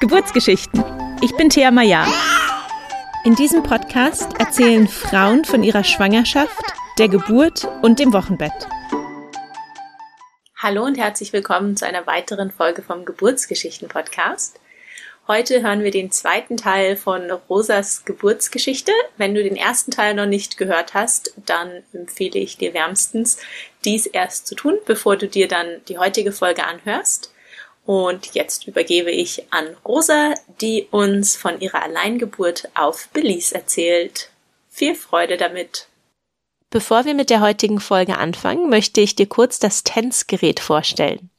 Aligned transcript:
Geburtsgeschichten. 0.00 0.82
Ich 1.20 1.36
bin 1.36 1.48
Thea 1.48 1.70
Maya. 1.70 2.04
In 3.24 3.36
diesem 3.36 3.62
Podcast 3.62 4.28
erzählen 4.40 4.88
Frauen 4.88 5.44
von 5.44 5.62
ihrer 5.62 5.84
Schwangerschaft, 5.84 6.60
der 6.98 7.08
Geburt 7.08 7.68
und 7.82 8.00
dem 8.00 8.12
Wochenbett. 8.12 8.52
Hallo 10.56 10.82
und 10.84 10.98
herzlich 10.98 11.32
willkommen 11.32 11.76
zu 11.76 11.86
einer 11.86 12.04
weiteren 12.08 12.50
Folge 12.50 12.82
vom 12.82 13.04
Geburtsgeschichten-Podcast. 13.04 14.58
Heute 15.32 15.62
hören 15.62 15.82
wir 15.82 15.90
den 15.90 16.10
zweiten 16.10 16.58
Teil 16.58 16.94
von 16.94 17.30
Rosas 17.30 18.04
Geburtsgeschichte. 18.04 18.92
Wenn 19.16 19.34
du 19.34 19.42
den 19.42 19.56
ersten 19.56 19.90
Teil 19.90 20.12
noch 20.12 20.26
nicht 20.26 20.58
gehört 20.58 20.92
hast, 20.92 21.32
dann 21.46 21.84
empfehle 21.94 22.38
ich 22.38 22.58
dir 22.58 22.74
wärmstens, 22.74 23.38
dies 23.82 24.04
erst 24.04 24.46
zu 24.46 24.54
tun, 24.54 24.76
bevor 24.84 25.16
du 25.16 25.26
dir 25.28 25.48
dann 25.48 25.80
die 25.88 25.96
heutige 25.96 26.32
Folge 26.32 26.66
anhörst. 26.66 27.32
Und 27.86 28.34
jetzt 28.34 28.66
übergebe 28.66 29.10
ich 29.10 29.50
an 29.50 29.74
Rosa, 29.86 30.34
die 30.60 30.88
uns 30.90 31.34
von 31.34 31.62
ihrer 31.62 31.82
Alleingeburt 31.82 32.68
auf 32.74 33.08
Belize 33.14 33.54
erzählt. 33.54 34.28
Viel 34.68 34.94
Freude 34.94 35.38
damit! 35.38 35.86
Bevor 36.68 37.06
wir 37.06 37.14
mit 37.14 37.30
der 37.30 37.40
heutigen 37.40 37.80
Folge 37.80 38.18
anfangen, 38.18 38.68
möchte 38.68 39.00
ich 39.00 39.16
dir 39.16 39.26
kurz 39.26 39.58
das 39.58 39.82
TENS-Gerät 39.82 40.60
vorstellen. 40.60 41.30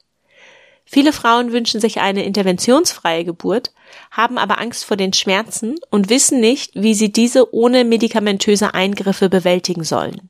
Viele 0.86 1.14
Frauen 1.14 1.52
wünschen 1.52 1.80
sich 1.80 2.02
eine 2.02 2.24
interventionsfreie 2.24 3.24
Geburt, 3.24 3.72
haben 4.12 4.38
aber 4.38 4.60
Angst 4.60 4.86
vor 4.86 4.98
den 4.98 5.14
Schmerzen 5.14 5.76
und 5.90 6.10
wissen 6.10 6.40
nicht, 6.40 6.72
wie 6.76 6.94
sie 6.94 7.12
diese 7.12 7.54
ohne 7.54 7.84
medikamentöse 7.84 8.74
Eingriffe 8.74 9.30
bewältigen 9.30 9.84
sollen. 9.84 10.30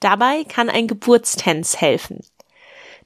Dabei 0.00 0.44
kann 0.44 0.70
ein 0.70 0.86
Geburtstens 0.86 1.80
helfen. 1.80 2.20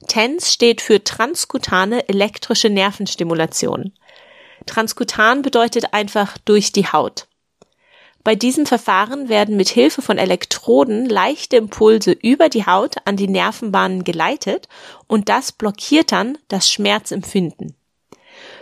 TENS 0.07 0.53
steht 0.53 0.81
für 0.81 1.03
transkutane 1.03 2.07
elektrische 2.09 2.69
Nervenstimulation. 2.69 3.93
Transkutan 4.65 5.41
bedeutet 5.41 5.93
einfach 5.93 6.37
durch 6.39 6.71
die 6.71 6.87
Haut. 6.87 7.27
Bei 8.23 8.35
diesem 8.35 8.65
Verfahren 8.65 9.27
werden 9.27 9.57
mit 9.57 9.67
Hilfe 9.67 10.01
von 10.01 10.17
Elektroden 10.17 11.09
leichte 11.09 11.57
Impulse 11.57 12.11
über 12.13 12.47
die 12.47 12.65
Haut 12.65 12.95
an 13.03 13.17
die 13.17 13.27
Nervenbahnen 13.27 14.05
geleitet 14.05 14.69
und 15.07 15.27
das 15.27 15.51
blockiert 15.51 16.13
dann 16.13 16.37
das 16.47 16.71
Schmerzempfinden. 16.71 17.75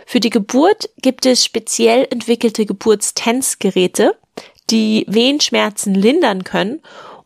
Für 0.04 0.18
die 0.18 0.30
Geburt 0.30 0.90
gibt 1.00 1.26
es 1.26 1.44
speziell 1.44 2.08
entwickelte 2.10 2.66
Geburtstensgeräte, 2.66 4.16
die 4.70 5.04
Wehenschmerzen 5.08 5.94
lindern 5.94 6.42
können, 6.42 6.80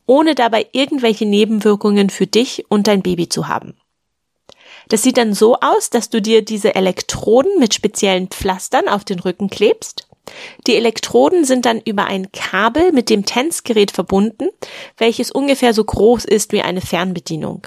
ohne 0.05 0.35
dabei 0.35 0.67
irgendwelche 0.73 1.25
Nebenwirkungen 1.25 2.11
für 2.11 2.27
dich 2.27 2.67
und 2.69 2.87
dein 2.87 3.03
Baby 3.03 3.31
zu 3.31 3.49
haben. 3.49 3.77
Das 4.89 5.03
sieht 5.03 5.17
dann 5.17 5.33
so 5.33 5.57
aus, 5.57 5.89
dass 5.91 6.11
du 6.11 6.21
dir 6.21 6.45
diese 6.45 6.75
Elektroden 6.75 7.59
mit 7.59 7.73
speziellen 7.73 8.29
Pflastern 8.29 8.89
auf 8.89 9.05
den 9.05 9.19
Rücken 9.21 9.49
klebst 9.49 10.06
die 10.67 10.77
Elektroden 10.77 11.45
sind 11.45 11.67
dann 11.67 11.81
über 11.81 12.05
ein 12.05 12.31
Kabel 12.33 12.93
mit 12.93 13.11
dem 13.11 13.25
TENS-Gerät 13.25 13.91
verbunden, 13.91 14.49
welches 14.97 15.31
ungefähr 15.31 15.73
so 15.73 15.85
groß 15.85 16.25
ist 16.25 16.53
wie 16.53 16.63
eine 16.63 16.81
Fernbedienung. 16.81 17.67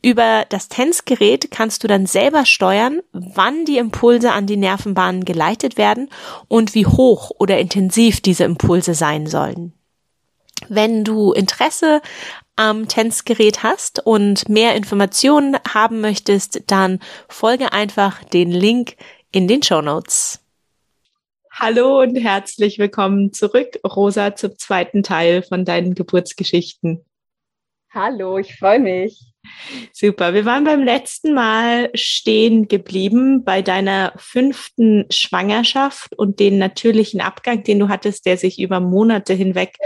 Über 0.00 0.44
das 0.48 0.68
TENS-Gerät 0.68 1.50
kannst 1.50 1.84
du 1.84 1.88
dann 1.88 2.06
selber 2.06 2.44
steuern, 2.46 3.00
wann 3.12 3.64
die 3.64 3.78
Impulse 3.78 4.32
an 4.32 4.46
die 4.46 4.56
Nervenbahnen 4.56 5.24
geleitet 5.24 5.76
werden 5.76 6.08
und 6.48 6.74
wie 6.74 6.86
hoch 6.86 7.30
oder 7.38 7.58
intensiv 7.58 8.20
diese 8.20 8.44
Impulse 8.44 8.94
sein 8.94 9.26
sollen. 9.26 9.72
Wenn 10.68 11.04
du 11.04 11.32
Interesse 11.32 12.00
am 12.56 12.88
TENS-Gerät 12.88 13.62
hast 13.62 14.04
und 14.04 14.48
mehr 14.48 14.74
Informationen 14.74 15.56
haben 15.68 16.00
möchtest, 16.00 16.62
dann 16.68 17.00
folge 17.28 17.72
einfach 17.72 18.22
den 18.24 18.50
Link 18.50 18.96
in 19.32 19.48
den 19.48 19.62
Show 19.62 19.82
Notes. 19.82 20.41
Hallo 21.54 22.00
und 22.00 22.16
herzlich 22.16 22.78
willkommen 22.78 23.34
zurück, 23.34 23.78
Rosa, 23.86 24.34
zum 24.34 24.56
zweiten 24.56 25.02
Teil 25.02 25.42
von 25.42 25.66
deinen 25.66 25.94
Geburtsgeschichten. 25.94 27.04
Hallo, 27.90 28.38
ich 28.38 28.56
freue 28.56 28.80
mich. 28.80 29.20
Super. 29.92 30.32
Wir 30.32 30.46
waren 30.46 30.64
beim 30.64 30.82
letzten 30.82 31.34
Mal 31.34 31.90
stehen 31.92 32.68
geblieben 32.68 33.44
bei 33.44 33.60
deiner 33.60 34.14
fünften 34.16 35.04
Schwangerschaft 35.10 36.16
und 36.16 36.40
den 36.40 36.56
natürlichen 36.56 37.20
Abgang, 37.20 37.62
den 37.62 37.80
du 37.80 37.88
hattest, 37.90 38.24
der 38.24 38.38
sich 38.38 38.58
über 38.58 38.80
Monate 38.80 39.34
hinweg 39.34 39.76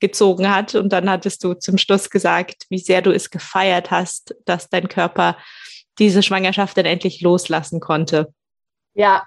gezogen 0.00 0.48
hat. 0.52 0.74
Und 0.74 0.90
dann 0.94 1.10
hattest 1.10 1.44
du 1.44 1.52
zum 1.52 1.76
Schluss 1.76 2.08
gesagt, 2.08 2.64
wie 2.70 2.78
sehr 2.78 3.02
du 3.02 3.12
es 3.12 3.28
gefeiert 3.28 3.90
hast, 3.90 4.34
dass 4.46 4.70
dein 4.70 4.88
Körper 4.88 5.36
diese 5.98 6.22
Schwangerschaft 6.22 6.78
dann 6.78 6.86
endlich 6.86 7.20
loslassen 7.20 7.78
konnte. 7.78 8.32
Ja, 8.94 9.26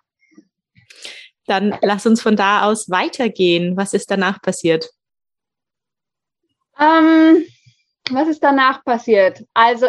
dann 1.46 1.78
lass 1.82 2.06
uns 2.06 2.22
von 2.22 2.36
da 2.36 2.64
aus 2.64 2.90
weitergehen. 2.90 3.76
Was 3.78 3.94
ist 3.94 4.10
danach 4.10 4.42
passiert? 4.42 4.90
Ähm, 6.80 7.46
was 8.12 8.28
ist 8.28 8.44
danach 8.44 8.84
passiert? 8.84 9.44
Also, 9.54 9.88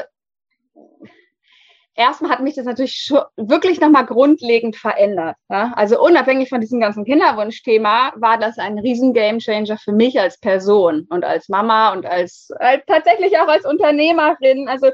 erstmal 1.95 2.31
hat 2.31 2.41
mich 2.41 2.55
das 2.55 2.67
natürlich 2.67 3.13
wirklich 3.37 3.81
nochmal 3.81 4.07
grundlegend 4.07 4.77
verändert. 4.77 5.37
Ja? 5.49 5.73
Also 5.77 6.03
unabhängig 6.03 6.49
von 6.49 6.61
diesem 6.61 6.81
ganzen 6.81 7.05
Kinderwunschthema 7.05 8.13
war 8.17 8.39
das 8.39 8.59
ein 8.59 8.79
riesen 8.79 9.15
Gamechanger 9.15 9.79
für 9.79 9.93
mich 9.93 10.21
als 10.21 10.39
Person 10.39 11.07
und 11.11 11.25
als 11.25 11.49
Mama 11.49 11.93
und 11.93 12.07
als, 12.07 12.51
als 12.59 12.85
tatsächlich 12.87 13.39
auch 13.39 13.49
als 13.49 13.65
Unternehmerin. 13.65 14.69
Also 14.69 14.91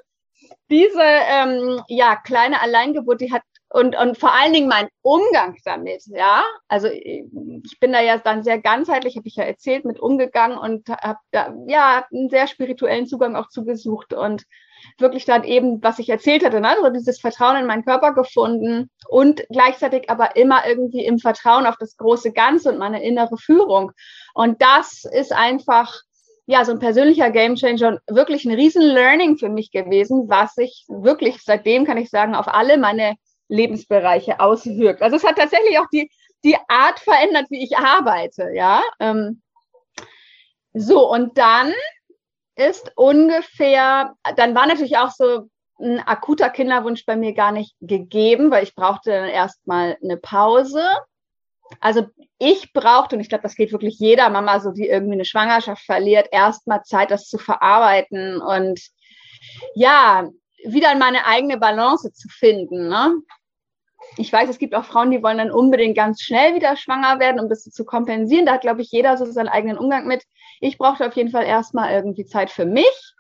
diese 0.71 1.03
ähm, 1.03 1.82
ja 1.88 2.16
kleine 2.16 2.60
Alleingeburt, 2.60 3.21
die 3.21 3.32
hat 3.32 3.42
und, 3.72 3.97
und 3.97 4.19
vor 4.19 4.34
allen 4.34 4.53
Dingen 4.53 4.69
mein 4.69 4.88
Umgang 5.00 5.56
damit, 5.64 6.03
ja. 6.06 6.42
Also 6.66 6.88
ich 6.88 7.78
bin 7.78 7.92
da 7.92 8.00
ja 8.00 8.19
dann 8.19 8.42
sehr 8.42 8.60
ganzheitlich, 8.60 9.16
habe 9.16 9.28
ich 9.28 9.36
ja 9.36 9.44
erzählt, 9.44 9.84
mit 9.84 10.00
umgegangen 10.00 10.58
und 10.58 10.88
habe 10.88 11.20
da 11.31 11.54
ja 11.69 12.04
einen 12.12 12.28
sehr 12.30 12.48
spirituellen 12.48 13.06
Zugang 13.06 13.36
auch 13.36 13.48
zugesucht 13.48 14.12
und 14.12 14.44
wirklich 14.98 15.25
dann 15.25 15.44
eben, 15.44 15.80
was 15.82 16.00
ich 16.00 16.09
erzählt 16.09 16.44
hatte, 16.44 16.60
ne? 16.60 16.70
also 16.70 16.91
dieses 16.91 17.20
Vertrauen 17.20 17.59
in 17.59 17.66
meinen 17.66 17.84
Körper 17.84 18.12
gefunden 18.12 18.91
und 19.09 19.44
gleichzeitig 19.50 20.10
aber 20.10 20.34
immer 20.34 20.66
irgendwie 20.66 21.04
im 21.04 21.19
Vertrauen 21.19 21.66
auf 21.66 21.76
das 21.78 21.97
große 21.97 22.32
Ganze 22.32 22.72
und 22.72 22.78
meine 22.78 23.04
innere 23.04 23.36
Führung. 23.36 23.92
Und 24.34 24.60
das 24.60 25.04
ist 25.04 25.32
einfach 25.32 26.00
ja, 26.47 26.64
so 26.64 26.72
ein 26.72 26.80
persönlicher 26.80 27.30
Gamechanger 27.30 27.88
und 27.88 28.00
wirklich 28.09 28.44
ein 28.44 28.54
riesen 28.54 28.82
Learning 28.82 29.38
für 29.38 29.48
mich 29.48 29.70
gewesen, 29.70 30.28
was 30.28 30.59
ich 30.59 30.84
wirklich 30.88 31.36
seitdem 31.44 31.84
kann 31.84 31.98
ich 31.98 32.10
sagen, 32.10 32.34
auf 32.34 32.48
alle 32.48 32.76
meine 32.76 33.14
Lebensbereiche 33.50 34.41
auswirkt. 34.41 35.03
Also 35.03 35.16
es 35.16 35.25
hat 35.25 35.37
tatsächlich 35.37 35.78
auch 35.78 35.88
die, 35.93 36.11
die 36.44 36.56
Art 36.69 37.00
verändert, 37.00 37.47
wie 37.50 37.62
ich 37.62 37.77
arbeite, 37.77 38.50
ja. 38.55 38.83
Ähm, 38.99 39.43
so, 40.72 41.11
und 41.11 41.37
dann 41.37 41.72
ist 42.56 42.93
ungefähr, 42.94 44.15
dann 44.37 44.55
war 44.55 44.66
natürlich 44.66 44.97
auch 44.97 45.10
so 45.10 45.49
ein 45.81 45.99
akuter 46.00 46.50
Kinderwunsch 46.50 47.05
bei 47.06 47.16
mir 47.16 47.33
gar 47.33 47.53
nicht 47.53 47.75
gegeben, 47.81 48.50
weil 48.50 48.62
ich 48.62 48.75
brauchte 48.75 49.10
dann 49.10 49.28
erstmal 49.28 49.97
eine 50.03 50.16
Pause. 50.16 50.84
Also 51.81 52.06
ich 52.39 52.72
brauchte, 52.72 53.16
und 53.16 53.22
ich 53.22 53.28
glaube, 53.28 53.43
das 53.43 53.55
geht 53.55 53.72
wirklich 53.72 53.99
jeder 53.99 54.28
Mama, 54.28 54.60
so 54.60 54.72
die 54.72 54.89
irgendwie 54.89 55.15
eine 55.15 55.25
Schwangerschaft 55.25 55.84
verliert, 55.84 56.28
erstmal 56.33 56.83
Zeit, 56.83 57.10
das 57.10 57.28
zu 57.28 57.39
verarbeiten 57.39 58.41
und 58.41 58.81
ja, 59.75 60.28
wieder 60.65 60.94
meine 60.97 61.27
eigene 61.27 61.56
Balance 61.59 62.12
zu 62.12 62.28
finden. 62.28 62.89
Ne? 62.89 63.15
Ich 64.16 64.32
weiß, 64.32 64.48
es 64.48 64.59
gibt 64.59 64.75
auch 64.75 64.84
Frauen, 64.84 65.10
die 65.10 65.22
wollen 65.22 65.38
dann 65.38 65.50
unbedingt 65.50 65.97
ganz 65.97 66.21
schnell 66.21 66.54
wieder 66.54 66.76
schwanger 66.76 67.21
werden, 67.21 67.41
um 67.41 67.48
das 67.48 67.62
zu 67.62 67.84
kompensieren. 67.84 68.47
Da 68.47 68.54
hat, 68.54 68.62
glaube 68.62 68.82
ich, 68.82 68.91
jeder 68.91 69.16
so 69.16 69.25
seinen 69.26 69.48
eigenen 69.48 69.78
Umgang 69.78 70.06
mit. 70.06 70.25
Ich 70.60 70.78
brauchte 70.78 71.06
auf 71.06 71.15
jeden 71.16 71.31
Fall 71.31 71.44
erstmal 71.44 71.93
irgendwie 71.93 72.26
Zeit 72.26 72.50
für 72.50 72.66
mich. 72.66 73.15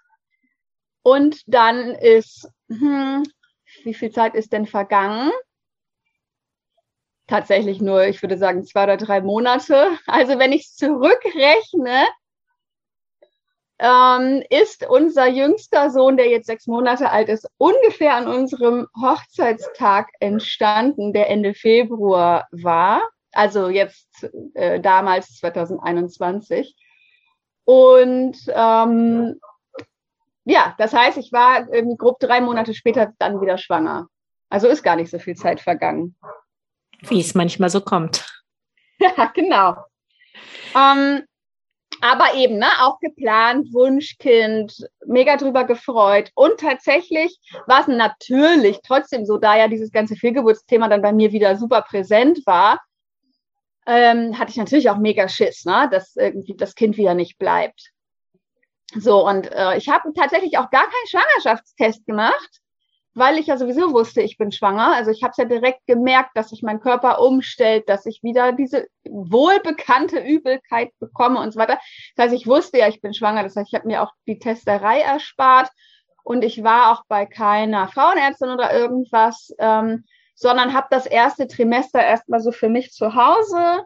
Und 1.02 1.42
dann 1.46 1.94
ist, 1.94 2.48
hm, 2.68 3.22
wie 3.84 3.94
viel 3.94 4.10
Zeit 4.10 4.34
ist 4.34 4.52
denn 4.52 4.66
vergangen? 4.66 5.30
Tatsächlich 7.26 7.80
nur, 7.80 8.06
ich 8.06 8.22
würde 8.22 8.36
sagen, 8.36 8.64
zwei 8.64 8.84
oder 8.84 8.96
drei 8.96 9.20
Monate. 9.20 9.98
Also 10.06 10.38
wenn 10.38 10.52
ich 10.52 10.62
es 10.62 10.76
zurückrechne, 10.76 12.06
ähm, 13.80 14.42
ist 14.50 14.86
unser 14.86 15.26
jüngster 15.26 15.90
Sohn, 15.90 16.18
der 16.18 16.28
jetzt 16.28 16.46
sechs 16.46 16.66
Monate 16.66 17.10
alt 17.10 17.30
ist, 17.30 17.48
ungefähr 17.56 18.14
an 18.14 18.28
unserem 18.28 18.86
Hochzeitstag 19.00 20.08
entstanden, 20.20 21.14
der 21.14 21.30
Ende 21.30 21.54
Februar 21.54 22.46
war. 22.50 23.00
Also 23.32 23.70
jetzt 23.70 24.30
äh, 24.54 24.80
damals 24.80 25.38
2021. 25.38 26.76
Und 27.64 28.36
ähm, 28.48 29.40
ja, 30.44 30.74
das 30.76 30.92
heißt, 30.92 31.16
ich 31.16 31.32
war 31.32 31.72
irgendwie 31.72 31.96
grob 31.96 32.18
drei 32.20 32.42
Monate 32.42 32.74
später 32.74 33.14
dann 33.18 33.40
wieder 33.40 33.56
schwanger. 33.56 34.08
Also 34.50 34.68
ist 34.68 34.82
gar 34.82 34.96
nicht 34.96 35.10
so 35.10 35.18
viel 35.18 35.36
Zeit 35.36 35.60
vergangen. 35.60 36.16
Wie 37.00 37.20
es 37.20 37.34
manchmal 37.34 37.70
so 37.70 37.80
kommt. 37.80 38.26
Ja, 39.16 39.32
genau. 39.32 39.76
Ähm, 40.76 41.22
Aber 42.00 42.34
eben, 42.34 42.58
ne, 42.58 42.68
auch 42.80 42.98
geplant, 42.98 43.72
Wunschkind, 43.72 44.88
mega 45.06 45.36
drüber 45.36 45.64
gefreut. 45.64 46.30
Und 46.34 46.58
tatsächlich 46.58 47.38
war 47.66 47.80
es 47.80 47.88
natürlich 47.88 48.80
trotzdem 48.82 49.26
so, 49.26 49.36
da 49.36 49.56
ja 49.56 49.68
dieses 49.68 49.92
ganze 49.92 50.16
Fehlgeburtsthema 50.16 50.88
dann 50.88 51.02
bei 51.02 51.12
mir 51.12 51.32
wieder 51.32 51.56
super 51.56 51.82
präsent 51.82 52.40
war, 52.46 52.80
ähm, 53.86 54.38
hatte 54.38 54.50
ich 54.50 54.56
natürlich 54.56 54.88
auch 54.88 54.98
mega 54.98 55.28
Schiss, 55.28 55.64
ne, 55.64 55.88
dass 55.90 56.16
irgendwie 56.16 56.56
das 56.56 56.74
Kind 56.74 56.96
wieder 56.96 57.14
nicht 57.14 57.38
bleibt. 57.38 57.90
So, 58.94 59.26
und 59.26 59.50
äh, 59.52 59.76
ich 59.76 59.88
habe 59.88 60.12
tatsächlich 60.14 60.58
auch 60.58 60.70
gar 60.70 60.84
keinen 60.84 61.06
Schwangerschaftstest 61.08 62.06
gemacht, 62.06 62.60
weil 63.14 63.38
ich 63.38 63.46
ja 63.48 63.56
sowieso 63.56 63.92
wusste, 63.92 64.22
ich 64.22 64.38
bin 64.38 64.52
schwanger. 64.52 64.94
Also 64.94 65.10
ich 65.10 65.22
habe 65.22 65.32
es 65.32 65.36
ja 65.36 65.44
direkt 65.44 65.86
gemerkt, 65.86 66.30
dass 66.34 66.50
sich 66.50 66.62
mein 66.62 66.80
Körper 66.80 67.20
umstellt, 67.20 67.88
dass 67.88 68.06
ich 68.06 68.22
wieder 68.22 68.52
diese 68.52 68.86
wohlbekannte 69.08 70.20
Übelkeit 70.20 70.92
bekomme 71.00 71.40
und 71.40 71.52
so 71.52 71.58
weiter. 71.58 71.78
Das 72.16 72.26
heißt, 72.26 72.34
ich 72.34 72.46
wusste 72.46 72.78
ja, 72.78 72.88
ich 72.88 73.00
bin 73.00 73.12
schwanger. 73.12 73.42
Das 73.42 73.56
heißt, 73.56 73.68
ich 73.72 73.78
habe 73.78 73.88
mir 73.88 74.02
auch 74.02 74.12
die 74.26 74.38
Testerei 74.38 75.00
erspart 75.00 75.70
und 76.22 76.44
ich 76.44 76.62
war 76.62 76.92
auch 76.92 77.04
bei 77.08 77.26
keiner 77.26 77.88
Frauenärztin 77.88 78.50
oder 78.50 78.72
irgendwas, 78.72 79.52
ähm, 79.58 80.04
sondern 80.34 80.72
habe 80.72 80.86
das 80.90 81.06
erste 81.06 81.48
Trimester 81.48 82.00
erstmal 82.00 82.40
so 82.40 82.52
für 82.52 82.68
mich 82.68 82.92
zu 82.92 83.14
Hause 83.14 83.84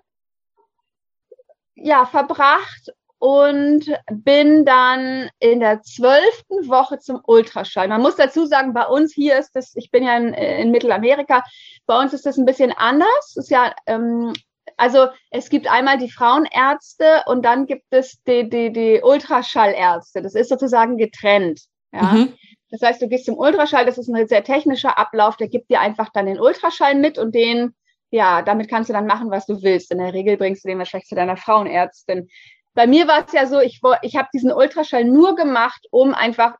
ja 1.74 2.06
verbracht 2.06 2.92
und 3.18 3.86
bin 4.10 4.64
dann 4.64 5.30
in 5.38 5.60
der 5.60 5.82
zwölften 5.82 6.68
Woche 6.68 6.98
zum 6.98 7.20
Ultraschall. 7.26 7.88
Man 7.88 8.02
muss 8.02 8.16
dazu 8.16 8.46
sagen, 8.46 8.74
bei 8.74 8.86
uns 8.86 9.14
hier 9.14 9.38
ist 9.38 9.52
das, 9.56 9.74
ich 9.76 9.90
bin 9.90 10.04
ja 10.04 10.16
in, 10.16 10.34
in 10.34 10.70
Mittelamerika, 10.70 11.42
bei 11.86 11.98
uns 11.98 12.12
ist 12.12 12.26
das 12.26 12.36
ein 12.36 12.44
bisschen 12.44 12.72
anders. 12.72 13.36
Ist 13.36 13.50
ja, 13.50 13.74
ähm, 13.86 14.32
also 14.76 15.08
es 15.30 15.48
gibt 15.48 15.70
einmal 15.70 15.98
die 15.98 16.10
Frauenärzte 16.10 17.22
und 17.26 17.44
dann 17.44 17.66
gibt 17.66 17.86
es 17.90 18.22
die, 18.24 18.48
die, 18.48 18.72
die 18.72 19.00
Ultraschallärzte. 19.02 20.20
Das 20.20 20.34
ist 20.34 20.48
sozusagen 20.48 20.98
getrennt. 20.98 21.62
Ja. 21.92 22.02
Mhm. 22.02 22.34
Das 22.70 22.82
heißt, 22.82 23.00
du 23.00 23.08
gehst 23.08 23.26
zum 23.26 23.38
Ultraschall, 23.38 23.86
das 23.86 23.98
ist 23.98 24.08
ein 24.08 24.26
sehr 24.26 24.42
technischer 24.42 24.98
Ablauf, 24.98 25.36
der 25.36 25.48
gibt 25.48 25.70
dir 25.70 25.80
einfach 25.80 26.10
dann 26.12 26.26
den 26.26 26.40
Ultraschall 26.40 26.96
mit 26.96 27.18
und 27.18 27.34
den 27.34 27.74
ja, 28.10 28.42
damit 28.42 28.68
kannst 28.68 28.88
du 28.88 28.92
dann 28.92 29.06
machen, 29.06 29.32
was 29.32 29.44
du 29.44 29.60
willst. 29.62 29.90
In 29.90 29.98
der 29.98 30.12
Regel 30.12 30.36
bringst 30.36 30.64
du 30.64 30.68
den 30.68 30.78
wahrscheinlich 30.78 31.08
zu 31.08 31.16
deiner 31.16 31.36
Frauenärztin 31.36 32.28
bei 32.74 32.86
mir 32.86 33.06
war 33.08 33.24
es 33.24 33.32
ja 33.32 33.46
so, 33.46 33.60
ich, 33.60 33.80
ich 34.02 34.16
habe 34.16 34.28
diesen 34.34 34.52
Ultraschall 34.52 35.04
nur 35.04 35.36
gemacht, 35.36 35.86
um 35.90 36.12
einfach 36.12 36.56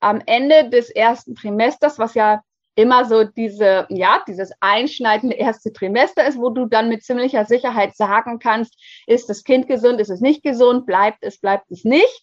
am 0.00 0.22
Ende 0.26 0.70
des 0.70 0.90
ersten 0.90 1.34
Trimesters, 1.34 1.98
was 1.98 2.14
ja 2.14 2.42
immer 2.76 3.04
so 3.04 3.24
diese, 3.24 3.86
ja, 3.88 4.22
dieses 4.28 4.52
einschneidende 4.60 5.34
erste 5.34 5.72
Trimester 5.72 6.24
ist, 6.28 6.38
wo 6.38 6.50
du 6.50 6.66
dann 6.66 6.88
mit 6.88 7.02
ziemlicher 7.02 7.44
Sicherheit 7.44 7.96
sagen 7.96 8.38
kannst, 8.38 8.76
ist 9.08 9.28
das 9.28 9.42
Kind 9.42 9.66
gesund, 9.66 10.00
ist 10.00 10.10
es 10.10 10.20
nicht 10.20 10.44
gesund, 10.44 10.86
bleibt 10.86 11.18
es, 11.22 11.40
bleibt 11.40 11.68
es 11.72 11.84
nicht. 11.84 12.22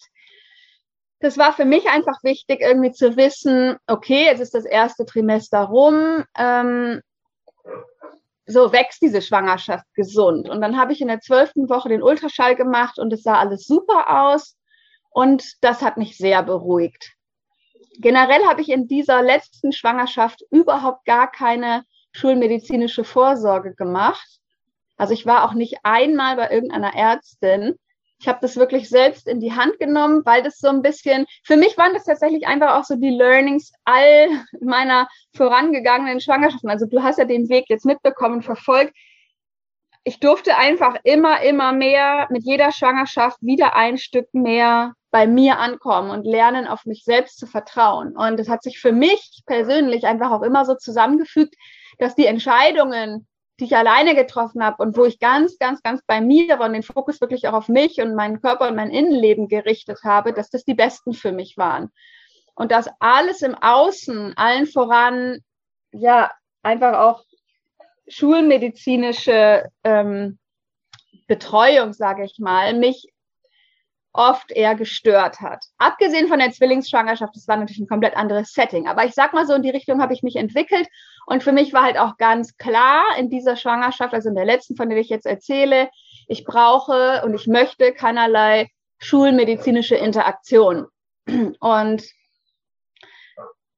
Das 1.19 1.37
war 1.37 1.51
für 1.51 1.65
mich 1.65 1.89
einfach 1.89 2.23
wichtig, 2.23 2.61
irgendwie 2.61 2.93
zu 2.93 3.17
wissen, 3.17 3.75
okay, 3.87 4.25
jetzt 4.25 4.39
ist 4.39 4.53
das 4.53 4.63
erste 4.63 5.05
Trimester 5.05 5.59
rum, 5.59 6.23
ähm, 6.37 7.01
so 8.45 8.71
wächst 8.71 9.01
diese 9.01 9.21
Schwangerschaft 9.21 9.85
gesund. 9.93 10.49
Und 10.49 10.61
dann 10.61 10.77
habe 10.77 10.93
ich 10.93 11.01
in 11.01 11.07
der 11.07 11.19
zwölften 11.19 11.69
Woche 11.69 11.89
den 11.89 12.03
Ultraschall 12.03 12.55
gemacht 12.55 12.99
und 12.99 13.11
es 13.11 13.23
sah 13.23 13.39
alles 13.39 13.65
super 13.65 14.27
aus. 14.27 14.57
Und 15.09 15.43
das 15.61 15.81
hat 15.81 15.97
mich 15.97 16.17
sehr 16.17 16.43
beruhigt. 16.43 17.13
Generell 17.99 18.45
habe 18.45 18.61
ich 18.61 18.69
in 18.69 18.87
dieser 18.87 19.21
letzten 19.21 19.71
Schwangerschaft 19.71 20.43
überhaupt 20.51 21.05
gar 21.05 21.31
keine 21.31 21.85
schulmedizinische 22.11 23.03
Vorsorge 23.03 23.73
gemacht. 23.73 24.39
Also 24.97 25.13
ich 25.13 25.25
war 25.25 25.45
auch 25.45 25.53
nicht 25.53 25.77
einmal 25.83 26.35
bei 26.35 26.51
irgendeiner 26.51 26.93
Ärztin 26.93 27.75
ich 28.19 28.27
habe 28.27 28.39
das 28.41 28.55
wirklich 28.55 28.89
selbst 28.89 29.27
in 29.27 29.39
die 29.39 29.53
Hand 29.53 29.77
genommen, 29.79 30.21
weil 30.25 30.41
das 30.41 30.57
so 30.57 30.69
ein 30.69 30.81
bisschen, 30.81 31.25
für 31.43 31.57
mich 31.57 31.77
waren 31.77 31.93
das 31.93 32.05
tatsächlich 32.05 32.47
einfach 32.47 32.79
auch 32.79 32.83
so 32.83 32.95
die 32.95 33.09
Learnings 33.09 33.71
all 33.83 34.29
meiner 34.61 35.07
vorangegangenen 35.35 36.21
Schwangerschaften. 36.21 36.69
Also 36.69 36.85
du 36.85 37.03
hast 37.03 37.19
ja 37.19 37.25
den 37.25 37.49
Weg 37.49 37.65
jetzt 37.69 37.85
mitbekommen, 37.85 38.41
verfolgt. 38.41 38.93
Ich 40.03 40.19
durfte 40.19 40.55
einfach 40.57 40.95
immer, 41.03 41.41
immer 41.41 41.73
mehr 41.73 42.27
mit 42.29 42.43
jeder 42.45 42.71
Schwangerschaft 42.71 43.37
wieder 43.41 43.75
ein 43.75 43.97
Stück 43.97 44.31
mehr 44.33 44.93
bei 45.09 45.27
mir 45.27 45.59
ankommen 45.59 46.11
und 46.11 46.25
lernen, 46.25 46.67
auf 46.67 46.85
mich 46.85 47.03
selbst 47.03 47.39
zu 47.39 47.47
vertrauen. 47.47 48.15
Und 48.15 48.39
es 48.39 48.49
hat 48.49 48.61
sich 48.61 48.79
für 48.79 48.91
mich 48.91 49.41
persönlich 49.45 50.05
einfach 50.05 50.29
auch 50.31 50.41
immer 50.43 50.65
so 50.65 50.75
zusammengefügt, 50.75 51.55
dass 51.97 52.15
die 52.15 52.25
Entscheidungen, 52.25 53.25
die 53.59 53.65
ich 53.65 53.75
alleine 53.75 54.15
getroffen 54.15 54.63
habe 54.63 54.83
und 54.83 54.97
wo 54.97 55.05
ich 55.05 55.19
ganz, 55.19 55.57
ganz, 55.57 55.81
ganz 55.81 56.01
bei 56.05 56.19
mir 56.21 56.59
war 56.59 56.67
und 56.67 56.73
den 56.73 56.83
Fokus 56.83 57.21
wirklich 57.21 57.47
auch 57.47 57.53
auf 57.53 57.69
mich 57.69 58.01
und 58.01 58.15
meinen 58.15 58.41
Körper 58.41 58.67
und 58.67 58.75
mein 58.75 58.91
Innenleben 58.91 59.47
gerichtet 59.47 59.99
habe, 60.03 60.33
dass 60.33 60.49
das 60.49 60.65
die 60.65 60.73
besten 60.73 61.13
für 61.13 61.31
mich 61.31 61.57
waren. 61.57 61.91
Und 62.55 62.71
dass 62.71 62.89
alles 62.99 63.41
im 63.41 63.55
Außen, 63.55 64.35
allen 64.37 64.67
voran, 64.67 65.39
ja, 65.91 66.31
einfach 66.63 66.97
auch 66.97 67.23
schulmedizinische 68.07 69.69
ähm, 69.83 70.37
Betreuung, 71.27 71.93
sage 71.93 72.23
ich 72.23 72.39
mal, 72.39 72.73
mich 72.73 73.07
oft 74.15 74.51
eher 74.51 74.75
gestört 74.75 75.41
hat. 75.41 75.65
Abgesehen 75.77 76.27
von 76.27 76.39
der 76.39 76.51
Zwillingsschwangerschaft, 76.51 77.35
das 77.35 77.47
war 77.47 77.57
natürlich 77.57 77.81
ein 77.81 77.87
komplett 77.87 78.15
anderes 78.15 78.53
Setting. 78.53 78.87
Aber 78.87 79.05
ich 79.05 79.13
sag 79.13 79.33
mal 79.33 79.45
so, 79.45 79.53
in 79.53 79.61
die 79.61 79.69
Richtung 79.69 80.01
habe 80.01 80.13
ich 80.13 80.23
mich 80.23 80.37
entwickelt. 80.37 80.87
Und 81.25 81.43
für 81.43 81.51
mich 81.51 81.73
war 81.73 81.83
halt 81.83 81.97
auch 81.97 82.17
ganz 82.17 82.57
klar 82.57 83.03
in 83.17 83.29
dieser 83.29 83.55
Schwangerschaft, 83.55 84.13
also 84.13 84.29
in 84.29 84.35
der 84.35 84.45
letzten, 84.45 84.75
von 84.75 84.89
der 84.89 84.99
ich 84.99 85.09
jetzt 85.09 85.25
erzähle, 85.25 85.89
ich 86.27 86.43
brauche 86.43 87.23
und 87.25 87.33
ich 87.33 87.47
möchte 87.47 87.93
keinerlei 87.93 88.69
schulmedizinische 88.99 89.95
Interaktion. 89.95 90.87
Und 91.59 92.03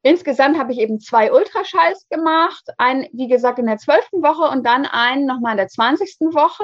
Insgesamt 0.04 0.58
habe 0.58 0.72
ich 0.72 0.80
eben 0.80 1.02
zwei 1.02 1.34
Ultraschalls 1.34 2.08
gemacht, 2.08 2.64
einen, 2.78 3.08
wie 3.12 3.28
gesagt, 3.28 3.60
in 3.60 3.66
der 3.66 3.78
zwölften 3.78 4.24
Woche 4.24 4.50
und 4.50 4.66
dann 4.66 4.86
einen 4.86 5.26
nochmal 5.26 5.52
in 5.52 5.58
der 5.58 5.68
zwanzigsten 5.68 6.34
Woche 6.34 6.64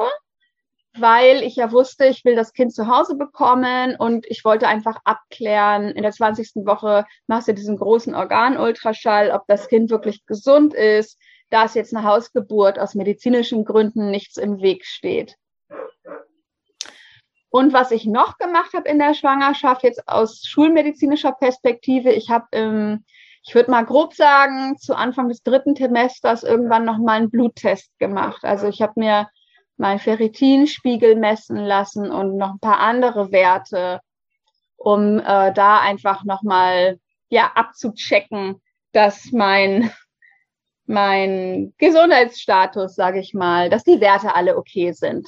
weil 0.98 1.44
ich 1.44 1.56
ja 1.56 1.72
wusste, 1.72 2.06
ich 2.06 2.24
will 2.24 2.36
das 2.36 2.54
Kind 2.54 2.74
zu 2.74 2.88
Hause 2.88 3.16
bekommen 3.16 3.95
und 3.95 4.25
ich 4.28 4.45
wollte 4.45 4.68
einfach 4.68 4.98
abklären, 5.06 5.90
in 5.90 6.04
der 6.04 6.12
20. 6.12 6.66
Woche 6.66 7.06
machst 7.28 7.48
du 7.48 7.54
diesen 7.54 7.78
großen 7.78 8.13
Organultraschall, 8.13 9.31
ob 9.31 9.48
das 9.48 9.68
Kind 9.68 9.90
wirklich 9.90 10.25
gesund 10.25 10.74
ist, 10.74 11.19
da 11.50 11.66
es 11.66 11.74
jetzt 11.74 11.95
eine 11.95 12.06
Hausgeburt 12.06 12.80
aus 12.80 12.95
medizinischen 12.95 13.66
Gründen 13.66 14.12
nichts 14.12 14.38
im 14.38 14.62
Weg 14.62 14.86
steht. 14.86 15.36
Und 17.50 17.74
was 17.74 17.92
ich 17.92 18.06
noch 18.06 18.38
gemacht 18.38 18.74
habe 18.74 18.89
in 18.89 18.98
der 18.98 19.13
Schwangerschaft, 19.13 19.84
jetzt 19.84 20.07
aus 20.07 20.44
schulmedizinischer 20.44 21.34
Perspektive, 21.34 22.12
ich 22.12 22.30
habe 22.30 22.48
im 22.51 23.04
ich 23.46 23.56
würde 23.56 23.72
mal 23.72 23.86
grob 23.86 24.13
sagen, 24.13 24.78
zu 24.78 24.96
Anfang 24.96 25.28
des 25.28 25.44
dritten 25.44 25.75
Semesters 25.75 26.44
irgendwann 26.44 26.86
nochmal 26.86 27.18
einen 27.18 27.29
Bluttest 27.29 27.91
gemacht. 28.00 28.44
Also 28.44 28.68
ich 28.68 28.82
habe 28.82 28.94
mir 28.96 29.27
mein 29.77 30.00
Ferritinspiegel 30.00 31.15
messen 31.15 31.58
lassen 31.58 32.12
und 32.12 32.38
noch 32.38 32.53
ein 32.53 32.60
paar 32.60 32.80
andere 32.80 33.32
Werte, 33.32 34.01
um 34.75 35.20
äh, 35.20 35.53
da 35.53 35.80
einfach 35.80 36.24
nochmal 36.24 37.00
ja, 37.30 37.51
abzuchecken, 37.56 38.62
dass 38.92 39.32
mein, 39.32 39.92
mein 40.86 41.74
Gesundheitsstatus, 41.77 42.96
sage 42.96 43.20
ich 43.20 43.34
mal, 43.34 43.70
dass 43.70 43.84
die 43.84 44.00
Werte 44.00 44.36
alle 44.36 44.58
okay 44.58 44.92
sind. 44.92 45.27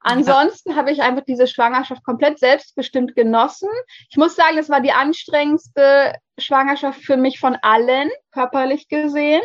Ansonsten 0.00 0.70
ja. 0.70 0.76
habe 0.76 0.90
ich 0.90 1.02
einfach 1.02 1.24
diese 1.24 1.46
Schwangerschaft 1.46 2.04
komplett 2.04 2.38
selbstbestimmt 2.38 3.14
genossen. 3.14 3.68
Ich 4.10 4.16
muss 4.16 4.36
sagen, 4.36 4.58
es 4.58 4.70
war 4.70 4.80
die 4.80 4.92
anstrengendste 4.92 6.14
Schwangerschaft 6.38 7.00
für 7.00 7.16
mich 7.16 7.40
von 7.40 7.56
allen, 7.62 8.08
körperlich 8.30 8.88
gesehen 8.88 9.42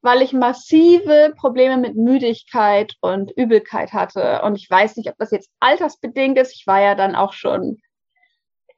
weil 0.00 0.22
ich 0.22 0.32
massive 0.32 1.34
Probleme 1.36 1.76
mit 1.76 1.96
Müdigkeit 1.96 2.94
und 3.00 3.32
Übelkeit 3.32 3.92
hatte. 3.92 4.42
Und 4.42 4.56
ich 4.56 4.70
weiß 4.70 4.96
nicht, 4.96 5.08
ob 5.08 5.16
das 5.18 5.30
jetzt 5.30 5.50
altersbedingt 5.60 6.38
ist. 6.38 6.54
Ich 6.54 6.66
war 6.66 6.80
ja 6.80 6.94
dann 6.94 7.16
auch 7.16 7.32
schon, 7.32 7.80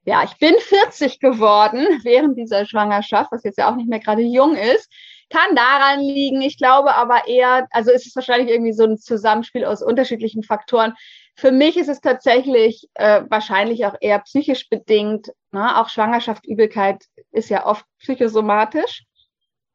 ja, 0.05 0.25
ich 0.25 0.39
bin 0.39 0.55
40 0.59 1.21
geworden 1.21 1.87
während 2.03 2.39
dieser 2.39 2.65
Schwangerschaft, 2.65 3.33
was 3.33 3.45
jetzt 3.45 3.59
ja 3.59 3.71
auch 3.71 3.77
nicht 3.77 3.89
mehr 3.89 4.01
gerade 4.01 4.23
jung 4.23 4.57
ist. 4.57 4.91
Kann 5.29 5.55
daran 5.55 6.01
liegen. 6.01 6.43
Ich 6.43 6.59
glaube 6.59 6.95
aber 6.97 7.29
eher, 7.29 7.69
also 7.71 7.93
ist 7.93 8.07
es 8.07 8.17
wahrscheinlich 8.17 8.51
irgendwie 8.51 8.73
so 8.73 8.85
ein 8.85 8.99
Zusammenspiel 8.99 9.65
aus 9.65 9.81
unterschiedlichen 9.83 10.43
Faktoren. 10.43 10.95
Für 11.37 11.53
mich 11.53 11.77
ist 11.77 11.89
es 11.89 12.01
tatsächlich 12.01 12.89
äh, 12.95 13.23
wahrscheinlich 13.29 13.87
auch 13.87 13.95
eher 14.01 14.19
psychisch 14.21 14.69
bedingt. 14.69 15.31
Ne? 15.53 15.79
Auch 15.79 15.89
Schwangerschaft, 15.89 16.47
Übelkeit 16.47 17.05
ist 17.31 17.49
ja 17.49 17.65
oft 17.65 17.85
psychosomatisch. 18.01 19.05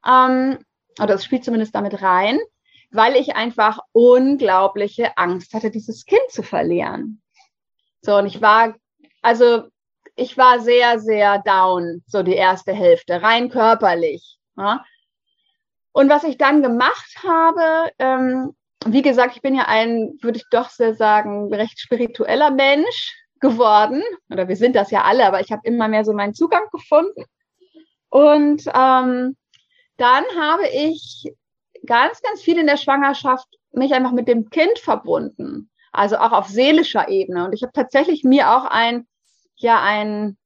Ähm, 0.06 0.60
oder 1.00 1.14
das 1.14 1.26
spielt 1.26 1.44
zumindest 1.44 1.76
damit 1.76 2.02
rein, 2.02 2.40
weil 2.92 3.16
ich 3.16 3.36
einfach 3.36 3.80
unglaubliche 3.92 5.18
Angst 5.18 5.54
hatte, 5.54 5.72
dieses 5.72 6.06
Kind 6.06 6.30
zu 6.30 6.44
verlieren. 6.44 7.22
So, 8.02 8.18
und 8.18 8.28
ich 8.28 8.42
war, 8.42 8.76
also 9.22 9.64
ich 10.16 10.38
war 10.38 10.60
sehr, 10.60 11.00
sehr 11.00 11.40
down, 11.40 12.04
so 12.08 12.24
die 12.24 12.36
erste 12.36 12.74
Hälfte, 12.74 13.22
rein 13.22 13.50
körperlich. 13.50 14.38
Ja. 14.58 14.86
Und 15.92 16.10
was 16.10 16.24
ich 16.24 16.38
dann 16.38 16.62
gemacht 16.62 17.18
habe, 17.24 17.92
ähm, 18.00 18.56
wie 18.86 19.02
gesagt, 19.02 19.36
ich 19.36 19.42
bin 19.42 19.56
ja 19.56 19.64
ein, 19.68 20.18
würde 20.22 20.38
ich 20.38 20.46
doch 20.52 20.70
sehr 20.70 20.94
sagen, 20.94 21.54
recht 21.54 21.80
spiritueller 21.80 22.52
Mensch 22.52 23.16
geworden. 23.40 24.04
Oder 24.30 24.48
wir 24.48 24.56
sind 24.56 24.76
das 24.76 24.92
ja 24.92 25.04
alle, 25.04 25.26
aber 25.26 25.42
ich 25.42 25.52
habe 25.52 25.62
immer 25.64 25.88
mehr 25.88 26.06
so 26.06 26.14
meinen 26.14 26.34
Zugang 26.34 26.64
gefunden. 26.72 27.26
Und 28.10 28.64
ähm, 28.74 29.36
dann 29.98 30.24
habe 30.38 30.68
ich 30.68 31.32
ganz, 31.86 32.22
ganz 32.22 32.42
viel 32.42 32.58
in 32.58 32.68
der 32.68 32.78
Schwangerschaft 32.78 33.48
mich 33.72 33.94
einfach 33.94 34.12
mit 34.12 34.28
dem 34.28 34.50
Kind 34.50 34.80
verbunden. 34.80 35.70
Also 35.92 36.18
auch 36.18 36.32
auf 36.32 36.48
seelischer 36.48 37.08
Ebene. 37.08 37.46
Und 37.46 37.54
ich 37.54 37.64
habe 37.64 37.72
tatsächlich 37.74 38.24
mir 38.24 38.52
auch 38.52 38.66
ein, 38.66 39.08
ja, 39.56 39.82
ein, 39.82 40.38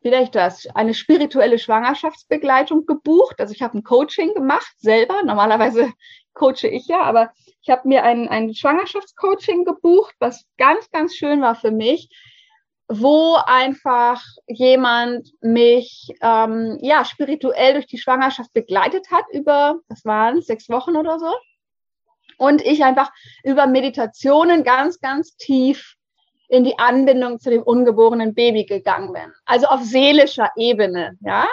wie 0.00 0.14
ich 0.14 0.30
das, 0.30 0.66
eine 0.74 0.94
spirituelle 0.94 1.58
Schwangerschaftsbegleitung 1.58 2.86
gebucht. 2.86 3.36
Also 3.38 3.54
ich 3.54 3.62
habe 3.62 3.78
ein 3.78 3.84
Coaching 3.84 4.34
gemacht 4.34 4.74
selber. 4.78 5.22
Normalerweise 5.24 5.92
coache 6.34 6.68
ich 6.68 6.86
ja, 6.86 7.02
aber 7.02 7.32
ich 7.62 7.70
habe 7.70 7.88
mir 7.88 8.04
ein, 8.04 8.28
ein 8.28 8.54
Schwangerschaftscoaching 8.54 9.64
gebucht, 9.64 10.14
was 10.18 10.46
ganz, 10.56 10.90
ganz 10.90 11.14
schön 11.14 11.40
war 11.40 11.54
für 11.54 11.70
mich, 11.70 12.08
wo 12.88 13.36
einfach 13.44 14.22
jemand 14.46 15.30
mich 15.42 16.14
ähm, 16.22 16.78
ja 16.80 17.04
spirituell 17.04 17.74
durch 17.74 17.86
die 17.86 17.98
Schwangerschaft 17.98 18.52
begleitet 18.54 19.10
hat 19.10 19.24
über, 19.30 19.80
das 19.88 20.04
waren 20.06 20.40
sechs 20.40 20.68
Wochen 20.70 20.96
oder 20.96 21.18
so. 21.18 21.32
Und 22.38 22.62
ich 22.62 22.84
einfach 22.84 23.10
über 23.44 23.66
Meditationen 23.66 24.64
ganz, 24.64 25.00
ganz 25.00 25.36
tief 25.36 25.96
in 26.48 26.64
die 26.64 26.78
Anbindung 26.78 27.40
zu 27.40 27.50
dem 27.50 27.62
ungeborenen 27.62 28.34
Baby 28.34 28.64
gegangen 28.64 29.12
bin. 29.12 29.32
Also 29.44 29.66
auf 29.66 29.82
seelischer 29.82 30.50
Ebene, 30.56 31.18
ja. 31.20 31.46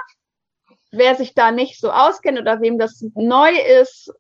Wer 0.91 1.15
sich 1.15 1.33
da 1.33 1.51
nicht 1.51 1.81
so 1.81 1.91
auskennt 1.91 2.39
oder 2.39 2.61
wem 2.61 2.79
das 2.79 3.03
neu 3.15 3.51
ist, 3.81 4.13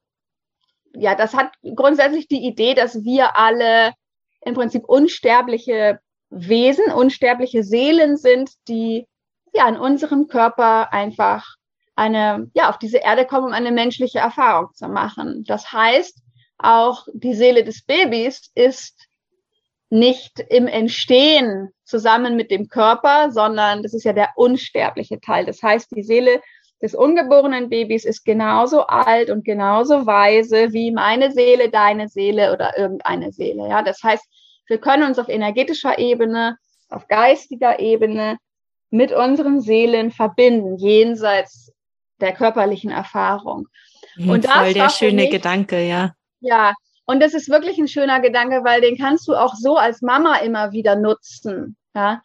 ja, 0.93 1.15
das 1.15 1.33
hat 1.33 1.53
grundsätzlich 1.75 2.27
die 2.27 2.45
Idee, 2.45 2.73
dass 2.73 3.03
wir 3.03 3.37
alle 3.37 3.93
im 4.41 4.53
Prinzip 4.53 4.83
unsterbliche 4.85 5.99
Wesen, 6.35 6.91
unsterbliche 6.91 7.63
Seelen 7.63 8.17
sind, 8.17 8.51
die 8.67 9.07
ja 9.53 9.67
in 9.69 9.77
unserem 9.77 10.27
Körper 10.27 10.91
einfach 10.91 11.55
eine, 11.95 12.51
ja, 12.53 12.69
auf 12.69 12.77
diese 12.77 12.97
Erde 12.97 13.25
kommen, 13.25 13.47
um 13.47 13.53
eine 13.53 13.71
menschliche 13.71 14.19
Erfahrung 14.19 14.73
zu 14.73 14.89
machen. 14.89 15.45
Das 15.47 15.71
heißt, 15.71 16.21
auch 16.57 17.07
die 17.13 17.33
Seele 17.33 17.63
des 17.63 17.83
Babys 17.83 18.51
ist 18.53 19.07
nicht 19.89 20.39
im 20.49 20.67
Entstehen 20.67 21.69
zusammen 21.85 22.35
mit 22.35 22.51
dem 22.51 22.67
Körper, 22.67 23.31
sondern 23.31 23.81
das 23.81 23.93
ist 23.93 24.03
ja 24.03 24.13
der 24.13 24.29
unsterbliche 24.35 25.21
Teil. 25.21 25.45
Das 25.45 25.63
heißt, 25.63 25.91
die 25.95 26.03
Seele 26.03 26.41
des 26.81 26.95
ungeborenen 26.95 27.69
Babys 27.69 28.03
ist 28.03 28.25
genauso 28.25 28.87
alt 28.87 29.29
und 29.29 29.45
genauso 29.45 30.05
weise 30.05 30.73
wie 30.73 30.91
meine 30.91 31.31
Seele, 31.31 31.69
deine 31.69 32.09
Seele 32.09 32.51
oder 32.51 32.77
irgendeine 32.77 33.31
Seele. 33.31 33.69
Ja, 33.69 33.81
das 33.81 34.03
heißt, 34.03 34.25
wir 34.67 34.77
können 34.79 35.03
uns 35.03 35.19
auf 35.19 35.29
energetischer 35.29 35.99
Ebene, 35.99 36.57
auf 36.89 37.07
geistiger 37.07 37.79
Ebene 37.79 38.37
mit 38.89 39.11
unseren 39.11 39.61
Seelen 39.61 40.11
verbinden, 40.11 40.77
jenseits 40.77 41.71
der 42.21 42.33
körperlichen 42.33 42.91
Erfahrung. 42.91 43.67
Mhm, 44.15 44.29
und 44.29 44.45
das 44.45 44.53
voll 44.53 44.73
der 44.73 44.89
schöne 44.89 45.23
mich, 45.23 45.31
Gedanke, 45.31 45.85
ja. 45.85 46.13
Ja, 46.39 46.73
und 47.05 47.21
das 47.21 47.33
ist 47.33 47.49
wirklich 47.49 47.77
ein 47.77 47.87
schöner 47.87 48.19
Gedanke, 48.19 48.63
weil 48.63 48.81
den 48.81 48.97
kannst 48.97 49.27
du 49.27 49.35
auch 49.35 49.53
so 49.55 49.77
als 49.77 50.01
Mama 50.01 50.37
immer 50.37 50.71
wieder 50.71 50.95
nutzen. 50.95 51.75
Ja, 51.95 52.21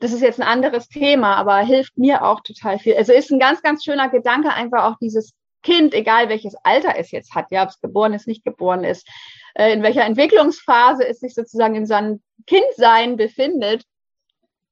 das 0.00 0.12
ist 0.12 0.20
jetzt 0.20 0.40
ein 0.40 0.46
anderes 0.46 0.88
Thema, 0.88 1.36
aber 1.36 1.58
hilft 1.58 1.96
mir 1.96 2.24
auch 2.24 2.40
total 2.40 2.78
viel. 2.78 2.94
Also 2.96 3.12
ist 3.12 3.30
ein 3.30 3.38
ganz, 3.38 3.62
ganz 3.62 3.84
schöner 3.84 4.08
Gedanke, 4.08 4.52
einfach 4.52 4.84
auch 4.84 4.98
dieses 5.00 5.34
Kind, 5.62 5.94
egal 5.94 6.28
welches 6.28 6.54
Alter 6.62 6.94
es 6.98 7.10
jetzt 7.10 7.34
hat, 7.34 7.50
ja, 7.50 7.62
ob 7.62 7.70
es 7.70 7.80
geboren 7.80 8.12
ist, 8.12 8.26
nicht 8.26 8.44
geboren 8.44 8.84
ist, 8.84 9.08
äh, 9.54 9.72
in 9.72 9.82
welcher 9.82 10.04
Entwicklungsphase 10.04 11.06
es 11.06 11.20
sich 11.20 11.34
sozusagen 11.34 11.74
in 11.74 11.86
seinem 11.86 12.22
Kindsein 12.46 13.16
befindet, 13.16 13.84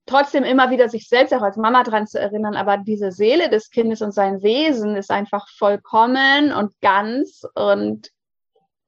trotzdem 0.07 0.45
immer 0.45 0.71
wieder 0.71 0.89
sich 0.89 1.09
selbst 1.09 1.33
auch 1.33 1.43
als 1.43 1.57
Mama 1.57 1.85
dran 1.85 2.07
zu 2.07 2.19
erinnern, 2.19 2.57
aber 2.57 2.77
diese 2.77 3.13
Seele 3.13 3.49
des 3.49 3.71
Kindes 3.71 4.03
und 4.03 4.13
sein 4.13 4.43
Wesen 4.43 4.97
ist 4.97 5.11
einfach 5.11 5.49
vollkommen 5.57 6.53
und 6.53 6.73
ganz 6.81 7.47
und 7.55 8.11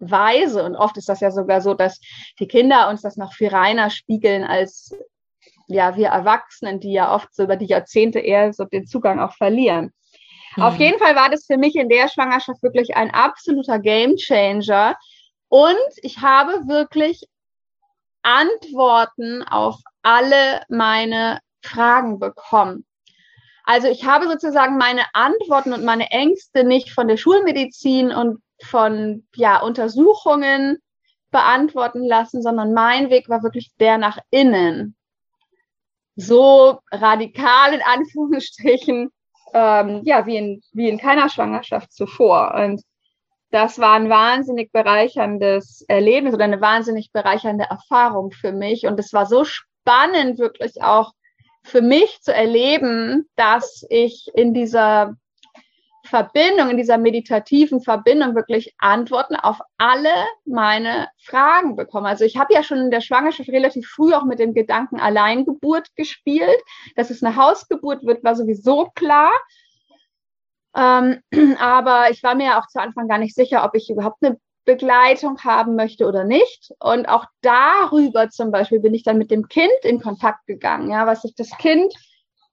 weise. 0.00 0.64
Und 0.64 0.76
oft 0.76 0.96
ist 0.96 1.08
das 1.08 1.20
ja 1.20 1.30
sogar 1.30 1.60
so, 1.60 1.74
dass 1.74 2.00
die 2.38 2.48
Kinder 2.48 2.88
uns 2.90 3.02
das 3.02 3.16
noch 3.16 3.32
viel 3.32 3.48
reiner 3.48 3.90
spiegeln 3.90 4.44
als 4.44 4.94
ja, 5.66 5.96
wir 5.96 6.08
Erwachsenen, 6.08 6.80
die 6.80 6.92
ja 6.92 7.14
oft 7.14 7.34
so 7.34 7.44
über 7.44 7.56
die 7.56 7.66
Jahrzehnte 7.66 8.18
eher 8.18 8.52
so 8.52 8.64
den 8.64 8.86
Zugang 8.86 9.18
auch 9.18 9.34
verlieren. 9.34 9.92
Mhm. 10.56 10.62
Auf 10.62 10.76
jeden 10.78 10.98
Fall 10.98 11.16
war 11.16 11.30
das 11.30 11.46
für 11.46 11.56
mich 11.56 11.74
in 11.76 11.88
der 11.88 12.08
Schwangerschaft 12.08 12.62
wirklich 12.62 12.96
ein 12.96 13.10
absoluter 13.10 13.78
Gamechanger, 13.78 14.96
und 15.54 15.76
ich 16.02 16.18
habe 16.18 16.66
wirklich 16.66 17.28
Antworten 18.22 19.44
auf 19.44 19.76
alle 20.02 20.62
meine 20.68 21.38
Fragen 21.62 22.18
bekommen. 22.18 22.84
Also 23.62 23.86
ich 23.86 24.04
habe 24.04 24.26
sozusagen 24.26 24.78
meine 24.78 25.02
Antworten 25.12 25.72
und 25.72 25.84
meine 25.84 26.10
Ängste 26.10 26.64
nicht 26.64 26.90
von 26.90 27.06
der 27.06 27.18
Schulmedizin 27.18 28.10
und 28.10 28.42
von 28.64 29.28
ja, 29.36 29.62
Untersuchungen 29.62 30.78
beantworten 31.30 32.02
lassen, 32.02 32.42
sondern 32.42 32.74
mein 32.74 33.10
Weg 33.10 33.28
war 33.28 33.44
wirklich 33.44 33.70
der 33.78 33.96
nach 33.96 34.18
innen. 34.30 34.96
So 36.16 36.80
radikal 36.90 37.74
in 37.74 37.82
Anführungsstrichen, 37.82 39.12
ähm, 39.52 40.02
ja, 40.04 40.26
wie 40.26 40.36
in, 40.36 40.62
wie 40.72 40.88
in 40.88 40.98
keiner 40.98 41.28
Schwangerschaft 41.28 41.92
zuvor. 41.92 42.54
Und 42.54 42.82
das 43.54 43.78
war 43.78 43.92
ein 43.92 44.10
wahnsinnig 44.10 44.72
bereicherndes 44.72 45.84
Erlebnis 45.86 46.34
oder 46.34 46.42
eine 46.42 46.60
wahnsinnig 46.60 47.12
bereichernde 47.12 47.66
Erfahrung 47.70 48.32
für 48.32 48.50
mich. 48.50 48.84
Und 48.84 48.98
es 48.98 49.12
war 49.12 49.26
so 49.26 49.44
spannend, 49.44 50.40
wirklich 50.40 50.82
auch 50.82 51.12
für 51.62 51.80
mich 51.80 52.20
zu 52.20 52.34
erleben, 52.34 53.28
dass 53.36 53.86
ich 53.90 54.28
in 54.34 54.54
dieser 54.54 55.14
Verbindung, 56.04 56.70
in 56.70 56.76
dieser 56.76 56.98
meditativen 56.98 57.80
Verbindung 57.80 58.34
wirklich 58.34 58.74
Antworten 58.78 59.36
auf 59.36 59.60
alle 59.78 60.12
meine 60.44 61.06
Fragen 61.22 61.76
bekomme. 61.76 62.08
Also 62.08 62.24
ich 62.24 62.36
habe 62.36 62.52
ja 62.52 62.64
schon 62.64 62.78
in 62.78 62.90
der 62.90 63.00
Schwangerschaft 63.02 63.48
relativ 63.50 63.86
früh 63.86 64.14
auch 64.14 64.24
mit 64.24 64.40
dem 64.40 64.52
Gedanken 64.52 64.98
Alleingeburt 64.98 65.94
gespielt. 65.94 66.60
Dass 66.96 67.10
es 67.10 67.22
eine 67.22 67.36
Hausgeburt 67.36 68.04
wird, 68.04 68.24
war 68.24 68.34
sowieso 68.34 68.90
klar. 68.96 69.30
Ähm, 70.76 71.20
aber 71.58 72.10
ich 72.10 72.22
war 72.22 72.34
mir 72.34 72.58
auch 72.58 72.66
zu 72.68 72.80
Anfang 72.80 73.08
gar 73.08 73.18
nicht 73.18 73.34
sicher, 73.34 73.64
ob 73.64 73.74
ich 73.74 73.90
überhaupt 73.90 74.22
eine 74.22 74.38
Begleitung 74.64 75.38
haben 75.44 75.76
möchte 75.76 76.06
oder 76.06 76.24
nicht. 76.24 76.70
Und 76.80 77.06
auch 77.06 77.26
darüber 77.42 78.30
zum 78.30 78.50
Beispiel 78.50 78.80
bin 78.80 78.94
ich 78.94 79.02
dann 79.02 79.18
mit 79.18 79.30
dem 79.30 79.48
Kind 79.48 79.72
in 79.82 80.00
Kontakt 80.00 80.46
gegangen, 80.46 80.90
ja, 80.90 81.06
was 81.06 81.22
sich 81.22 81.34
das 81.34 81.50
Kind 81.58 81.94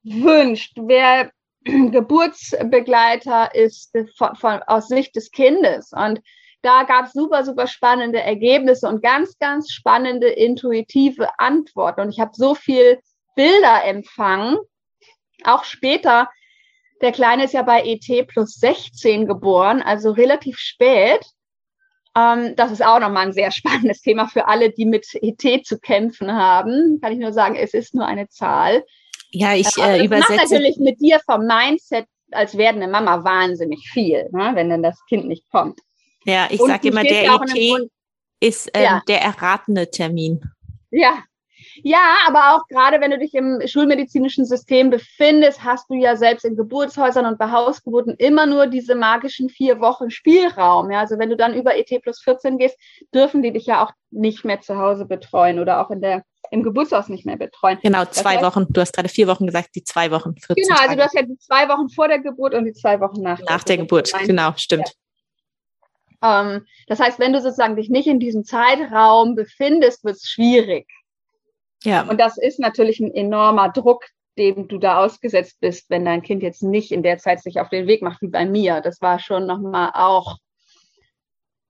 wünscht, 0.03 0.73
wer 0.77 1.31
Geburtsbegleiter 1.63 3.53
ist 3.55 3.95
von, 4.17 4.35
von, 4.35 4.61
aus 4.67 4.87
Sicht 4.87 5.15
des 5.15 5.31
Kindes. 5.31 5.91
Und 5.93 6.21
da 6.63 6.83
gab 6.83 7.05
es 7.05 7.13
super, 7.13 7.43
super 7.43 7.67
spannende 7.67 8.19
Ergebnisse 8.19 8.87
und 8.87 9.01
ganz, 9.01 9.37
ganz 9.39 9.71
spannende 9.71 10.27
intuitive 10.27 11.27
Antworten. 11.39 12.01
Und 12.01 12.09
ich 12.09 12.19
habe 12.19 12.31
so 12.33 12.55
viel 12.55 12.99
Bilder 13.35 13.83
empfangen, 13.85 14.57
auch 15.43 15.63
später 15.63 16.29
der 17.01 17.11
Kleine 17.11 17.45
ist 17.45 17.53
ja 17.53 17.61
bei 17.63 17.83
ET 17.83 18.27
plus 18.27 18.55
16 18.55 19.27
geboren, 19.27 19.81
also 19.81 20.11
relativ 20.11 20.57
spät. 20.57 21.25
Ähm, 22.15 22.55
das 22.55 22.71
ist 22.71 22.83
auch 22.83 22.99
nochmal 22.99 23.27
ein 23.27 23.33
sehr 23.33 23.51
spannendes 23.51 24.01
Thema 24.01 24.27
für 24.27 24.47
alle, 24.47 24.71
die 24.71 24.85
mit 24.85 25.07
ET 25.13 25.65
zu 25.65 25.79
kämpfen 25.79 26.31
haben. 26.31 26.99
Kann 27.01 27.13
ich 27.13 27.19
nur 27.19 27.33
sagen, 27.33 27.55
es 27.55 27.73
ist 27.73 27.95
nur 27.95 28.05
eine 28.05 28.27
Zahl. 28.29 28.83
Ja, 29.31 29.53
ich 29.55 29.77
äh, 29.77 30.05
übersetze. 30.05 30.33
Das 30.33 30.41
macht 30.41 30.51
natürlich 30.51 30.77
mit 30.77 30.99
dir 30.99 31.19
vom 31.25 31.45
Mindset 31.45 32.05
als 32.31 32.57
werdende 32.57 32.87
Mama 32.87 33.23
wahnsinnig 33.23 33.89
viel, 33.91 34.29
ne, 34.31 34.51
wenn 34.53 34.69
dann 34.69 34.83
das 34.83 34.97
Kind 35.07 35.27
nicht 35.27 35.49
kommt. 35.49 35.79
Ja, 36.25 36.47
ich 36.49 36.59
sage 36.59 36.89
immer, 36.89 37.03
der 37.03 37.25
ET 37.25 37.89
ist 38.39 38.69
ähm, 38.73 38.83
ja. 38.83 39.01
der 39.07 39.21
erratene 39.21 39.89
Termin. 39.89 40.41
Ja, 40.91 41.23
ja, 41.83 42.17
aber 42.27 42.55
auch 42.55 42.67
gerade 42.67 43.01
wenn 43.01 43.11
du 43.11 43.17
dich 43.17 43.33
im 43.33 43.61
schulmedizinischen 43.65 44.45
System 44.45 44.89
befindest, 44.89 45.63
hast 45.63 45.89
du 45.89 45.95
ja 45.95 46.15
selbst 46.15 46.45
in 46.45 46.55
Geburtshäusern 46.55 47.25
und 47.25 47.37
bei 47.37 47.51
Hausgeburten 47.51 48.15
immer 48.17 48.45
nur 48.45 48.67
diese 48.67 48.95
magischen 48.95 49.49
vier 49.49 49.79
Wochen 49.79 50.09
Spielraum. 50.09 50.91
Ja, 50.91 50.99
also 50.99 51.17
wenn 51.19 51.29
du 51.29 51.37
dann 51.37 51.53
über 51.53 51.77
ET 51.77 51.89
plus 52.01 52.21
14 52.21 52.57
gehst, 52.57 52.77
dürfen 53.13 53.41
die 53.41 53.51
dich 53.51 53.65
ja 53.65 53.83
auch 53.83 53.91
nicht 54.11 54.45
mehr 54.45 54.61
zu 54.61 54.77
Hause 54.77 55.05
betreuen 55.05 55.59
oder 55.59 55.85
auch 55.85 55.91
in 55.91 56.01
der 56.01 56.23
im 56.49 56.63
Geburtshaus 56.63 57.07
nicht 57.07 57.25
mehr 57.25 57.37
betreuen. 57.37 57.79
Genau, 57.81 58.03
zwei 58.05 58.35
das 58.35 58.43
heißt, 58.43 58.43
Wochen. 58.43 58.65
Du 58.69 58.81
hast 58.81 58.93
gerade 58.93 59.07
vier 59.07 59.27
Wochen 59.27 59.45
gesagt, 59.45 59.69
die 59.73 59.83
zwei 59.83 60.11
Wochen. 60.11 60.35
14 60.35 60.55
genau, 60.55 60.75
also 60.75 60.85
Tage. 60.87 60.97
du 60.97 61.03
hast 61.03 61.15
ja 61.15 61.21
die 61.21 61.37
zwei 61.37 61.69
Wochen 61.69 61.89
vor 61.89 62.07
der 62.09 62.19
Geburt 62.19 62.53
und 62.53 62.65
die 62.65 62.73
zwei 62.73 62.99
Wochen 62.99 63.21
nach, 63.21 63.39
nach 63.47 63.63
der 63.63 63.77
Geburt. 63.77 64.11
Geburt. 64.11 64.27
Genau, 64.27 64.51
stimmt. 64.57 64.93
Ja. 66.21 66.41
Ähm, 66.41 66.65
das 66.87 66.99
heißt, 66.99 67.19
wenn 67.19 67.33
du 67.33 67.41
sozusagen 67.41 67.75
dich 67.75 67.89
nicht 67.89 68.07
in 68.07 68.19
diesem 68.19 68.43
Zeitraum 68.43 69.35
befindest, 69.35 70.03
wird 70.03 70.17
es 70.17 70.29
schwierig. 70.29 70.87
Ja. 71.83 72.03
Und 72.03 72.19
das 72.19 72.37
ist 72.37 72.59
natürlich 72.59 72.99
ein 72.99 73.13
enormer 73.13 73.69
Druck, 73.69 74.05
dem 74.37 74.67
du 74.67 74.77
da 74.77 75.03
ausgesetzt 75.03 75.57
bist, 75.59 75.89
wenn 75.89 76.05
dein 76.05 76.21
Kind 76.21 76.43
jetzt 76.43 76.63
nicht 76.63 76.91
in 76.91 77.03
der 77.03 77.17
Zeit 77.17 77.41
sich 77.41 77.59
auf 77.59 77.69
den 77.69 77.87
Weg 77.87 78.01
macht, 78.01 78.21
wie 78.21 78.27
bei 78.27 78.45
mir. 78.45 78.81
Das 78.81 79.01
war 79.01 79.19
schon 79.19 79.45
nochmal 79.45 79.91
auch 79.93 80.37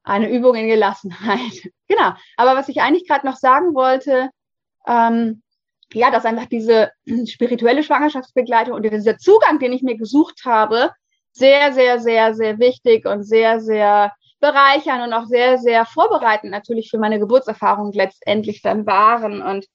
eine 0.04 0.30
Übung 0.30 0.56
in 0.56 0.68
Gelassenheit. 0.68 1.70
genau. 1.88 2.14
Aber 2.38 2.56
was 2.56 2.70
ich 2.70 2.82
eigentlich 2.82 3.08
gerade 3.08 3.26
noch 3.26 3.36
sagen 3.36 3.74
wollte, 3.74 4.30
ähm, 4.88 5.42
ja, 5.94 6.10
dass 6.10 6.26
einfach 6.26 6.46
diese 6.46 6.92
spirituelle 7.28 7.84
Schwangerschaftsbegleitung 7.84 8.74
und 8.74 8.84
dieser 8.84 9.18
Zugang, 9.18 9.60
den 9.60 9.74
ich 9.74 9.84
mir 9.84 9.98
gesucht 9.98 10.42
habe, 10.46 10.92
sehr, 11.34 11.74
sehr, 11.74 12.00
sehr, 12.00 12.34
sehr 12.34 12.60
wichtig 12.60 13.06
und 13.06 13.24
sehr, 13.24 13.60
sehr 13.60 14.12
bereichern 14.40 15.02
und 15.02 15.14
auch 15.14 15.26
sehr, 15.26 15.58
sehr 15.58 15.86
vorbereitend 15.86 16.52
natürlich 16.52 16.90
für 16.90 16.98
meine 16.98 17.20
Geburtserfahrung 17.20 17.92
letztendlich 17.94 18.62
dann 18.62 18.86
waren. 18.86 19.42
Und 19.42 19.66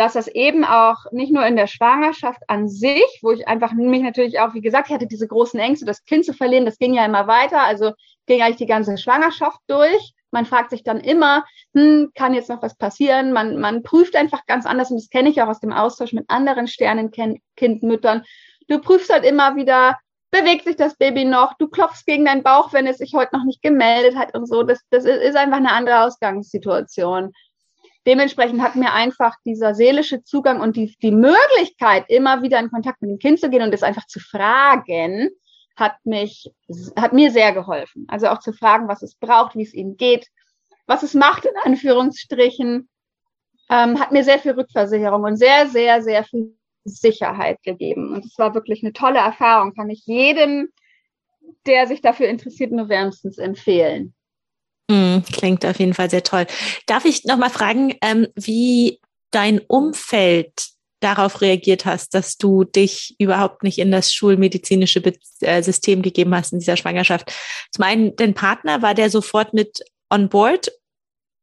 dass 0.00 0.14
das 0.14 0.28
eben 0.28 0.64
auch 0.64 0.96
nicht 1.12 1.30
nur 1.30 1.44
in 1.44 1.56
der 1.56 1.66
Schwangerschaft 1.66 2.40
an 2.48 2.70
sich, 2.70 3.18
wo 3.20 3.32
ich 3.32 3.46
einfach 3.46 3.74
mich 3.74 4.00
natürlich 4.00 4.40
auch, 4.40 4.54
wie 4.54 4.62
gesagt, 4.62 4.88
ich 4.88 4.94
hatte 4.94 5.06
diese 5.06 5.28
großen 5.28 5.60
Ängste, 5.60 5.84
das 5.84 6.06
Kind 6.06 6.24
zu 6.24 6.32
verlieren, 6.32 6.64
das 6.64 6.78
ging 6.78 6.94
ja 6.94 7.04
immer 7.04 7.26
weiter, 7.26 7.60
also 7.60 7.92
ging 8.24 8.40
eigentlich 8.40 8.56
die 8.56 8.66
ganze 8.66 8.96
Schwangerschaft 8.96 9.60
durch. 9.66 10.14
Man 10.30 10.46
fragt 10.46 10.70
sich 10.70 10.84
dann 10.84 11.00
immer, 11.00 11.44
hm, 11.74 12.12
kann 12.14 12.32
jetzt 12.32 12.48
noch 12.48 12.62
was 12.62 12.78
passieren? 12.78 13.34
Man, 13.34 13.60
man 13.60 13.82
prüft 13.82 14.16
einfach 14.16 14.46
ganz 14.46 14.64
anders 14.64 14.90
und 14.90 14.96
das 14.96 15.10
kenne 15.10 15.28
ich 15.28 15.42
auch 15.42 15.48
aus 15.48 15.60
dem 15.60 15.72
Austausch 15.72 16.14
mit 16.14 16.24
anderen 16.28 16.66
Sternenkindmüttern. 16.66 18.22
Du 18.68 18.78
prüfst 18.78 19.12
halt 19.12 19.26
immer 19.26 19.56
wieder, 19.56 19.98
bewegt 20.30 20.64
sich 20.64 20.76
das 20.76 20.96
Baby 20.96 21.26
noch, 21.26 21.58
du 21.58 21.68
klopfst 21.68 22.06
gegen 22.06 22.24
deinen 22.24 22.42
Bauch, 22.42 22.72
wenn 22.72 22.86
es 22.86 22.96
sich 22.96 23.12
heute 23.12 23.36
noch 23.36 23.44
nicht 23.44 23.60
gemeldet 23.60 24.16
hat 24.16 24.34
und 24.34 24.46
so. 24.46 24.62
Das, 24.62 24.80
das 24.88 25.04
ist 25.04 25.36
einfach 25.36 25.58
eine 25.58 25.72
andere 25.72 26.04
Ausgangssituation. 26.04 27.32
Dementsprechend 28.06 28.62
hat 28.62 28.76
mir 28.76 28.92
einfach 28.92 29.34
dieser 29.44 29.74
seelische 29.74 30.22
Zugang 30.22 30.60
und 30.60 30.76
die, 30.76 30.96
die 31.02 31.12
Möglichkeit, 31.12 32.06
immer 32.08 32.42
wieder 32.42 32.58
in 32.58 32.70
Kontakt 32.70 33.02
mit 33.02 33.10
dem 33.10 33.18
Kind 33.18 33.40
zu 33.40 33.50
gehen 33.50 33.62
und 33.62 33.74
es 33.74 33.82
einfach 33.82 34.06
zu 34.06 34.20
fragen, 34.20 35.28
hat 35.76 35.96
mich, 36.04 36.50
hat 36.96 37.12
mir 37.12 37.30
sehr 37.30 37.52
geholfen. 37.52 38.06
Also 38.08 38.28
auch 38.28 38.40
zu 38.40 38.52
fragen, 38.52 38.88
was 38.88 39.02
es 39.02 39.14
braucht, 39.14 39.54
wie 39.54 39.62
es 39.62 39.74
ihm 39.74 39.96
geht, 39.96 40.28
was 40.86 41.02
es 41.02 41.14
macht, 41.14 41.44
in 41.44 41.56
Anführungsstrichen, 41.62 42.88
ähm, 43.70 44.00
hat 44.00 44.12
mir 44.12 44.24
sehr 44.24 44.38
viel 44.38 44.52
Rückversicherung 44.52 45.22
und 45.22 45.36
sehr, 45.36 45.68
sehr, 45.68 46.02
sehr 46.02 46.24
viel 46.24 46.56
Sicherheit 46.84 47.62
gegeben. 47.62 48.12
Und 48.12 48.24
es 48.24 48.38
war 48.38 48.54
wirklich 48.54 48.82
eine 48.82 48.92
tolle 48.92 49.18
Erfahrung. 49.18 49.74
Kann 49.74 49.90
ich 49.90 50.06
jedem, 50.06 50.70
der 51.66 51.86
sich 51.86 52.00
dafür 52.00 52.28
interessiert, 52.28 52.72
nur 52.72 52.88
wärmstens 52.88 53.38
empfehlen. 53.38 54.14
Mm, 54.90 55.22
klingt 55.32 55.64
auf 55.64 55.78
jeden 55.78 55.94
Fall 55.94 56.10
sehr 56.10 56.24
toll. 56.24 56.46
Darf 56.86 57.04
ich 57.04 57.24
noch 57.24 57.36
mal 57.36 57.48
fragen, 57.48 57.94
ähm, 58.02 58.26
wie 58.34 58.98
dein 59.30 59.60
Umfeld 59.60 60.50
darauf 60.98 61.40
reagiert 61.40 61.84
hast, 61.86 62.12
dass 62.12 62.36
du 62.36 62.64
dich 62.64 63.14
überhaupt 63.18 63.62
nicht 63.62 63.78
in 63.78 63.92
das 63.92 64.12
schulmedizinische 64.12 65.00
Be 65.00 65.14
äh, 65.42 65.62
System 65.62 66.02
gegeben 66.02 66.34
hast 66.34 66.52
in 66.52 66.58
dieser 66.58 66.76
Schwangerschaft? 66.76 67.32
Zum 67.70 67.84
einen, 67.84 68.16
dein 68.16 68.34
Partner, 68.34 68.82
war 68.82 68.94
der 68.94 69.10
sofort 69.10 69.54
mit 69.54 69.80
on 70.10 70.28
board 70.28 70.72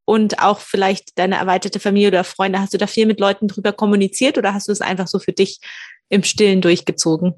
und 0.04 0.40
auch 0.40 0.60
vielleicht 0.60 1.18
deine 1.18 1.38
erweiterte 1.38 1.80
Familie 1.80 2.10
oder 2.10 2.26
Freunde, 2.26 2.60
hast 2.60 2.74
du 2.74 2.78
da 2.78 2.86
viel 2.86 3.06
mit 3.06 3.22
Leuten 3.22 3.48
drüber 3.48 3.72
kommuniziert 3.72 4.38
oder 4.38 4.54
hast 4.54 4.68
du 4.68 4.74
es 4.74 4.82
einfach 4.82 5.08
so 5.08 5.20
für 5.20 5.34
dich 5.34 5.62
im 6.10 6.24
Stillen 6.24 6.60
durchgezogen? 6.60 7.34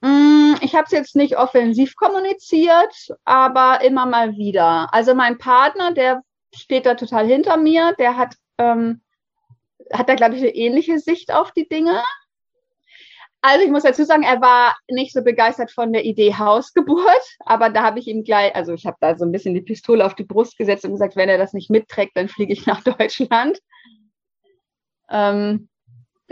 Mm, 0.00 0.41
ich 0.62 0.74
habe 0.74 0.84
es 0.84 0.92
jetzt 0.92 1.16
nicht 1.16 1.36
offensiv 1.36 1.96
kommuniziert, 1.96 3.08
aber 3.24 3.80
immer 3.82 4.06
mal 4.06 4.36
wieder. 4.36 4.92
Also 4.92 5.14
mein 5.14 5.38
Partner, 5.38 5.92
der 5.92 6.22
steht 6.54 6.86
da 6.86 6.94
total 6.94 7.26
hinter 7.26 7.56
mir, 7.56 7.94
der 7.98 8.16
hat, 8.16 8.36
ähm, 8.58 9.02
hat 9.92 10.08
da, 10.08 10.14
glaube 10.14 10.36
ich, 10.36 10.42
eine 10.42 10.54
ähnliche 10.54 10.98
Sicht 10.98 11.32
auf 11.32 11.50
die 11.52 11.68
Dinge. 11.68 12.02
Also 13.40 13.64
ich 13.64 13.72
muss 13.72 13.82
dazu 13.82 14.04
sagen, 14.04 14.22
er 14.22 14.40
war 14.40 14.76
nicht 14.88 15.12
so 15.12 15.22
begeistert 15.22 15.72
von 15.72 15.92
der 15.92 16.04
Idee 16.04 16.34
Hausgeburt, 16.34 17.36
aber 17.40 17.70
da 17.70 17.82
habe 17.82 17.98
ich 17.98 18.06
ihm 18.06 18.22
gleich, 18.22 18.54
also 18.54 18.72
ich 18.72 18.86
habe 18.86 18.96
da 19.00 19.18
so 19.18 19.24
ein 19.24 19.32
bisschen 19.32 19.54
die 19.54 19.62
Pistole 19.62 20.06
auf 20.06 20.14
die 20.14 20.24
Brust 20.24 20.56
gesetzt 20.56 20.84
und 20.84 20.92
gesagt, 20.92 21.16
wenn 21.16 21.28
er 21.28 21.38
das 21.38 21.52
nicht 21.52 21.68
mitträgt, 21.68 22.16
dann 22.16 22.28
fliege 22.28 22.52
ich 22.52 22.66
nach 22.66 22.82
Deutschland. 22.84 23.58
Ähm, 25.10 25.68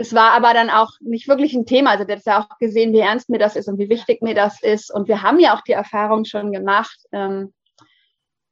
es 0.01 0.15
war 0.15 0.31
aber 0.31 0.53
dann 0.55 0.71
auch 0.71 0.93
nicht 0.99 1.27
wirklich 1.27 1.53
ein 1.53 1.67
Thema. 1.67 1.91
Also 1.91 2.05
der 2.05 2.17
hat 2.17 2.25
ja 2.25 2.39
auch 2.41 2.57
gesehen, 2.57 2.91
wie 2.91 2.99
ernst 2.99 3.29
mir 3.29 3.37
das 3.37 3.55
ist 3.55 3.67
und 3.67 3.77
wie 3.77 3.89
wichtig 3.89 4.23
mir 4.23 4.33
das 4.33 4.61
ist. 4.63 4.91
Und 4.91 5.07
wir 5.07 5.21
haben 5.21 5.39
ja 5.39 5.55
auch 5.55 5.61
die 5.61 5.73
Erfahrung 5.73 6.25
schon 6.25 6.51
gemacht. 6.51 6.97
Ähm, 7.11 7.53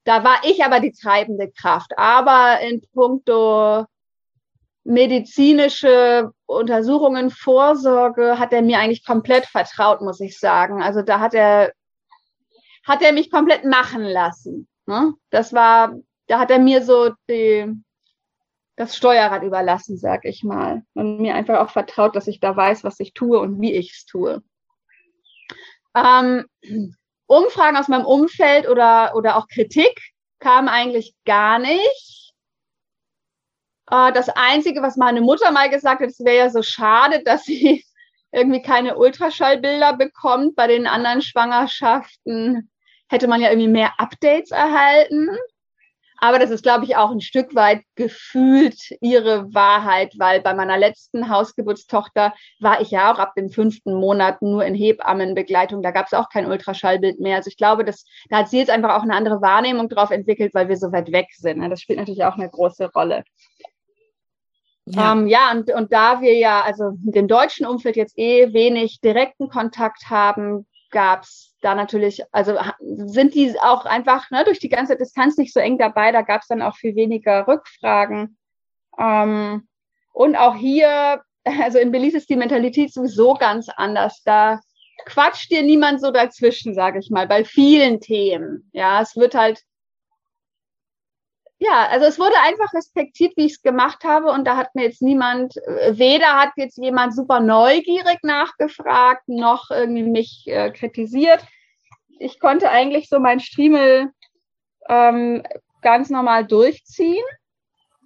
da 0.03 0.23
war 0.23 0.37
ich 0.43 0.63
aber 0.63 0.79
die 0.79 0.91
treibende 0.91 1.51
Kraft. 1.51 1.97
Aber 1.97 2.59
in 2.61 2.81
puncto 2.93 3.85
medizinische 4.83 6.31
Untersuchungen, 6.45 7.31
Vorsorge 7.31 8.37
hat 8.37 8.53
er 8.53 8.61
mir 8.61 8.77
eigentlich 8.77 9.05
komplett 9.05 9.47
vertraut, 9.47 10.01
muss 10.01 10.19
ich 10.19 10.39
sagen. 10.39 10.83
Also 10.83 11.01
da 11.01 11.19
hat 11.19 11.33
er, 11.33 11.71
hat 12.83 13.01
er 13.01 13.11
mich 13.11 13.31
komplett 13.31 13.65
machen 13.65 14.03
lassen. 14.03 14.67
Ne? 14.85 15.13
Das 15.31 15.51
war, 15.51 15.95
da 16.27 16.37
hat 16.37 16.51
er 16.51 16.59
mir 16.59 16.83
so 16.83 17.11
die, 17.27 17.73
das 18.79 18.95
Steuerrad 18.95 19.43
überlassen, 19.43 19.97
sag 19.97 20.23
ich 20.23 20.41
mal. 20.45 20.83
Und 20.93 21.19
mir 21.19 21.35
einfach 21.35 21.59
auch 21.59 21.69
vertraut, 21.69 22.15
dass 22.15 22.27
ich 22.27 22.39
da 22.39 22.55
weiß, 22.55 22.85
was 22.85 23.01
ich 23.01 23.13
tue 23.13 23.37
und 23.37 23.59
wie 23.59 23.73
ich 23.73 23.91
es 23.91 24.05
tue. 24.05 24.41
Ähm, 25.93 26.45
Umfragen 27.27 27.75
aus 27.75 27.89
meinem 27.89 28.05
Umfeld 28.05 28.69
oder, 28.69 29.15
oder 29.15 29.35
auch 29.35 29.47
Kritik 29.49 30.13
kam 30.39 30.69
eigentlich 30.69 31.13
gar 31.25 31.59
nicht 31.59 32.33
äh, 33.91 34.13
das 34.13 34.29
Einzige, 34.29 34.81
was 34.81 34.95
meine 34.95 35.19
Mutter 35.19 35.51
mal 35.51 35.69
gesagt 35.69 36.01
hat, 36.01 36.09
es 36.09 36.23
wäre 36.23 36.37
ja 36.37 36.49
so 36.49 36.61
schade, 36.61 37.21
dass 37.25 37.43
sie 37.43 37.83
irgendwie 38.31 38.61
keine 38.61 38.97
Ultraschallbilder 38.97 39.97
bekommt. 39.97 40.55
Bei 40.55 40.67
den 40.67 40.87
anderen 40.87 41.21
Schwangerschaften 41.21 42.71
hätte 43.09 43.27
man 43.27 43.41
ja 43.41 43.49
irgendwie 43.49 43.67
mehr 43.67 43.99
Updates 43.99 44.51
erhalten. 44.51 45.27
Aber 46.21 46.39
das 46.39 46.49
ist, 46.49 46.63
glaube 46.63 46.85
ich, 46.85 46.95
auch 46.95 47.11
ein 47.11 47.21
Stück 47.21 47.55
weit 47.55 47.81
gefühlt 47.95 48.79
ihre 49.01 49.53
Wahrheit, 49.53 50.13
weil 50.17 50.41
bei 50.41 50.53
meiner 50.53 50.77
letzten 50.77 51.29
Hausgeburtstochter 51.29 52.33
war 52.59 52.81
ich 52.81 52.91
ja 52.91 53.13
auch 53.13 53.19
ab 53.19 53.33
dem 53.35 53.49
fünften 53.49 53.93
Monat 53.93 54.41
nur 54.41 54.65
in 54.65 54.75
Hebammenbegleitung. 54.75 55.81
Da 55.81 55.91
gab 55.91 56.07
es 56.07 56.13
auch 56.13 56.29
kein 56.29 56.45
Ultraschallbild 56.45 57.19
mehr. 57.19 57.37
Also 57.37 57.49
ich 57.49 57.57
glaube, 57.57 57.85
das, 57.85 58.05
da 58.29 58.39
hat 58.39 58.49
sie 58.49 58.59
jetzt 58.59 58.71
einfach 58.71 58.95
auch 58.95 59.03
eine 59.03 59.15
andere 59.15 59.41
Wahrnehmung 59.41 59.89
drauf 59.89 60.11
entwickelt, 60.11 60.53
weil 60.53 60.67
wir 60.67 60.77
so 60.77 60.91
weit 60.91 61.11
weg 61.11 61.27
sind. 61.31 61.67
Das 61.69 61.81
spielt 61.81 61.99
natürlich 61.99 62.23
auch 62.23 62.35
eine 62.35 62.49
große 62.49 62.91
Rolle. 62.93 63.23
Ja, 64.85 65.13
ähm, 65.13 65.27
ja 65.27 65.51
und, 65.51 65.71
und 65.71 65.93
da 65.93 66.21
wir 66.21 66.37
ja 66.37 66.61
also 66.61 66.91
mit 67.03 67.15
dem 67.15 67.27
deutschen 67.27 67.65
Umfeld 67.65 67.95
jetzt 67.95 68.17
eh 68.17 68.53
wenig 68.53 68.99
direkten 69.01 69.49
Kontakt 69.49 70.09
haben, 70.09 70.67
gab 70.91 71.23
es 71.23 71.48
da 71.61 71.75
natürlich, 71.75 72.23
also 72.31 72.57
sind 72.79 73.35
die 73.35 73.59
auch 73.59 73.85
einfach 73.85 74.29
ne, 74.31 74.43
durch 74.43 74.59
die 74.59 74.69
ganze 74.69 74.95
Distanz 74.95 75.37
nicht 75.37 75.53
so 75.53 75.59
eng 75.59 75.77
dabei, 75.77 76.11
da 76.11 76.21
gab 76.21 76.41
es 76.41 76.47
dann 76.47 76.61
auch 76.61 76.75
viel 76.75 76.95
weniger 76.95 77.47
Rückfragen. 77.47 78.37
Ähm, 78.97 79.67
und 80.13 80.35
auch 80.35 80.55
hier, 80.55 81.21
also 81.43 81.79
in 81.79 81.91
Belize 81.91 82.17
ist 82.17 82.29
die 82.29 82.35
Mentalität 82.35 82.93
sowieso 82.93 83.33
ganz 83.33 83.69
anders. 83.69 84.21
Da 84.23 84.59
quatscht 85.05 85.51
dir 85.51 85.63
niemand 85.63 86.01
so 86.01 86.11
dazwischen, 86.11 86.73
sage 86.73 86.99
ich 86.99 87.09
mal, 87.09 87.27
bei 87.27 87.43
vielen 87.45 87.99
Themen. 87.99 88.69
Ja, 88.73 89.01
es 89.01 89.15
wird 89.15 89.35
halt 89.35 89.61
ja, 91.61 91.87
also 91.89 92.05
es 92.05 92.17
wurde 92.17 92.35
einfach 92.41 92.73
respektiert, 92.73 93.33
wie 93.35 93.45
ich 93.45 93.53
es 93.53 93.61
gemacht 93.61 94.05
habe. 94.05 94.31
Und 94.31 94.45
da 94.45 94.55
hat 94.55 94.75
mir 94.75 94.83
jetzt 94.83 95.01
niemand, 95.01 95.57
äh, 95.57 95.97
weder 95.97 96.39
hat 96.39 96.51
jetzt 96.55 96.77
jemand 96.77 97.13
super 97.13 97.41
neugierig 97.41 98.19
nachgefragt, 98.23 99.27
noch 99.27 99.69
irgendwie 99.69 100.03
mich 100.03 100.45
äh, 100.47 100.71
kritisiert. 100.71 101.43
Ich 102.17 102.39
konnte 102.39 102.69
eigentlich 102.69 103.09
so 103.09 103.19
mein 103.19 103.41
Striemel 103.41 104.11
ähm, 104.87 105.43
ganz 105.81 106.09
normal 106.09 106.45
durchziehen. 106.45 107.25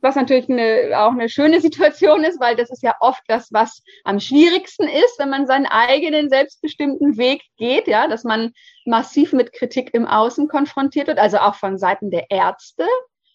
Was 0.01 0.15
natürlich 0.15 0.49
eine, 0.49 0.99
auch 0.99 1.11
eine 1.11 1.29
schöne 1.29 1.61
Situation 1.61 2.23
ist, 2.23 2.39
weil 2.39 2.55
das 2.55 2.71
ist 2.71 2.81
ja 2.81 2.95
oft 3.01 3.21
das, 3.27 3.53
was 3.53 3.83
am 4.03 4.19
schwierigsten 4.19 4.87
ist, 4.87 5.19
wenn 5.19 5.29
man 5.29 5.45
seinen 5.45 5.67
eigenen 5.67 6.27
selbstbestimmten 6.29 7.17
Weg 7.17 7.43
geht, 7.57 7.87
ja, 7.87 8.07
dass 8.07 8.23
man 8.23 8.51
massiv 8.85 9.31
mit 9.31 9.53
Kritik 9.53 9.93
im 9.93 10.07
Außen 10.07 10.47
konfrontiert 10.47 11.05
wird, 11.05 11.19
also 11.19 11.37
auch 11.37 11.55
von 11.55 11.77
Seiten 11.77 12.09
der 12.09 12.31
Ärzte, 12.31 12.87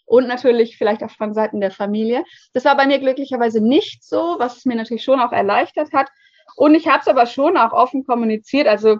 und 0.08 0.26
natürlich 0.26 0.78
vielleicht 0.78 1.04
auch 1.04 1.10
von 1.10 1.34
Seiten 1.34 1.60
der 1.60 1.70
Familie. 1.70 2.24
Das 2.54 2.64
war 2.64 2.76
bei 2.76 2.86
mir 2.86 2.98
glücklicherweise 2.98 3.60
nicht 3.60 4.02
so, 4.02 4.36
was 4.38 4.56
es 4.56 4.64
mir 4.64 4.76
natürlich 4.76 5.04
schon 5.04 5.20
auch 5.20 5.32
erleichtert 5.32 5.92
hat. 5.92 6.08
Und 6.56 6.74
ich 6.74 6.88
habe 6.88 7.00
es 7.02 7.08
aber 7.08 7.26
schon 7.26 7.56
auch 7.56 7.72
offen 7.72 8.04
kommuniziert. 8.04 8.66
Also 8.66 8.98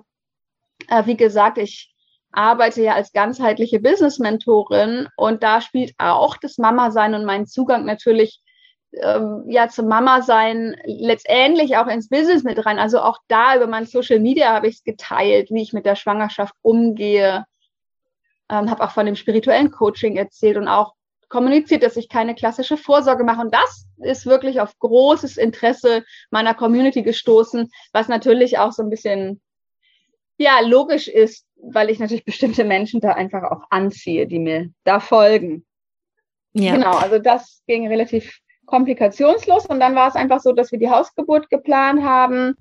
äh, 0.88 1.06
wie 1.06 1.16
gesagt, 1.16 1.58
ich 1.58 1.92
arbeite 2.30 2.82
ja 2.82 2.94
als 2.94 3.12
ganzheitliche 3.12 3.80
Business-Mentorin 3.80 5.08
und 5.16 5.42
da 5.42 5.62
spielt 5.62 5.94
auch 5.96 6.36
das 6.36 6.58
Mama-Sein 6.58 7.14
und 7.14 7.24
mein 7.24 7.46
Zugang 7.46 7.86
natürlich 7.86 8.42
ähm, 8.92 9.44
ja 9.48 9.68
zum 9.68 9.88
Mama-Sein 9.88 10.76
letztendlich 10.84 11.78
auch 11.78 11.86
ins 11.86 12.10
Business 12.10 12.44
mit 12.44 12.64
rein. 12.66 12.78
Also 12.78 13.00
auch 13.00 13.18
da 13.28 13.56
über 13.56 13.66
mein 13.66 13.86
Social 13.86 14.20
Media 14.20 14.52
habe 14.52 14.68
ich 14.68 14.76
es 14.76 14.84
geteilt, 14.84 15.48
wie 15.50 15.62
ich 15.62 15.72
mit 15.72 15.86
der 15.86 15.96
Schwangerschaft 15.96 16.54
umgehe. 16.60 17.46
Ähm, 18.50 18.70
habe 18.70 18.84
auch 18.84 18.90
von 18.90 19.06
dem 19.06 19.16
spirituellen 19.16 19.70
Coaching 19.70 20.16
erzählt 20.16 20.58
und 20.58 20.68
auch 20.68 20.94
kommuniziert, 21.28 21.82
dass 21.82 21.96
ich 21.96 22.08
keine 22.08 22.34
klassische 22.34 22.76
Vorsorge 22.76 23.24
mache. 23.24 23.42
Und 23.42 23.54
das 23.54 23.86
ist 23.98 24.26
wirklich 24.26 24.60
auf 24.60 24.78
großes 24.78 25.36
Interesse 25.36 26.04
meiner 26.30 26.54
Community 26.54 27.02
gestoßen, 27.02 27.70
was 27.92 28.08
natürlich 28.08 28.58
auch 28.58 28.72
so 28.72 28.82
ein 28.82 28.90
bisschen 28.90 29.40
ja, 30.38 30.60
logisch 30.60 31.08
ist, 31.08 31.46
weil 31.56 31.90
ich 31.90 31.98
natürlich 31.98 32.24
bestimmte 32.26 32.64
Menschen 32.64 33.00
da 33.00 33.12
einfach 33.12 33.42
auch 33.50 33.64
anziehe, 33.70 34.26
die 34.26 34.38
mir 34.38 34.70
da 34.84 35.00
folgen. 35.00 35.66
Ja. 36.52 36.74
Genau, 36.74 36.92
also 36.96 37.18
das 37.18 37.62
ging 37.66 37.86
relativ 37.88 38.38
komplikationslos 38.66 39.66
und 39.66 39.80
dann 39.80 39.94
war 39.94 40.08
es 40.08 40.14
einfach 40.14 40.40
so, 40.40 40.52
dass 40.52 40.72
wir 40.72 40.78
die 40.78 40.90
Hausgeburt 40.90 41.48
geplant 41.50 42.02
haben 42.02 42.54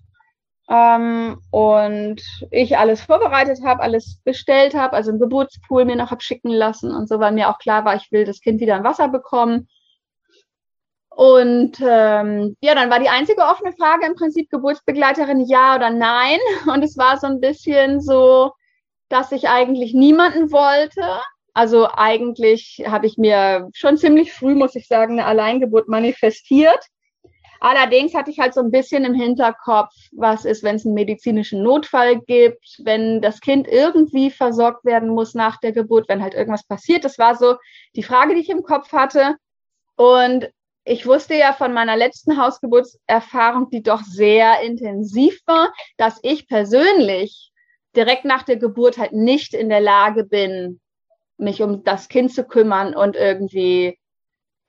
ähm, 0.70 1.40
und 1.52 2.22
ich 2.52 2.78
alles 2.78 3.02
vorbereitet 3.02 3.60
habe, 3.64 3.82
alles 3.82 4.20
bestellt 4.24 4.74
habe, 4.74 4.94
also 4.94 5.12
einen 5.12 5.20
Geburtspool 5.20 5.86
mir 5.86 5.96
noch 5.96 6.12
hab 6.12 6.22
schicken 6.22 6.50
lassen 6.50 6.92
und 6.92 7.08
so, 7.08 7.20
weil 7.20 7.32
mir 7.32 7.50
auch 7.50 7.60
klar 7.60 7.86
war, 7.86 7.96
ich 7.96 8.12
will 8.12 8.26
das 8.26 8.42
Kind 8.42 8.60
wieder 8.60 8.76
ein 8.76 8.84
Wasser 8.84 9.08
bekommen. 9.08 9.68
Und 11.10 11.80
ähm, 11.82 12.56
ja, 12.62 12.76
dann 12.76 12.92
war 12.92 13.00
die 13.00 13.10
einzige 13.10 13.42
offene 13.42 13.72
Frage 13.74 14.06
im 14.06 14.14
Prinzip 14.16 14.52
Geburtsbegleiterin 14.52 15.40
ja 15.48 15.76
oder 15.76 15.90
nein. 15.90 16.38
Und 16.72 16.84
es 16.84 16.96
war 16.96 17.18
so 17.18 17.26
ein 17.26 17.40
bisschen 17.40 18.02
so, 18.02 18.52
dass 19.10 19.32
ich 19.32 19.50
eigentlich 19.50 19.96
niemanden 19.96 20.52
wollte. 20.52 21.02
Also 21.56 21.88
eigentlich 21.92 22.84
habe 22.88 23.08
ich 23.08 23.18
mir 23.18 23.70
schon 23.74 23.98
ziemlich 23.98 24.32
früh, 24.32 24.54
muss 24.54 24.76
ich 24.76 24.88
sagen, 24.88 25.14
eine 25.14 25.26
Alleingeburt 25.26 25.88
manifestiert. 25.88 26.86
Allerdings 27.60 28.14
hatte 28.14 28.32
ich 28.32 28.40
halt 28.40 28.54
so 28.54 28.62
ein 28.62 28.72
bisschen 28.72 29.04
im 29.06 29.14
Hinterkopf, 29.14 29.94
was 30.12 30.46
ist, 30.46 30.64
wenn 30.64 30.76
es 30.76 30.86
einen 30.86 30.94
medizinischen 30.94 31.64
Notfall 31.64 32.20
gibt, 32.22 32.82
wenn 32.84 33.22
das 33.22 33.42
Kind 33.42 33.68
irgendwie 33.68 34.32
versorgt 34.32 34.86
werden 34.86 35.10
muss 35.10 35.34
nach 35.34 35.60
der 35.60 35.72
Geburt, 35.72 36.08
wenn 36.10 36.22
halt 36.22 36.34
irgendwas 36.34 36.66
passiert. 36.66 37.04
Das 37.04 37.18
war 37.18 37.36
so 37.36 37.56
die 37.96 38.04
Frage, 38.04 38.36
die 38.36 38.42
ich 38.42 38.50
im 38.50 38.64
Kopf 38.64 38.92
hatte. 38.92 39.36
Und 39.96 40.50
ich 40.86 41.06
wusste 41.06 41.36
ja 41.36 41.54
von 41.54 41.74
meiner 41.74 41.98
letzten 41.98 42.38
Hausgeburtserfahrung, 42.38 43.70
die 43.70 43.84
doch 43.84 44.04
sehr 44.04 44.62
intensiv 44.62 45.42
war, 45.46 45.74
dass 45.98 46.20
ich 46.24 46.48
persönlich 46.48 47.52
direkt 47.96 48.26
nach 48.26 48.44
der 48.44 48.58
Geburt 48.58 48.98
halt 48.98 49.12
nicht 49.12 49.54
in 49.54 49.70
der 49.70 49.82
Lage 49.82 50.24
bin, 50.24 50.80
mich 51.38 51.62
um 51.62 51.84
das 51.84 52.08
Kind 52.08 52.34
zu 52.34 52.46
kümmern 52.46 52.96
und 52.96 53.16
irgendwie 53.16 53.98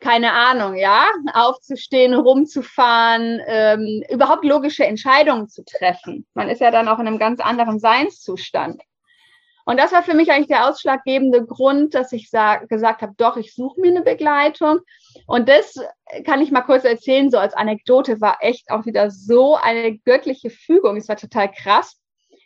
keine 0.00 0.32
Ahnung, 0.32 0.76
ja, 0.76 1.06
aufzustehen, 1.34 2.14
rumzufahren, 2.14 3.40
ähm, 3.46 4.02
überhaupt 4.08 4.44
logische 4.44 4.84
Entscheidungen 4.84 5.48
zu 5.48 5.64
treffen. 5.64 6.26
Man 6.34 6.48
ist 6.48 6.60
ja 6.60 6.70
dann 6.70 6.88
auch 6.88 6.98
in 6.98 7.06
einem 7.06 7.18
ganz 7.18 7.40
anderen 7.40 7.80
Seinszustand. 7.80 8.82
Und 9.68 9.78
das 9.78 9.92
war 9.92 10.02
für 10.02 10.14
mich 10.14 10.30
eigentlich 10.32 10.48
der 10.48 10.66
ausschlaggebende 10.66 11.44
Grund, 11.44 11.94
dass 11.94 12.12
ich 12.12 12.30
gesagt 12.30 13.02
habe, 13.02 13.12
doch, 13.18 13.36
ich 13.36 13.54
suche 13.54 13.78
mir 13.78 13.90
eine 13.90 14.00
Begleitung. 14.00 14.78
Und 15.26 15.46
das 15.46 15.74
kann 16.24 16.40
ich 16.40 16.50
mal 16.50 16.62
kurz 16.62 16.84
erzählen, 16.84 17.30
so 17.30 17.36
als 17.36 17.52
Anekdote 17.52 18.18
war 18.22 18.38
echt 18.40 18.70
auch 18.70 18.86
wieder 18.86 19.10
so 19.10 19.56
eine 19.56 19.98
göttliche 19.98 20.48
Fügung. 20.48 20.96
Es 20.96 21.06
war 21.10 21.16
total 21.16 21.52
krass. 21.52 22.00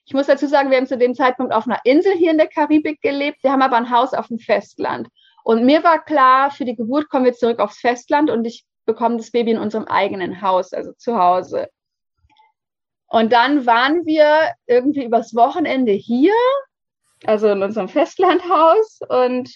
Ich 0.05 0.15
muss 0.15 0.27
dazu 0.27 0.49
sagen, 0.49 0.71
wir 0.71 0.79
haben 0.79 0.89
zu 0.89 0.99
dem 0.99 1.15
Zeitpunkt 1.15 1.55
auf 1.55 1.69
einer 1.69 1.79
Insel 1.85 2.13
hier 2.15 2.33
in 2.33 2.39
der 2.39 2.49
Karibik 2.49 3.01
gelebt. 3.01 3.39
Wir 3.45 3.53
haben 3.53 3.63
aber 3.63 3.77
ein 3.77 3.91
Haus 3.91 4.15
auf 4.15 4.27
dem 4.27 4.41
Festland. 4.41 5.07
Und 5.45 5.65
mir 5.65 5.83
war 5.83 6.03
klar, 6.03 6.51
für 6.51 6.65
die 6.65 6.77
Geburt 6.77 7.09
kommen 7.09 7.25
wir 7.25 7.35
zurück 7.35 7.59
aufs 7.59 7.81
Festland 7.81 8.31
und 8.31 8.45
ich 8.45 8.65
bekomme 8.85 9.17
das 9.17 9.31
Baby 9.31 9.53
in 9.53 9.59
unserem 9.59 9.85
eigenen 9.85 10.41
Haus, 10.43 10.73
also 10.73 10.93
zu 10.93 11.19
Hause. 11.19 11.69
Und 13.07 13.33
dann 13.33 13.67
waren 13.67 14.07
wir 14.07 14.53
irgendwie 14.67 15.05
übers 15.05 15.35
Wochenende 15.35 15.93
hier, 15.93 16.33
also 17.27 17.49
in 17.49 17.63
unserem 17.63 17.89
Festlandhaus. 17.89 19.01
Und 19.09 19.51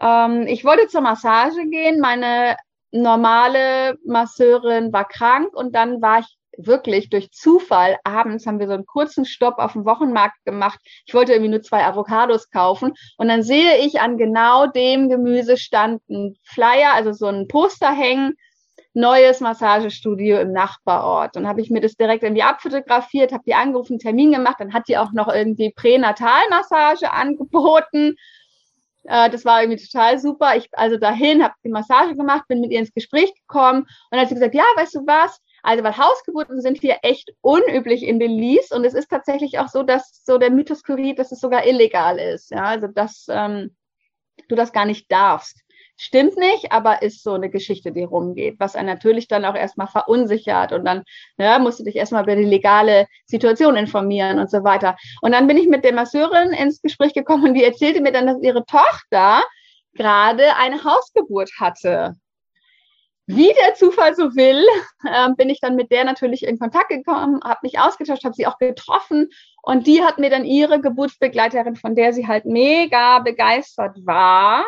ähm, 0.00 0.46
ich 0.48 0.64
wollte 0.64 0.88
zur 0.88 1.00
Massage 1.00 1.64
gehen. 1.68 2.00
Meine 2.00 2.56
normale 2.90 3.98
Masseurin 4.04 4.92
war 4.92 5.06
krank 5.06 5.54
und 5.54 5.74
dann 5.74 6.02
war 6.02 6.20
ich 6.20 6.36
wirklich 6.58 7.10
durch 7.10 7.30
Zufall, 7.32 7.96
abends 8.04 8.46
haben 8.46 8.58
wir 8.58 8.66
so 8.66 8.74
einen 8.74 8.86
kurzen 8.86 9.24
Stopp 9.24 9.58
auf 9.58 9.72
dem 9.72 9.84
Wochenmarkt 9.84 10.44
gemacht. 10.44 10.78
Ich 11.06 11.14
wollte 11.14 11.32
irgendwie 11.32 11.50
nur 11.50 11.62
zwei 11.62 11.84
Avocados 11.84 12.50
kaufen 12.50 12.92
und 13.16 13.28
dann 13.28 13.42
sehe 13.42 13.78
ich 13.78 14.00
an 14.00 14.18
genau 14.18 14.66
dem 14.66 15.08
Gemüsestand 15.08 16.02
ein 16.08 16.36
Flyer, 16.42 16.94
also 16.94 17.12
so 17.12 17.26
ein 17.26 17.48
Poster 17.48 17.92
hängen, 17.92 18.34
neues 18.96 19.40
Massagestudio 19.40 20.38
im 20.40 20.52
Nachbarort. 20.52 21.36
Dann 21.36 21.46
habe 21.46 21.60
ich 21.60 21.70
mir 21.70 21.80
das 21.80 21.96
direkt 21.96 22.22
irgendwie 22.22 22.42
abfotografiert, 22.42 23.32
habe 23.32 23.44
die 23.46 23.54
angerufen, 23.54 23.94
einen 23.94 23.98
Termin 24.00 24.32
gemacht, 24.32 24.56
dann 24.58 24.72
hat 24.72 24.88
die 24.88 24.96
auch 24.96 25.12
noch 25.12 25.28
irgendwie 25.28 25.72
Pränatalmassage 25.76 27.12
angeboten. 27.12 28.16
Äh, 29.04 29.30
das 29.30 29.44
war 29.44 29.62
irgendwie 29.62 29.84
total 29.84 30.18
super. 30.18 30.56
Ich 30.56 30.68
also 30.72 30.96
dahin, 30.96 31.42
habe 31.42 31.54
die 31.62 31.68
Massage 31.68 32.14
gemacht, 32.16 32.48
bin 32.48 32.60
mit 32.60 32.70
ihr 32.70 32.80
ins 32.80 32.94
Gespräch 32.94 33.34
gekommen 33.34 33.86
und 34.10 34.18
hat 34.18 34.28
sie 34.28 34.34
gesagt, 34.34 34.54
ja, 34.54 34.64
weißt 34.76 34.94
du 34.94 35.06
was, 35.06 35.40
also, 35.66 35.82
weil 35.82 35.96
Hausgeburten 35.96 36.60
sind 36.60 36.78
hier 36.80 36.98
echt 37.02 37.32
unüblich 37.40 38.04
in 38.04 38.20
Belize 38.20 38.72
und 38.72 38.84
es 38.84 38.94
ist 38.94 39.08
tatsächlich 39.10 39.58
auch 39.58 39.66
so, 39.66 39.82
dass 39.82 40.22
so 40.24 40.38
der 40.38 40.52
Mythos 40.52 40.84
kuriert, 40.84 41.18
dass 41.18 41.32
es 41.32 41.40
sogar 41.40 41.66
illegal 41.66 42.20
ist. 42.20 42.52
Ja, 42.52 42.62
also, 42.62 42.86
dass 42.86 43.26
ähm, 43.28 43.74
du 44.48 44.54
das 44.54 44.72
gar 44.72 44.84
nicht 44.84 45.10
darfst. 45.10 45.60
Stimmt 45.96 46.36
nicht, 46.36 46.70
aber 46.70 47.02
ist 47.02 47.20
so 47.24 47.32
eine 47.32 47.50
Geschichte, 47.50 47.90
die 47.90 48.04
rumgeht, 48.04 48.60
was 48.60 48.76
einen 48.76 48.86
natürlich 48.86 49.26
dann 49.26 49.44
auch 49.44 49.56
erstmal 49.56 49.88
verunsichert 49.88 50.72
und 50.72 50.84
dann 50.84 51.02
ja, 51.36 51.58
musst 51.58 51.80
du 51.80 51.84
dich 51.84 51.96
erstmal 51.96 52.22
über 52.22 52.36
die 52.36 52.44
legale 52.44 53.08
Situation 53.24 53.74
informieren 53.74 54.38
und 54.38 54.48
so 54.48 54.62
weiter. 54.62 54.96
Und 55.20 55.32
dann 55.32 55.48
bin 55.48 55.56
ich 55.56 55.66
mit 55.66 55.84
der 55.84 55.94
Masseurin 55.94 56.52
ins 56.52 56.80
Gespräch 56.80 57.12
gekommen 57.12 57.42
und 57.42 57.54
die 57.54 57.64
erzählte 57.64 58.00
mir 58.02 58.12
dann, 58.12 58.28
dass 58.28 58.40
ihre 58.40 58.64
Tochter 58.66 59.42
gerade 59.94 60.54
eine 60.58 60.84
Hausgeburt 60.84 61.50
hatte. 61.58 62.14
Wie 63.26 63.52
der 63.52 63.74
Zufall 63.74 64.14
so 64.14 64.36
will, 64.36 64.64
äh, 65.04 65.30
bin 65.36 65.50
ich 65.50 65.60
dann 65.60 65.74
mit 65.74 65.90
der 65.90 66.04
natürlich 66.04 66.44
in 66.44 66.58
Kontakt 66.58 66.90
gekommen, 66.90 67.40
habe 67.42 67.60
mich 67.62 67.78
ausgetauscht, 67.78 68.24
habe 68.24 68.34
sie 68.34 68.46
auch 68.46 68.58
getroffen 68.58 69.30
und 69.62 69.88
die 69.88 70.02
hat 70.02 70.18
mir 70.18 70.30
dann 70.30 70.44
ihre 70.44 70.80
Geburtsbegleiterin, 70.80 71.74
von 71.74 71.96
der 71.96 72.12
sie 72.12 72.28
halt 72.28 72.44
mega 72.44 73.18
begeistert 73.18 73.96
war, 74.06 74.64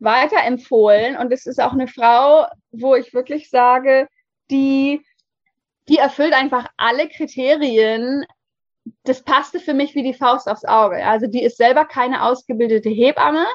weiterempfohlen. 0.00 1.16
Und 1.16 1.32
es 1.32 1.46
ist 1.46 1.60
auch 1.60 1.72
eine 1.72 1.86
Frau, 1.86 2.46
wo 2.72 2.96
ich 2.96 3.14
wirklich 3.14 3.48
sage, 3.48 4.08
die, 4.50 5.00
die 5.88 5.98
erfüllt 5.98 6.34
einfach 6.34 6.66
alle 6.76 7.08
Kriterien. 7.08 8.24
Das 9.04 9.22
passte 9.22 9.60
für 9.60 9.74
mich 9.74 9.94
wie 9.94 10.02
die 10.02 10.14
Faust 10.14 10.48
aufs 10.48 10.64
Auge. 10.64 11.06
Also 11.06 11.28
die 11.28 11.44
ist 11.44 11.56
selber 11.56 11.84
keine 11.84 12.24
ausgebildete 12.24 12.88
Hebamme, 12.88 13.46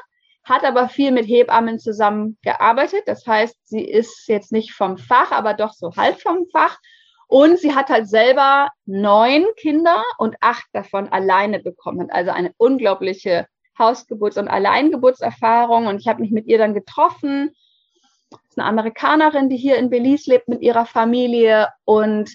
hat 0.44 0.64
aber 0.64 0.88
viel 0.88 1.10
mit 1.10 1.26
Hebammen 1.26 1.78
zusammengearbeitet. 1.78 3.04
Das 3.06 3.26
heißt, 3.26 3.56
sie 3.64 3.84
ist 3.84 4.28
jetzt 4.28 4.52
nicht 4.52 4.72
vom 4.72 4.98
Fach, 4.98 5.32
aber 5.32 5.54
doch 5.54 5.72
so 5.72 5.96
halb 5.96 6.20
vom 6.20 6.46
Fach. 6.52 6.78
Und 7.26 7.58
sie 7.58 7.74
hat 7.74 7.88
halt 7.88 8.08
selber 8.08 8.68
neun 8.84 9.46
Kinder 9.56 10.04
und 10.18 10.36
acht 10.40 10.66
davon 10.72 11.08
alleine 11.08 11.60
bekommen. 11.60 12.10
Also 12.10 12.30
eine 12.30 12.52
unglaubliche 12.58 13.46
Hausgeburts- 13.78 14.38
und 14.38 14.48
Alleingeburtserfahrung. 14.48 15.86
Und 15.86 16.00
ich 16.00 16.08
habe 16.08 16.20
mich 16.20 16.30
mit 16.30 16.46
ihr 16.46 16.58
dann 16.58 16.74
getroffen. 16.74 17.50
Das 18.30 18.40
ist 18.50 18.58
eine 18.58 18.68
Amerikanerin, 18.68 19.48
die 19.48 19.56
hier 19.56 19.76
in 19.76 19.88
Belize 19.88 20.30
lebt 20.30 20.48
mit 20.48 20.60
ihrer 20.60 20.84
Familie. 20.84 21.68
Und 21.84 22.34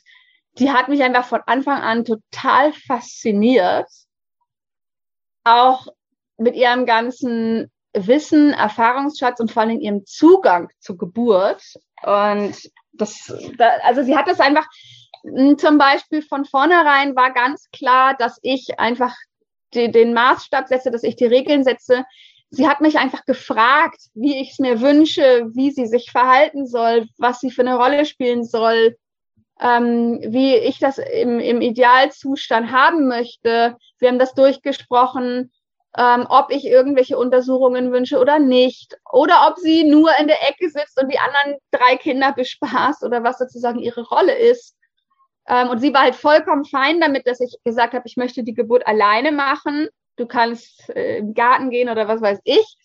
die 0.57 0.71
hat 0.71 0.89
mich 0.89 1.03
einfach 1.03 1.25
von 1.25 1.41
Anfang 1.45 1.81
an 1.81 2.05
total 2.05 2.73
fasziniert. 2.73 3.87
Auch 5.43 5.87
mit 6.37 6.55
ihrem 6.55 6.85
ganzen 6.85 7.71
Wissen, 7.93 8.53
Erfahrungsschatz 8.53 9.39
und 9.39 9.51
vor 9.51 9.63
allem 9.63 9.79
ihrem 9.79 10.05
Zugang 10.05 10.69
zur 10.79 10.97
Geburt. 10.97 11.63
Und 12.03 12.55
das, 12.93 13.33
da, 13.57 13.69
also 13.83 14.03
sie 14.03 14.15
hat 14.15 14.27
das 14.27 14.39
einfach 14.39 14.67
hm, 15.23 15.57
zum 15.57 15.77
Beispiel 15.77 16.21
von 16.21 16.45
vornherein 16.45 17.15
war 17.15 17.33
ganz 17.33 17.69
klar, 17.71 18.15
dass 18.17 18.39
ich 18.41 18.79
einfach 18.79 19.15
die, 19.73 19.91
den 19.91 20.13
Maßstab 20.13 20.67
setze, 20.67 20.91
dass 20.91 21.03
ich 21.03 21.15
die 21.15 21.25
Regeln 21.25 21.63
setze. 21.63 22.05
Sie 22.51 22.67
hat 22.67 22.81
mich 22.81 22.97
einfach 22.97 23.25
gefragt, 23.25 23.99
wie 24.15 24.41
ich 24.41 24.51
es 24.51 24.59
mir 24.59 24.81
wünsche, 24.81 25.49
wie 25.53 25.71
sie 25.71 25.85
sich 25.85 26.11
verhalten 26.11 26.65
soll, 26.65 27.07
was 27.17 27.39
sie 27.39 27.51
für 27.51 27.61
eine 27.61 27.75
Rolle 27.75 28.05
spielen 28.05 28.43
soll, 28.43 28.97
ähm, 29.59 30.19
wie 30.25 30.55
ich 30.55 30.79
das 30.79 30.97
im, 30.97 31.39
im 31.39 31.61
Idealzustand 31.61 32.71
haben 32.71 33.07
möchte. 33.07 33.77
Wir 33.99 34.07
haben 34.07 34.19
das 34.19 34.33
durchgesprochen 34.33 35.51
ähm, 35.97 36.27
ob 36.29 36.51
ich 36.51 36.65
irgendwelche 36.65 37.17
Untersuchungen 37.17 37.91
wünsche 37.91 38.19
oder 38.19 38.39
nicht. 38.39 38.97
Oder 39.11 39.47
ob 39.49 39.57
sie 39.57 39.83
nur 39.83 40.11
in 40.19 40.27
der 40.27 40.47
Ecke 40.47 40.69
sitzt 40.69 41.01
und 41.01 41.11
die 41.11 41.19
anderen 41.19 41.59
drei 41.71 41.97
Kinder 41.97 42.31
bespaßt 42.31 43.03
oder 43.03 43.23
was 43.23 43.39
sozusagen 43.39 43.79
ihre 43.79 44.07
Rolle 44.07 44.37
ist. 44.37 44.75
Ähm, 45.47 45.69
und 45.69 45.79
sie 45.79 45.93
war 45.93 46.01
halt 46.01 46.15
vollkommen 46.15 46.65
fein 46.65 47.01
damit, 47.01 47.25
dass 47.25 47.39
ich 47.39 47.57
gesagt 47.63 47.93
habe, 47.93 48.07
ich 48.07 48.17
möchte 48.17 48.43
die 48.43 48.53
Geburt 48.53 48.85
alleine 48.85 49.31
machen. 49.31 49.87
Du 50.15 50.27
kannst 50.27 50.89
äh, 50.89 51.17
im 51.17 51.33
Garten 51.33 51.71
gehen 51.71 51.89
oder 51.89 52.07
was 52.07 52.21
weiß 52.21 52.39
ich. 52.43 52.77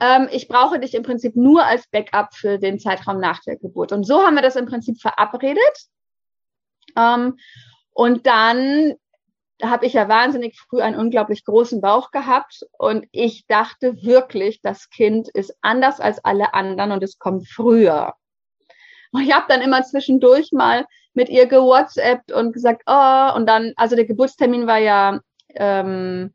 Ähm, 0.00 0.28
ich 0.32 0.48
brauche 0.48 0.80
dich 0.80 0.94
im 0.94 1.04
Prinzip 1.04 1.36
nur 1.36 1.64
als 1.64 1.86
Backup 1.86 2.34
für 2.34 2.58
den 2.58 2.80
Zeitraum 2.80 3.20
nach 3.20 3.40
der 3.44 3.56
Geburt. 3.56 3.92
Und 3.92 4.02
so 4.02 4.22
haben 4.22 4.34
wir 4.34 4.42
das 4.42 4.56
im 4.56 4.66
Prinzip 4.66 5.00
verabredet. 5.00 5.86
Ähm, 6.96 7.38
und 7.94 8.26
dann 8.26 8.94
da 8.94 9.01
habe 9.62 9.86
ich 9.86 9.94
ja 9.94 10.08
wahnsinnig 10.08 10.58
früh 10.58 10.80
einen 10.80 10.98
unglaublich 10.98 11.44
großen 11.44 11.80
Bauch 11.80 12.10
gehabt 12.10 12.66
und 12.78 13.06
ich 13.12 13.46
dachte 13.46 14.02
wirklich, 14.02 14.60
das 14.60 14.90
Kind 14.90 15.28
ist 15.28 15.54
anders 15.60 16.00
als 16.00 16.24
alle 16.24 16.54
anderen 16.54 16.90
und 16.92 17.02
es 17.02 17.18
kommt 17.18 17.48
früher. 17.48 18.14
Und 19.12 19.22
ich 19.22 19.32
habe 19.32 19.46
dann 19.48 19.62
immer 19.62 19.82
zwischendurch 19.84 20.50
mal 20.52 20.86
mit 21.14 21.28
ihr 21.28 21.46
gewhatsappt 21.46 22.32
und 22.32 22.52
gesagt, 22.52 22.82
oh, 22.86 23.32
und 23.36 23.46
dann, 23.46 23.72
also 23.76 23.96
der 23.96 24.06
Geburtstermin 24.06 24.66
war 24.66 24.78
ja 24.78 25.20
ähm, 25.54 26.32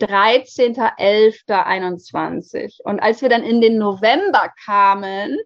13.11.21. 0.00 2.80
Und 2.82 3.00
als 3.00 3.20
wir 3.22 3.28
dann 3.28 3.42
in 3.42 3.60
den 3.60 3.76
November 3.78 4.50
kamen, 4.64 5.38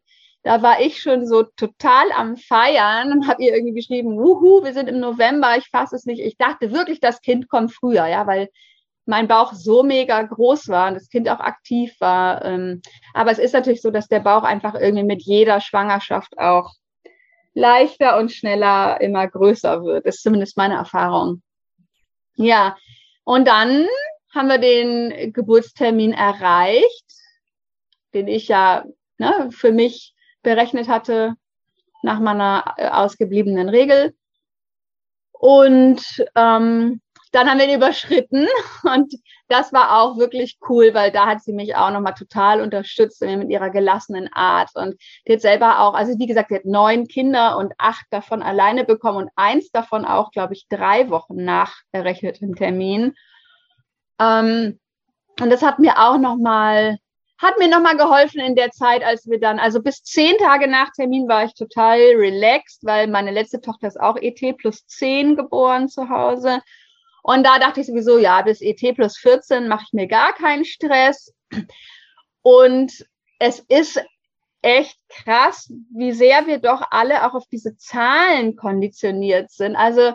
da 0.49 0.63
war 0.63 0.81
ich 0.81 1.03
schon 1.03 1.27
so 1.27 1.43
total 1.43 2.11
am 2.17 2.39
Feiern 2.39 3.13
und 3.13 3.29
habe 3.29 3.43
ihr 3.43 3.55
irgendwie 3.55 3.75
geschrieben, 3.75 4.17
wuhu, 4.17 4.65
wir 4.65 4.73
sind 4.73 4.89
im 4.89 4.99
November, 4.99 5.59
ich 5.59 5.69
fasse 5.69 5.95
es 5.95 6.07
nicht. 6.07 6.23
Ich 6.23 6.39
dachte 6.39 6.73
wirklich, 6.73 7.01
das 7.01 7.21
Kind 7.21 7.51
kommt 7.51 7.75
früher, 7.75 8.07
ja, 8.07 8.27
weil 8.27 8.49
mein 9.05 9.29
Bauch 9.29 9.53
so 9.53 9.83
mega 9.83 10.23
groß 10.23 10.69
war 10.69 10.89
und 10.89 10.95
das 10.95 11.11
Kind 11.11 11.29
auch 11.29 11.41
aktiv 11.41 11.95
war. 12.01 12.43
Ähm, 12.47 12.81
aber 13.13 13.31
es 13.31 13.39
ist 13.39 13.53
natürlich 13.53 13.83
so, 13.83 13.91
dass 13.91 14.09
der 14.09 14.21
Bauch 14.21 14.43
einfach 14.43 14.75
irgendwie 14.75 15.05
mit 15.05 15.21
jeder 15.21 15.61
Schwangerschaft 15.61 16.39
auch 16.39 16.73
leichter 17.53 18.17
und 18.17 18.33
schneller 18.33 19.03
immer 19.03 19.29
größer 19.29 19.85
wird. 19.85 20.07
Das 20.07 20.15
ist 20.15 20.23
zumindest 20.23 20.57
meine 20.57 20.77
Erfahrung. 20.77 21.43
Ja, 22.37 22.75
und 23.25 23.47
dann 23.47 23.87
haben 24.35 24.49
wir 24.49 24.57
den 24.57 25.31
Geburtstermin 25.35 26.15
erreicht, 26.15 27.05
den 28.15 28.29
ich 28.29 28.49
ja 28.49 28.87
ne, 29.19 29.51
für 29.53 29.73
mich 29.73 30.15
berechnet 30.42 30.88
hatte 30.88 31.35
nach 32.03 32.20
meiner 32.20 32.74
äh, 32.77 32.88
ausgebliebenen 32.88 33.68
Regel. 33.68 34.14
Und 35.33 36.03
ähm, 36.35 37.01
dann 37.33 37.48
haben 37.48 37.59
wir 37.59 37.68
ihn 37.68 37.77
überschritten 37.77 38.46
und 38.83 39.14
das 39.48 39.72
war 39.72 40.01
auch 40.01 40.18
wirklich 40.18 40.59
cool, 40.68 40.94
weil 40.94 41.12
da 41.12 41.27
hat 41.27 41.42
sie 41.42 41.53
mich 41.53 41.77
auch 41.77 41.90
nochmal 41.90 42.14
total 42.14 42.61
unterstützt 42.61 43.20
mit 43.22 43.51
ihrer 43.51 43.70
gelassenen 43.70 44.33
Art 44.33 44.70
und 44.74 44.96
die 45.27 45.35
hat 45.35 45.40
selber 45.40 45.81
auch, 45.81 45.94
also 45.94 46.18
wie 46.18 46.27
gesagt, 46.27 46.51
die 46.51 46.57
hat 46.57 46.64
neun 46.64 47.07
Kinder 47.07 47.57
und 47.57 47.72
acht 47.79 48.07
davon 48.11 48.42
alleine 48.42 48.85
bekommen 48.85 49.18
und 49.18 49.31
eins 49.37 49.70
davon 49.70 50.05
auch, 50.05 50.31
glaube 50.31 50.55
ich, 50.55 50.66
drei 50.68 51.09
Wochen 51.11 51.44
nach 51.44 51.77
errechnetem 51.92 52.55
Termin. 52.55 53.14
Ähm, 54.20 54.81
und 55.40 55.51
das 55.51 55.62
hat 55.62 55.79
mir 55.79 55.98
auch 55.98 56.18
nochmal 56.18 56.98
hat 57.38 57.59
mir 57.59 57.68
nochmal 57.68 57.96
geholfen 57.96 58.40
in 58.40 58.57
der 58.57 58.72
Zeit, 58.72 59.05
als 59.05 59.29
wir 59.29 59.38
dann, 59.38 59.61
also 59.61 59.81
bis 59.81 60.03
zehn 60.03 60.37
Tage 60.38 60.68
nach 60.68 60.90
Termin 60.90 61.29
war 61.29 61.44
ich 61.44 61.55
total 61.55 61.98
relaxed, 62.16 62.85
weil 62.85 63.07
meine 63.07 63.31
letzte 63.31 63.61
Tochter 63.61 63.87
ist 63.87 64.01
auch 64.01 64.16
ET 64.16 64.40
plus 64.59 64.87
zehn 64.87 65.37
geboren 65.37 65.88
zu 65.88 66.09
Hause. 66.09 66.61
Und 67.22 67.44
da 67.44 67.59
dachte 67.59 67.81
ich 67.81 67.87
sowieso, 67.87 68.18
ja, 68.18 68.42
bis 68.42 68.61
ET 68.61 68.81
plus 68.96 69.18
14 69.18 69.68
mache 69.68 69.85
ich 69.87 69.92
mir 69.92 70.09
gar 70.09 70.33
keinen 70.35 70.64
Stress. 70.64 71.33
Und 72.42 73.07
es 73.38 73.61
ist 73.61 74.03
echt 74.62 74.98
krass, 75.09 75.72
wie 75.94 76.12
sehr 76.12 76.46
wir 76.46 76.59
doch 76.59 76.83
alle 76.90 77.27
auch 77.27 77.35
auf 77.35 77.46
diese 77.53 77.77
Zahlen 77.77 78.57
konditioniert 78.57 79.51
sind. 79.51 79.77
Also 79.77 80.14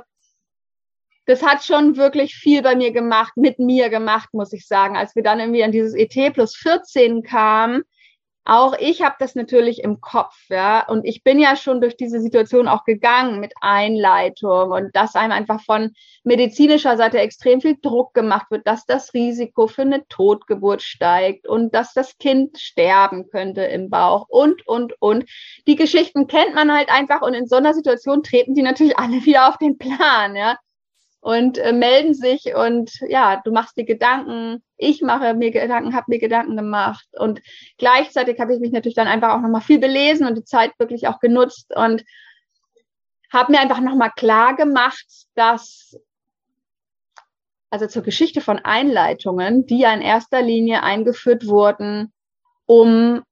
das 1.25 1.43
hat 1.43 1.63
schon 1.63 1.95
wirklich 1.95 2.36
viel 2.36 2.62
bei 2.62 2.75
mir 2.75 2.91
gemacht, 2.91 3.33
mit 3.36 3.59
mir 3.59 3.89
gemacht, 3.89 4.29
muss 4.33 4.53
ich 4.53 4.67
sagen. 4.67 4.97
Als 4.97 5.15
wir 5.15 5.23
dann 5.23 5.39
irgendwie 5.39 5.63
an 5.63 5.71
dieses 5.71 5.93
ET 5.93 6.33
plus 6.33 6.55
14 6.55 7.23
kamen, 7.23 7.83
auch 8.45 8.75
ich 8.77 9.01
habe 9.01 9.15
das 9.19 9.36
natürlich 9.36 9.81
im 9.83 10.01
Kopf, 10.01 10.36
ja. 10.49 10.86
Und 10.88 11.05
ich 11.05 11.23
bin 11.23 11.39
ja 11.39 11.55
schon 11.55 11.79
durch 11.79 11.95
diese 11.95 12.19
Situation 12.19 12.67
auch 12.67 12.83
gegangen 12.83 13.39
mit 13.39 13.53
Einleitung 13.62 14.71
und 14.71 14.93
dass 14.93 15.15
einem 15.15 15.31
einfach 15.31 15.62
von 15.62 15.93
medizinischer 16.25 16.97
Seite 16.97 17.19
extrem 17.19 17.62
viel 17.62 17.77
Druck 17.81 18.13
gemacht 18.13 18.47
wird, 18.49 18.67
dass 18.67 18.86
das 18.86 19.13
Risiko 19.13 19.67
für 19.67 19.83
eine 19.83 20.05
Totgeburt 20.09 20.81
steigt 20.81 21.47
und 21.47 21.73
dass 21.73 21.93
das 21.93 22.17
Kind 22.17 22.59
sterben 22.59 23.29
könnte 23.29 23.63
im 23.63 23.89
Bauch 23.89 24.25
und, 24.27 24.67
und, 24.67 24.93
und. 24.99 25.23
Die 25.65 25.77
Geschichten 25.77 26.27
kennt 26.27 26.53
man 26.53 26.69
halt 26.73 26.89
einfach 26.89 27.21
und 27.21 27.36
in 27.36 27.47
so 27.47 27.55
einer 27.55 27.73
Situation 27.73 28.23
treten 28.23 28.55
die 28.55 28.62
natürlich 28.62 28.97
alle 28.99 29.13
wieder 29.25 29.47
auf 29.47 29.57
den 29.57 29.77
Plan, 29.77 30.36
ja 30.36 30.57
und 31.23 31.57
äh, 31.57 31.71
melden 31.71 32.13
sich 32.13 32.53
und 32.53 32.99
ja, 33.07 33.41
du 33.45 33.53
machst 33.53 33.77
dir 33.77 33.86
Gedanken, 33.86 34.62
ich 34.75 35.01
mache 35.01 35.33
mir 35.36 35.51
Gedanken, 35.51 35.95
habe 35.95 36.07
mir 36.09 36.19
Gedanken 36.19 36.57
gemacht. 36.57 37.07
Und 37.13 37.41
gleichzeitig 37.77 38.41
habe 38.41 38.53
ich 38.53 38.59
mich 38.59 38.73
natürlich 38.73 38.95
dann 38.95 39.07
einfach 39.07 39.29
auch 39.29 39.39
nochmal 39.39 39.62
viel 39.62 39.79
belesen 39.79 40.27
und 40.27 40.36
die 40.38 40.43
Zeit 40.43 40.73
wirklich 40.79 41.07
auch 41.07 41.21
genutzt 41.21 41.73
und 41.73 42.03
habe 43.31 43.53
mir 43.53 43.62
einfach 43.62 43.79
nochmal 43.79 44.12
klar 44.17 44.53
gemacht, 44.57 45.05
dass 45.36 45.97
also 47.69 47.88
zur 47.88 48.03
Geschichte 48.03 48.41
von 48.41 48.59
Einleitungen, 48.59 49.65
die 49.65 49.79
ja 49.79 49.93
in 49.93 50.01
erster 50.01 50.41
Linie 50.41 50.83
eingeführt 50.83 51.47
wurden, 51.47 52.12
um 52.65 53.23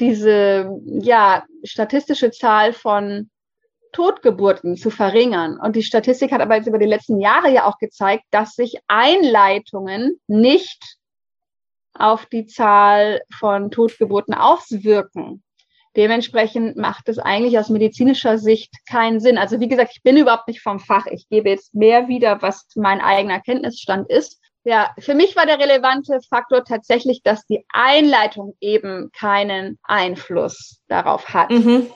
diese 0.00 0.80
ja 0.86 1.44
statistische 1.62 2.30
Zahl 2.30 2.72
von 2.72 3.28
Totgeburten 3.92 4.76
zu 4.76 4.90
verringern. 4.90 5.58
Und 5.58 5.76
die 5.76 5.82
Statistik 5.82 6.32
hat 6.32 6.40
aber 6.40 6.56
jetzt 6.56 6.66
über 6.66 6.78
die 6.78 6.86
letzten 6.86 7.20
Jahre 7.20 7.52
ja 7.52 7.66
auch 7.66 7.78
gezeigt, 7.78 8.24
dass 8.30 8.54
sich 8.54 8.78
Einleitungen 8.88 10.20
nicht 10.26 10.96
auf 11.94 12.26
die 12.26 12.46
Zahl 12.46 13.20
von 13.38 13.70
Totgeburten 13.70 14.34
auswirken. 14.34 15.42
Dementsprechend 15.94 16.76
macht 16.76 17.08
es 17.10 17.18
eigentlich 17.18 17.58
aus 17.58 17.68
medizinischer 17.68 18.38
Sicht 18.38 18.74
keinen 18.88 19.20
Sinn. 19.20 19.36
Also 19.36 19.60
wie 19.60 19.68
gesagt, 19.68 19.92
ich 19.94 20.02
bin 20.02 20.16
überhaupt 20.16 20.48
nicht 20.48 20.62
vom 20.62 20.80
Fach. 20.80 21.06
Ich 21.06 21.28
gebe 21.28 21.50
jetzt 21.50 21.74
mehr 21.74 22.08
wieder, 22.08 22.40
was 22.40 22.66
mein 22.76 23.02
eigener 23.02 23.40
Kenntnisstand 23.40 24.08
ist. 24.10 24.40
Ja, 24.64 24.94
für 24.98 25.14
mich 25.14 25.36
war 25.36 25.44
der 25.44 25.58
relevante 25.58 26.20
Faktor 26.30 26.64
tatsächlich, 26.64 27.22
dass 27.22 27.44
die 27.46 27.66
Einleitung 27.72 28.56
eben 28.60 29.10
keinen 29.12 29.78
Einfluss 29.82 30.80
darauf 30.88 31.28
hat. 31.34 31.50
Mhm. 31.50 31.90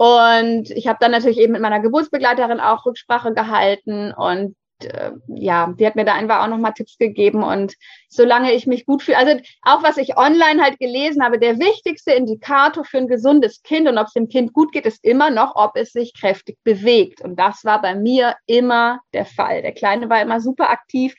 Und 0.00 0.70
ich 0.70 0.86
habe 0.86 0.96
dann 0.98 1.10
natürlich 1.10 1.36
eben 1.36 1.52
mit 1.52 1.60
meiner 1.60 1.80
Geburtsbegleiterin 1.80 2.58
auch 2.58 2.86
Rücksprache 2.86 3.34
gehalten 3.34 4.14
und 4.14 4.56
äh, 4.82 5.10
ja, 5.28 5.74
die 5.78 5.84
hat 5.86 5.94
mir 5.94 6.06
da 6.06 6.14
einfach 6.14 6.42
auch 6.42 6.48
nochmal 6.48 6.72
Tipps 6.72 6.96
gegeben 6.96 7.42
und 7.42 7.74
solange 8.08 8.54
ich 8.54 8.66
mich 8.66 8.86
gut 8.86 9.02
fühle, 9.02 9.18
also 9.18 9.38
auch 9.60 9.82
was 9.82 9.98
ich 9.98 10.16
online 10.16 10.62
halt 10.62 10.78
gelesen 10.78 11.22
habe, 11.22 11.38
der 11.38 11.58
wichtigste 11.58 12.12
Indikator 12.12 12.86
für 12.86 12.96
ein 12.96 13.08
gesundes 13.08 13.62
Kind 13.62 13.88
und 13.88 13.98
ob 13.98 14.06
es 14.06 14.14
dem 14.14 14.30
Kind 14.30 14.54
gut 14.54 14.72
geht, 14.72 14.86
ist 14.86 15.04
immer 15.04 15.28
noch, 15.28 15.54
ob 15.54 15.72
es 15.76 15.92
sich 15.92 16.14
kräftig 16.18 16.56
bewegt. 16.64 17.20
Und 17.20 17.38
das 17.38 17.62
war 17.66 17.82
bei 17.82 17.94
mir 17.94 18.36
immer 18.46 19.00
der 19.12 19.26
Fall. 19.26 19.60
Der 19.60 19.72
Kleine 19.72 20.08
war 20.08 20.22
immer 20.22 20.40
super 20.40 20.70
aktiv. 20.70 21.14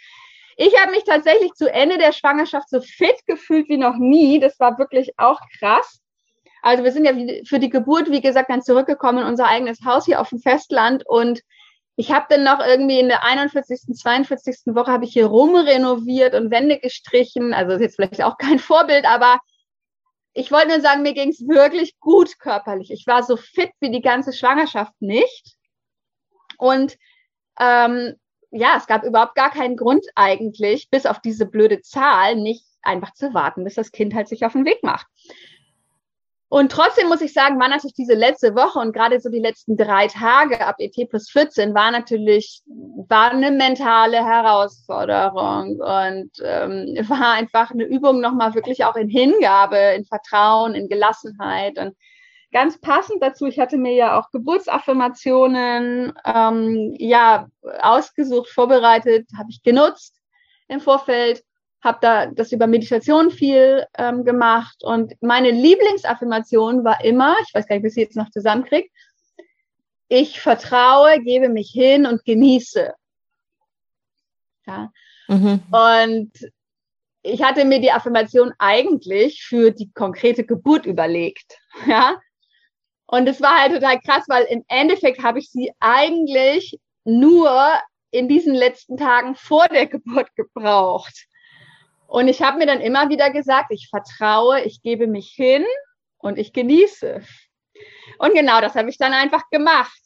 Ich 0.57 0.75
habe 0.81 0.89
mich 0.89 1.03
tatsächlich 1.03 1.53
zu 1.53 1.71
Ende 1.71 1.99
der 1.99 2.13
Schwangerschaft 2.13 2.67
so 2.67 2.81
fit 2.81 3.27
gefühlt 3.27 3.69
wie 3.69 3.77
noch 3.77 3.97
nie. 3.97 4.39
Das 4.39 4.59
war 4.59 4.79
wirklich 4.79 5.11
auch 5.17 5.39
krass. 5.59 6.00
Also 6.62 6.84
wir 6.84 6.91
sind 6.91 7.06
ja 7.06 7.13
für 7.45 7.60
die 7.60 7.69
Geburt, 7.69 8.12
wie 8.12 8.21
gesagt, 8.21 8.50
dann 8.50 8.62
zurückgekommen 8.62 9.19
in 9.19 9.26
unser 9.26 9.47
eigenes 9.47 9.84
Haus 9.84 10.06
hier 10.06 10.21
auf 10.21 10.30
dem 10.30 10.39
Festland 10.39 11.08
und 11.08 11.41
ich 11.95 12.12
habe 12.12 12.26
dann 12.30 12.43
noch 12.43 12.60
irgendwie 12.60 13.00
in 13.00 13.10
der 13.10 13.24
41., 13.24 13.95
42. 13.95 14.74
Woche 14.74 14.91
habe 14.91 15.06
ich 15.06 15.13
hier 15.13 15.28
rumrenoviert 15.28 16.34
und 16.36 16.50
Wände 16.50 16.80
gestrichen. 16.80 17.54
Also 17.54 17.74
ist 17.74 17.82
jetzt 17.82 17.95
vielleicht 17.95 18.24
auch 18.24 18.38
kein 18.38 18.60
Vorbild, 18.60 19.06
aber 19.06 19.39
ich 20.34 20.52
wollte 20.52 20.69
nur 20.69 20.82
sagen, 20.82 21.02
mir 21.02 21.13
ging 21.13 21.30
es 21.30 21.47
wirklich 21.47 22.00
gut 22.00 22.39
körperlich. 22.39 22.91
Ich 22.91 23.06
war 23.06 23.24
so 23.24 23.36
fit 23.36 23.71
wie 23.82 23.91
die 23.91 24.02
ganze 24.02 24.32
Schwangerschaft 24.32 24.93
nicht. 25.00 25.58
Und 26.58 26.97
ähm, 27.60 28.15
ja, 28.52 28.76
es 28.78 28.88
gab 28.88 29.04
überhaupt 29.04 29.36
gar 29.36 29.52
keinen 29.52 29.76
Grund 29.76 30.06
eigentlich, 30.15 30.89
bis 30.89 31.06
auf 31.06 31.19
diese 31.19 31.45
blöde 31.45 31.82
Zahl, 31.82 32.36
nicht 32.36 32.65
einfach 32.82 33.13
zu 33.13 33.34
warten, 33.34 33.63
bis 33.63 33.76
das 33.76 33.91
Kind 33.91 34.13
halt 34.13 34.28
sich 34.28 34.45
auf 34.45 34.54
den 34.54 34.65
Weg 34.65 34.82
macht. 34.84 35.08
Und 36.51 36.69
trotzdem 36.69 37.07
muss 37.07 37.21
ich 37.21 37.31
sagen, 37.31 37.61
war 37.61 37.69
natürlich 37.69 37.93
diese 37.93 38.13
letzte 38.13 38.55
Woche 38.55 38.77
und 38.79 38.91
gerade 38.91 39.21
so 39.21 39.29
die 39.29 39.39
letzten 39.39 39.77
drei 39.77 40.07
Tage 40.07 40.59
ab 40.59 40.75
ET 40.79 41.09
plus 41.09 41.29
14 41.29 41.73
war 41.73 41.91
natürlich, 41.91 42.61
war 43.07 43.31
eine 43.31 43.51
mentale 43.51 44.17
Herausforderung 44.17 45.79
und 45.79 46.29
ähm, 46.43 46.97
war 47.07 47.35
einfach 47.35 47.71
eine 47.71 47.85
Übung 47.85 48.19
nochmal 48.19 48.53
wirklich 48.53 48.83
auch 48.83 48.97
in 48.97 49.07
Hingabe, 49.07 49.77
in 49.95 50.03
Vertrauen, 50.03 50.75
in 50.75 50.89
Gelassenheit 50.89 51.79
und 51.79 51.95
ganz 52.51 52.81
passend 52.81 53.23
dazu, 53.23 53.45
ich 53.45 53.57
hatte 53.57 53.77
mir 53.77 53.93
ja 53.93 54.19
auch 54.19 54.29
Geburtsaffirmationen 54.31 56.11
ähm, 56.25 56.93
ja 56.99 57.47
ausgesucht, 57.79 58.49
vorbereitet, 58.49 59.25
habe 59.37 59.51
ich 59.51 59.63
genutzt 59.63 60.17
im 60.67 60.81
Vorfeld 60.81 61.45
habe 61.83 61.97
da 62.01 62.25
das 62.27 62.51
über 62.51 62.67
Meditation 62.67 63.31
viel 63.31 63.85
ähm, 63.97 64.23
gemacht 64.23 64.83
und 64.83 65.13
meine 65.21 65.51
Lieblingsaffirmation 65.51 66.83
war 66.83 67.03
immer, 67.03 67.35
ich 67.45 67.53
weiß 67.53 67.67
gar 67.67 67.75
nicht, 67.75 67.83
bis 67.83 67.97
ich 67.97 68.03
jetzt 68.03 68.17
noch 68.17 68.29
zusammenkriege, 68.29 68.89
ich 70.07 70.39
vertraue, 70.41 71.21
gebe 71.21 71.49
mich 71.49 71.71
hin 71.71 72.05
und 72.05 72.23
genieße. 72.25 72.93
Ja. 74.67 74.91
Mhm. 75.27 75.61
Und 75.71 76.31
ich 77.23 77.41
hatte 77.43 77.65
mir 77.65 77.79
die 77.79 77.91
Affirmation 77.91 78.51
eigentlich 78.57 79.43
für 79.43 79.71
die 79.71 79.91
konkrete 79.93 80.43
Geburt 80.43 80.85
überlegt. 80.85 81.57
Ja. 81.87 82.19
Und 83.05 83.27
es 83.27 83.41
war 83.41 83.59
halt 83.59 83.73
total 83.73 83.99
krass, 83.99 84.23
weil 84.29 84.45
im 84.45 84.63
Endeffekt 84.69 85.21
habe 85.21 85.39
ich 85.39 85.49
sie 85.49 85.73
eigentlich 85.81 86.79
nur 87.03 87.51
in 88.09 88.29
diesen 88.29 88.53
letzten 88.53 88.95
Tagen 88.95 89.35
vor 89.35 89.67
der 89.67 89.87
Geburt 89.87 90.33
gebraucht. 90.35 91.25
Und 92.12 92.28
ich 92.28 92.41
habe 92.41 92.58
mir 92.58 92.65
dann 92.65 92.82
immer 92.82 93.08
wieder 93.08 93.32
gesagt, 93.32 93.67
ich 93.69 93.88
vertraue, 93.89 94.60
ich 94.63 94.82
gebe 94.82 95.08
mich 95.08 95.30
hin 95.30 95.65
und 96.17 96.38
ich 96.38 96.52
genieße. 96.52 97.21
Und 98.17 98.34
genau 98.34 98.60
das 98.60 98.76
habe 98.76 98.89
ich 98.89 98.97
dann 98.97 99.13
einfach 99.13 99.50
gemacht. 99.50 99.97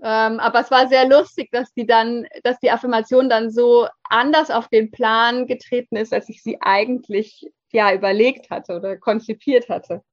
Ähm, 0.00 0.38
aber 0.38 0.60
es 0.60 0.70
war 0.70 0.86
sehr 0.86 1.08
lustig, 1.08 1.50
dass 1.50 1.72
die 1.74 1.86
dann, 1.86 2.28
dass 2.44 2.60
die 2.60 2.70
Affirmation 2.70 3.28
dann 3.28 3.50
so 3.50 3.88
anders 4.04 4.52
auf 4.52 4.68
den 4.68 4.92
Plan 4.92 5.48
getreten 5.48 5.96
ist, 5.96 6.12
als 6.12 6.28
ich 6.28 6.40
sie 6.40 6.58
eigentlich 6.60 7.50
ja 7.72 7.92
überlegt 7.92 8.50
hatte 8.50 8.76
oder 8.76 8.96
konzipiert 8.96 9.68
hatte. 9.68 10.04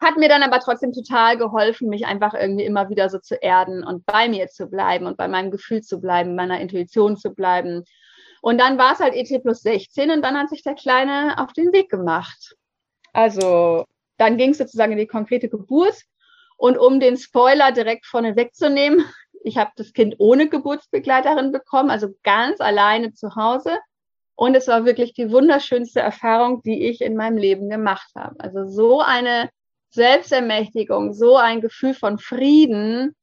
Hat 0.00 0.18
mir 0.18 0.28
dann 0.28 0.42
aber 0.42 0.60
trotzdem 0.60 0.92
total 0.92 1.38
geholfen, 1.38 1.88
mich 1.88 2.04
einfach 2.04 2.34
irgendwie 2.34 2.66
immer 2.66 2.90
wieder 2.90 3.08
so 3.08 3.18
zu 3.18 3.36
erden 3.36 3.84
und 3.84 4.04
bei 4.04 4.28
mir 4.28 4.48
zu 4.48 4.66
bleiben 4.66 5.06
und 5.06 5.16
bei 5.16 5.28
meinem 5.28 5.50
Gefühl 5.50 5.80
zu 5.80 5.98
bleiben, 5.98 6.34
meiner 6.34 6.60
Intuition 6.60 7.16
zu 7.16 7.34
bleiben. 7.34 7.84
Und 8.44 8.58
dann 8.58 8.76
war 8.76 8.92
es 8.92 8.98
halt 8.98 9.14
ET 9.14 9.42
plus 9.42 9.62
16 9.62 10.10
und 10.10 10.20
dann 10.20 10.36
hat 10.36 10.50
sich 10.50 10.62
der 10.62 10.74
Kleine 10.74 11.38
auf 11.38 11.54
den 11.54 11.72
Weg 11.72 11.88
gemacht. 11.88 12.54
Also 13.14 13.86
dann 14.18 14.36
ging 14.36 14.50
es 14.50 14.58
sozusagen 14.58 14.92
in 14.92 14.98
die 14.98 15.06
konkrete 15.06 15.48
Geburt. 15.48 16.02
Und 16.58 16.76
um 16.76 17.00
den 17.00 17.16
Spoiler 17.16 17.72
direkt 17.72 18.04
vorne 18.04 18.36
wegzunehmen, 18.36 19.02
ich 19.44 19.56
habe 19.56 19.70
das 19.76 19.94
Kind 19.94 20.16
ohne 20.18 20.50
Geburtsbegleiterin 20.50 21.52
bekommen, 21.52 21.88
also 21.88 22.08
ganz 22.22 22.60
alleine 22.60 23.14
zu 23.14 23.34
Hause. 23.34 23.78
Und 24.34 24.54
es 24.54 24.68
war 24.68 24.84
wirklich 24.84 25.14
die 25.14 25.32
wunderschönste 25.32 26.00
Erfahrung, 26.00 26.60
die 26.60 26.84
ich 26.84 27.00
in 27.00 27.16
meinem 27.16 27.38
Leben 27.38 27.70
gemacht 27.70 28.10
habe. 28.14 28.38
Also 28.40 28.66
so 28.66 29.00
eine 29.00 29.48
Selbstermächtigung, 29.88 31.14
so 31.14 31.38
ein 31.38 31.62
Gefühl 31.62 31.94
von 31.94 32.18
Frieden, 32.18 33.16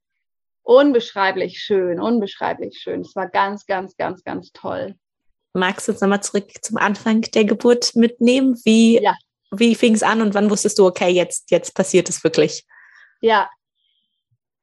unbeschreiblich 0.63 1.59
schön, 1.59 2.01
unbeschreiblich 2.01 2.79
schön. 2.79 3.01
Es 3.01 3.15
war 3.15 3.29
ganz, 3.29 3.67
ganz, 3.67 3.95
ganz, 3.97 4.23
ganz 4.23 4.51
toll. 4.51 4.95
Magst 5.53 5.87
du 5.87 5.91
uns 5.91 6.01
nochmal 6.01 6.23
zurück 6.23 6.49
zum 6.61 6.77
Anfang 6.77 7.21
der 7.21 7.45
Geburt 7.45 7.95
mitnehmen? 7.95 8.59
Wie, 8.63 9.01
ja. 9.01 9.15
wie 9.51 9.75
fing 9.75 9.93
es 9.93 10.03
an 10.03 10.21
und 10.21 10.33
wann 10.33 10.49
wusstest 10.49 10.79
du, 10.79 10.87
okay, 10.87 11.09
jetzt, 11.09 11.51
jetzt 11.51 11.75
passiert 11.75 12.09
es 12.09 12.23
wirklich? 12.23 12.65
Ja, 13.19 13.49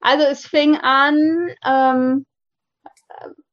also 0.01 0.25
es 0.25 0.47
fing 0.47 0.77
an, 0.77 1.55
ähm, 1.65 2.27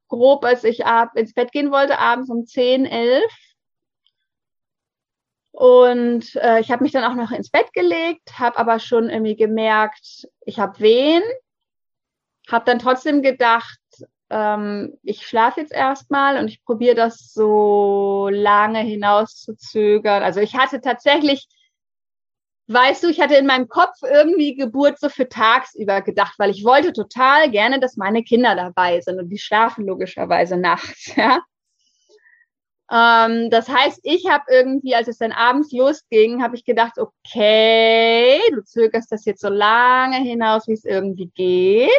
grob, 0.08 0.44
als 0.46 0.64
ich 0.64 0.86
ab 0.86 1.16
ins 1.16 1.34
Bett 1.34 1.52
gehen 1.52 1.72
wollte, 1.72 2.00
abends 2.00 2.30
um 2.30 2.46
10, 2.46 2.86
11. 2.86 3.24
Und 5.52 6.36
äh, 6.36 6.60
ich 6.60 6.70
habe 6.70 6.84
mich 6.84 6.92
dann 6.92 7.04
auch 7.04 7.16
noch 7.16 7.32
ins 7.32 7.50
Bett 7.50 7.72
gelegt, 7.74 8.38
habe 8.40 8.58
aber 8.58 8.80
schon 8.80 9.10
irgendwie 9.10 9.36
gemerkt, 9.36 10.28
ich 10.42 10.60
habe 10.60 10.80
Wehen. 10.80 11.24
Habe 12.52 12.66
dann 12.66 12.78
trotzdem 12.78 13.24
gedacht, 13.24 13.80
ähm, 14.30 14.98
ich 15.04 15.28
schlafe 15.28 15.62
jetzt 15.62 15.74
erstmal 15.74 16.38
und 16.38 16.48
ich 16.48 16.64
probiere 16.64 16.96
das 16.96 17.34
so 17.34 18.30
lange 18.32 18.80
hinaus 18.80 19.42
zu 19.42 19.56
zögern. 19.56 20.24
Also 20.24 20.40
ich 20.40 20.56
hatte 20.56 20.82
tatsächlich 20.82 21.48
Weißt 22.68 23.04
du, 23.04 23.10
ich 23.10 23.22
hatte 23.22 23.36
in 23.36 23.46
meinem 23.46 23.68
Kopf 23.68 23.94
irgendwie 24.02 24.56
Geburt 24.56 25.00
so 25.00 25.10
für 25.10 25.30
tagsüber 25.30 26.02
gedacht, 26.02 26.34
weil 26.40 26.50
ich 26.50 26.64
wollte 26.66 26.94
total 26.94 27.52
gerne, 27.52 27.80
dass 27.80 27.96
meine 27.96 28.24
Kinder 28.24 28.56
dabei 28.56 29.02
sind 29.02 29.20
und 29.20 29.30
die 29.30 29.38
schlafen 29.38 29.86
logischerweise 29.86 30.58
nachts, 30.58 31.12
ja. 31.16 31.42
Ähm, 32.92 33.50
das 33.52 33.70
heißt, 33.70 34.00
ich 34.04 34.28
habe 34.30 34.46
irgendwie, 34.50 34.96
als 34.96 35.08
es 35.08 35.18
dann 35.20 35.32
abends 35.32 35.72
losging, 35.72 36.42
habe 36.42 36.56
ich 36.56 36.66
gedacht, 36.66 36.94
okay, 36.98 38.40
du 38.52 38.64
zögerst 38.64 39.12
das 39.12 39.26
jetzt 39.26 39.42
so 39.42 39.50
lange 39.50 40.18
hinaus, 40.18 40.68
wie 40.68 40.74
es 40.74 40.86
irgendwie 40.86 41.32
geht, 41.36 41.90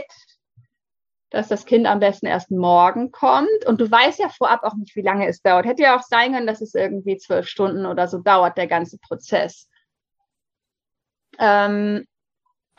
dass 1.30 1.48
das 1.48 1.66
Kind 1.66 1.86
am 1.86 2.00
besten 2.00 2.26
erst 2.26 2.50
morgen 2.50 3.10
kommt. 3.10 3.66
Und 3.66 3.80
du 3.80 3.90
weißt 3.90 4.18
ja 4.18 4.28
vorab 4.28 4.62
auch 4.62 4.74
nicht, 4.74 4.94
wie 4.96 5.02
lange 5.02 5.26
es 5.26 5.42
dauert. 5.42 5.66
Hätte 5.66 5.82
ja 5.82 5.96
auch 5.96 6.02
sein 6.02 6.32
können, 6.32 6.46
dass 6.46 6.60
es 6.60 6.74
irgendwie 6.74 7.16
zwölf 7.16 7.48
Stunden 7.48 7.86
oder 7.86 8.08
so 8.08 8.18
dauert, 8.18 8.56
der 8.56 8.66
ganze 8.66 8.98
Prozess. 8.98 9.68
Ähm, 11.38 12.06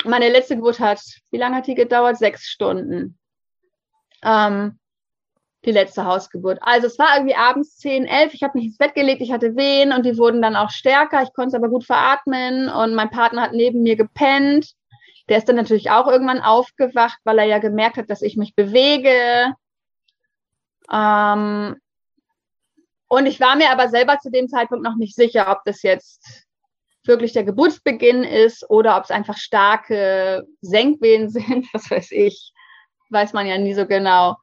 meine 0.05 0.29
letzte 0.29 0.55
Geburt 0.55 0.79
hat, 0.79 1.01
wie 1.31 1.37
lange 1.37 1.57
hat 1.57 1.67
die 1.67 1.75
gedauert? 1.75 2.17
Sechs 2.17 2.47
Stunden. 2.47 3.17
Ähm, 4.23 4.79
die 5.65 5.71
letzte 5.71 6.05
Hausgeburt. 6.05 6.59
Also 6.61 6.87
es 6.87 6.97
war 6.97 7.15
irgendwie 7.15 7.35
abends 7.35 7.77
10, 7.77 8.05
11. 8.05 8.33
Ich 8.33 8.43
habe 8.43 8.57
mich 8.57 8.67
ins 8.67 8.77
Bett 8.77 8.95
gelegt, 8.95 9.21
ich 9.21 9.31
hatte 9.31 9.55
Wehen 9.55 9.91
und 9.91 10.05
die 10.05 10.17
wurden 10.17 10.41
dann 10.41 10.55
auch 10.55 10.69
stärker. 10.69 11.21
Ich 11.23 11.33
konnte 11.33 11.49
es 11.49 11.53
aber 11.55 11.69
gut 11.69 11.83
veratmen 11.83 12.69
und 12.69 12.95
mein 12.95 13.09
Partner 13.09 13.41
hat 13.41 13.53
neben 13.53 13.83
mir 13.83 13.95
gepennt. 13.95 14.71
Der 15.29 15.37
ist 15.37 15.49
dann 15.49 15.55
natürlich 15.55 15.91
auch 15.91 16.07
irgendwann 16.07 16.41
aufgewacht, 16.41 17.19
weil 17.23 17.39
er 17.39 17.45
ja 17.45 17.59
gemerkt 17.59 17.97
hat, 17.97 18.09
dass 18.09 18.21
ich 18.21 18.37
mich 18.37 18.55
bewege. 18.55 19.53
Ähm, 20.91 21.75
und 23.09 23.25
ich 23.25 23.39
war 23.39 23.55
mir 23.55 23.71
aber 23.71 23.89
selber 23.89 24.19
zu 24.19 24.29
dem 24.31 24.47
Zeitpunkt 24.47 24.83
noch 24.83 24.95
nicht 24.95 25.15
sicher, 25.15 25.49
ob 25.51 25.63
das 25.65 25.81
jetzt 25.81 26.47
wirklich 27.05 27.33
der 27.33 27.43
Geburtsbeginn 27.43 28.23
ist 28.23 28.69
oder 28.69 28.97
ob 28.97 29.05
es 29.05 29.11
einfach 29.11 29.37
starke 29.37 30.45
Senkwehen 30.61 31.29
sind, 31.29 31.67
was 31.73 31.89
weiß 31.89 32.11
ich, 32.11 32.53
weiß 33.09 33.33
man 33.33 33.47
ja 33.47 33.57
nie 33.57 33.73
so 33.73 33.85
genau. 33.85 34.35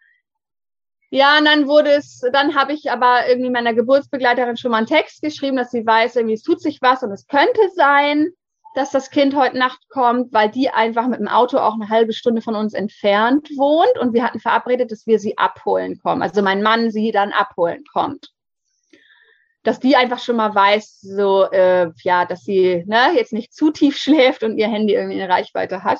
Ja, 1.11 1.39
und 1.39 1.45
dann 1.45 1.69
wurde 1.69 1.91
es, 1.91 2.23
dann 2.33 2.57
habe 2.57 2.73
ich 2.73 2.91
aber 2.91 3.29
irgendwie 3.29 3.51
meiner 3.51 3.73
Geburtsbegleiterin 3.73 4.57
schon 4.57 4.73
mal 4.73 4.79
einen 4.79 4.87
Text 4.89 5.23
geschrieben, 5.23 5.57
dass 5.57 5.71
sie 5.71 5.87
weiß, 5.87 6.17
irgendwie 6.17 6.35
es 6.35 6.43
tut 6.43 6.61
sich 6.61 6.83
was 6.83 7.05
und 7.05 7.13
es 7.13 7.29
könnte 7.29 7.61
sein, 7.77 8.33
dass 8.75 8.91
das 8.91 9.11
Kind 9.11 9.37
heute 9.37 9.59
Nacht 9.59 9.89
kommt, 9.89 10.33
weil 10.33 10.51
die 10.51 10.71
einfach 10.71 11.07
mit 11.07 11.21
dem 11.21 11.29
Auto 11.29 11.59
auch 11.59 11.75
eine 11.75 11.89
halbe 11.89 12.13
Stunde 12.13 12.43
von 12.43 12.55
uns 12.55 12.75
entfernt 12.75 13.49
wohnt 13.57 13.99
und 14.01 14.13
wir 14.15 14.25
hatten 14.25 14.41
verabredet, 14.41 14.91
dass 14.91 15.07
wir 15.07 15.19
sie 15.19 15.39
abholen 15.39 15.99
kommen. 16.01 16.23
Also 16.23 16.43
mein 16.43 16.63
Mann 16.63 16.91
sie 16.91 17.13
dann 17.13 17.33
abholen 17.33 17.85
kommt 17.93 18.35
dass 19.65 19.81
die 19.81 19.97
einfach 19.97 20.19
schon 20.19 20.37
mal 20.37 20.55
weiß, 20.55 21.01
so, 21.01 21.51
äh, 21.51 21.91
ja, 22.03 22.27
dass 22.27 22.45
sie 22.45 22.85
ne, 22.87 23.15
jetzt 23.17 23.33
nicht 23.33 23.53
zu 23.53 23.71
tief 23.71 23.97
schläft 23.99 24.45
und 24.45 24.59
ihr 24.59 24.69
Handy 24.69 24.95
irgendwie 24.95 25.21
eine 25.21 25.33
Reichweite 25.33 25.83
hat. 25.83 25.99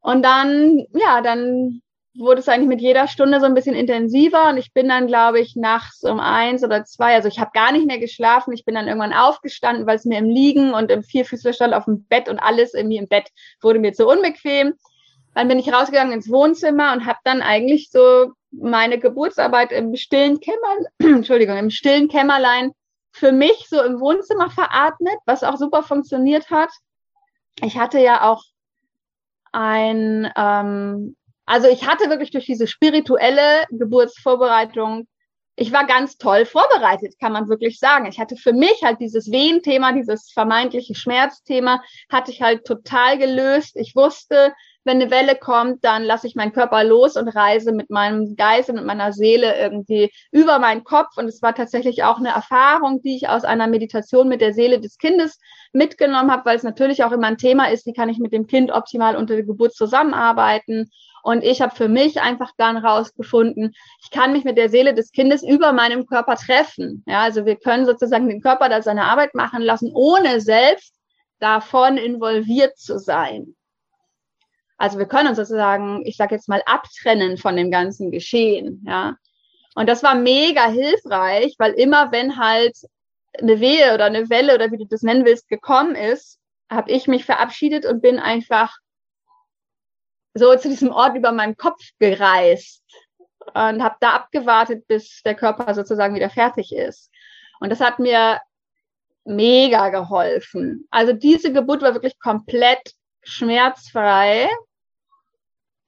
Und 0.00 0.22
dann, 0.22 0.86
ja, 0.92 1.20
dann 1.20 1.82
wurde 2.14 2.40
es 2.40 2.48
eigentlich 2.48 2.68
mit 2.68 2.80
jeder 2.80 3.06
Stunde 3.06 3.40
so 3.40 3.46
ein 3.46 3.54
bisschen 3.54 3.74
intensiver 3.74 4.48
und 4.48 4.56
ich 4.56 4.72
bin 4.72 4.88
dann, 4.88 5.06
glaube 5.06 5.40
ich, 5.40 5.54
nachts 5.54 6.02
um 6.02 6.18
eins 6.18 6.64
oder 6.64 6.84
zwei, 6.84 7.14
also 7.14 7.28
ich 7.28 7.38
habe 7.38 7.52
gar 7.54 7.72
nicht 7.72 7.86
mehr 7.86 7.98
geschlafen, 7.98 8.52
ich 8.52 8.64
bin 8.64 8.74
dann 8.74 8.88
irgendwann 8.88 9.12
aufgestanden, 9.12 9.86
weil 9.86 9.96
es 9.96 10.04
mir 10.04 10.18
im 10.18 10.28
Liegen 10.28 10.74
und 10.74 10.90
im 10.90 11.02
Vierfüßlerstand 11.02 11.72
auf 11.72 11.84
dem 11.84 12.04
Bett 12.04 12.28
und 12.28 12.38
alles 12.38 12.74
irgendwie 12.74 12.96
im 12.96 13.08
Bett 13.08 13.28
wurde 13.60 13.78
mir 13.78 13.92
zu 13.92 14.08
unbequem. 14.08 14.74
Dann 15.34 15.46
bin 15.46 15.60
ich 15.60 15.72
rausgegangen 15.72 16.12
ins 16.12 16.30
Wohnzimmer 16.30 16.92
und 16.92 17.06
habe 17.06 17.20
dann 17.22 17.42
eigentlich 17.42 17.90
so 17.90 18.32
meine 18.50 18.98
Geburtsarbeit 18.98 19.70
im 19.70 19.94
stillen 19.94 20.40
Kämmer, 20.40 20.76
Entschuldigung, 20.98 21.56
im 21.56 21.70
stillen 21.70 22.08
Kämmerlein 22.08 22.72
für 23.12 23.32
mich 23.32 23.66
so 23.68 23.82
im 23.82 24.00
Wohnzimmer 24.00 24.50
veratmet, 24.50 25.16
was 25.26 25.44
auch 25.44 25.56
super 25.56 25.82
funktioniert 25.82 26.50
hat. 26.50 26.70
Ich 27.62 27.78
hatte 27.78 28.00
ja 28.00 28.28
auch 28.28 28.42
ein, 29.52 30.32
ähm, 30.36 31.16
also 31.50 31.66
ich 31.66 31.84
hatte 31.84 32.08
wirklich 32.08 32.30
durch 32.30 32.46
diese 32.46 32.68
spirituelle 32.68 33.64
Geburtsvorbereitung, 33.70 35.08
ich 35.56 35.72
war 35.72 35.84
ganz 35.84 36.16
toll 36.16 36.46
vorbereitet, 36.46 37.18
kann 37.18 37.32
man 37.32 37.48
wirklich 37.48 37.80
sagen. 37.80 38.06
Ich 38.06 38.20
hatte 38.20 38.36
für 38.36 38.52
mich 38.52 38.84
halt 38.84 39.00
dieses 39.00 39.32
Wehenthema, 39.32 39.92
dieses 39.92 40.30
vermeintliche 40.30 40.94
Schmerzthema, 40.94 41.82
hatte 42.08 42.30
ich 42.30 42.40
halt 42.40 42.64
total 42.64 43.18
gelöst. 43.18 43.72
Ich 43.74 43.96
wusste, 43.96 44.52
wenn 44.84 45.02
eine 45.02 45.10
Welle 45.10 45.34
kommt, 45.34 45.84
dann 45.84 46.04
lasse 46.04 46.28
ich 46.28 46.36
meinen 46.36 46.52
Körper 46.52 46.84
los 46.84 47.16
und 47.16 47.28
reise 47.28 47.72
mit 47.72 47.90
meinem 47.90 48.36
Geist 48.36 48.70
und 48.70 48.76
mit 48.76 48.86
meiner 48.86 49.12
Seele 49.12 49.58
irgendwie 49.58 50.12
über 50.30 50.60
meinen 50.60 50.84
Kopf. 50.84 51.16
Und 51.16 51.26
es 51.26 51.42
war 51.42 51.54
tatsächlich 51.54 52.04
auch 52.04 52.18
eine 52.18 52.30
Erfahrung, 52.30 53.02
die 53.02 53.16
ich 53.16 53.28
aus 53.28 53.44
einer 53.44 53.66
Meditation 53.66 54.28
mit 54.28 54.40
der 54.40 54.54
Seele 54.54 54.80
des 54.80 54.98
Kindes 54.98 55.40
mitgenommen 55.72 56.30
habe, 56.30 56.44
weil 56.44 56.56
es 56.56 56.62
natürlich 56.62 57.02
auch 57.02 57.12
immer 57.12 57.26
ein 57.26 57.38
Thema 57.38 57.70
ist, 57.70 57.86
wie 57.86 57.92
kann 57.92 58.08
ich 58.08 58.18
mit 58.18 58.32
dem 58.32 58.46
Kind 58.46 58.70
optimal 58.70 59.16
unter 59.16 59.34
der 59.34 59.44
Geburt 59.44 59.74
zusammenarbeiten. 59.74 60.90
Und 61.22 61.44
ich 61.44 61.60
habe 61.60 61.74
für 61.74 61.88
mich 61.88 62.20
einfach 62.20 62.52
dann 62.56 62.76
rausgefunden, 62.76 63.74
ich 64.02 64.10
kann 64.10 64.32
mich 64.32 64.44
mit 64.44 64.56
der 64.56 64.68
Seele 64.68 64.94
des 64.94 65.12
Kindes 65.12 65.42
über 65.42 65.72
meinem 65.72 66.06
Körper 66.06 66.36
treffen. 66.36 67.04
Ja, 67.06 67.22
also 67.22 67.44
wir 67.44 67.56
können 67.56 67.86
sozusagen 67.86 68.28
den 68.28 68.40
Körper 68.40 68.68
da 68.68 68.82
seine 68.82 69.04
Arbeit 69.04 69.34
machen 69.34 69.62
lassen, 69.62 69.90
ohne 69.92 70.40
selbst 70.40 70.94
davon 71.38 71.96
involviert 71.96 72.78
zu 72.78 72.98
sein. 72.98 73.54
Also 74.78 74.98
wir 74.98 75.06
können 75.06 75.28
uns 75.28 75.36
sozusagen, 75.36 76.06
ich 76.06 76.16
sage 76.16 76.34
jetzt 76.34 76.48
mal, 76.48 76.62
abtrennen 76.64 77.36
von 77.36 77.56
dem 77.56 77.70
ganzen 77.70 78.10
Geschehen, 78.10 78.82
ja. 78.86 79.16
Und 79.74 79.88
das 79.88 80.02
war 80.02 80.14
mega 80.14 80.68
hilfreich, 80.68 81.54
weil 81.58 81.72
immer 81.72 82.10
wenn 82.12 82.38
halt 82.38 82.76
eine 83.38 83.60
Wehe 83.60 83.94
oder 83.94 84.06
eine 84.06 84.28
Welle 84.28 84.54
oder 84.54 84.72
wie 84.72 84.78
du 84.78 84.86
das 84.86 85.02
nennen 85.02 85.24
willst 85.24 85.48
gekommen 85.48 85.94
ist, 85.94 86.38
habe 86.70 86.90
ich 86.90 87.06
mich 87.06 87.24
verabschiedet 87.24 87.86
und 87.86 88.00
bin 88.00 88.18
einfach 88.18 88.76
so 90.34 90.54
zu 90.56 90.68
diesem 90.68 90.90
Ort 90.90 91.16
über 91.16 91.32
meinen 91.32 91.56
Kopf 91.56 91.80
gereist 91.98 92.82
und 93.46 93.82
habe 93.82 93.96
da 94.00 94.12
abgewartet, 94.12 94.86
bis 94.86 95.22
der 95.24 95.34
Körper 95.34 95.74
sozusagen 95.74 96.14
wieder 96.14 96.30
fertig 96.30 96.72
ist. 96.72 97.10
Und 97.60 97.70
das 97.70 97.80
hat 97.80 97.98
mir 97.98 98.40
mega 99.24 99.90
geholfen. 99.90 100.86
Also 100.90 101.12
diese 101.12 101.52
Geburt 101.52 101.82
war 101.82 101.94
wirklich 101.94 102.18
komplett 102.18 102.94
schmerzfrei 103.22 104.48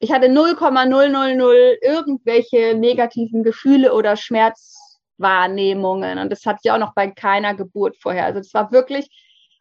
ich 0.03 0.13
hatte 0.13 0.29
0,000 0.29 1.79
irgendwelche 1.81 2.75
negativen 2.75 3.43
Gefühle 3.45 3.95
oder 3.95 4.17
Schmerzwahrnehmungen. 4.17 6.19
Und 6.19 6.31
das 6.31 6.45
hatte 6.45 6.59
ich 6.65 6.73
auch 6.73 6.79
noch 6.79 6.93
bei 6.93 7.09
keiner 7.09 7.55
Geburt 7.55 7.97
vorher. 7.97 8.25
Also 8.25 8.41
es 8.41 8.53
war 8.53 8.73
wirklich 8.73 9.09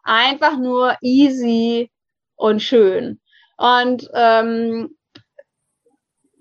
einfach 0.02 0.58
nur 0.58 0.98
easy 1.02 1.92
und 2.36 2.60
schön. 2.60 3.22
Und 3.58 4.10
ähm, 4.14 4.96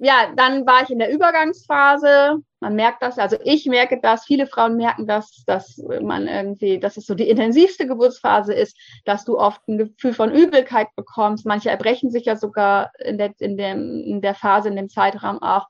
ja, 0.03 0.33
dann 0.35 0.67
war 0.67 0.83
ich 0.83 0.91
in 0.91 0.99
der 0.99 1.13
Übergangsphase. 1.13 2.39
Man 2.61 2.75
merkt 2.75 3.03
das, 3.03 3.19
also 3.19 3.37
ich 3.45 3.67
merke 3.67 4.01
das, 4.01 4.25
viele 4.25 4.47
Frauen 4.47 4.77
merken 4.77 5.07
das, 5.07 5.45
dass 5.47 5.77
man 5.77 6.27
irgendwie, 6.27 6.79
dass 6.79 6.97
es 6.97 7.07
so 7.07 7.15
die 7.15 7.29
intensivste 7.29 7.87
Geburtsphase 7.87 8.55
ist, 8.55 8.79
dass 9.05 9.27
du 9.27 9.39
oft 9.39 9.67
ein 9.69 9.77
Gefühl 9.77 10.15
von 10.15 10.33
Übelkeit 10.33 10.89
bekommst. 10.97 11.45
Manche 11.45 11.71
erbrechen 11.71 12.11
sich 12.11 12.25
ja 12.25 12.37
sogar 12.37 12.93
in 12.99 13.19
der, 13.19 13.35
in 13.39 13.59
dem, 13.59 14.03
in 14.05 14.21
der 14.23 14.35
Phase, 14.35 14.69
in 14.69 14.77
dem 14.77 14.89
Zeitraum 14.89 15.43
auch. 15.43 15.69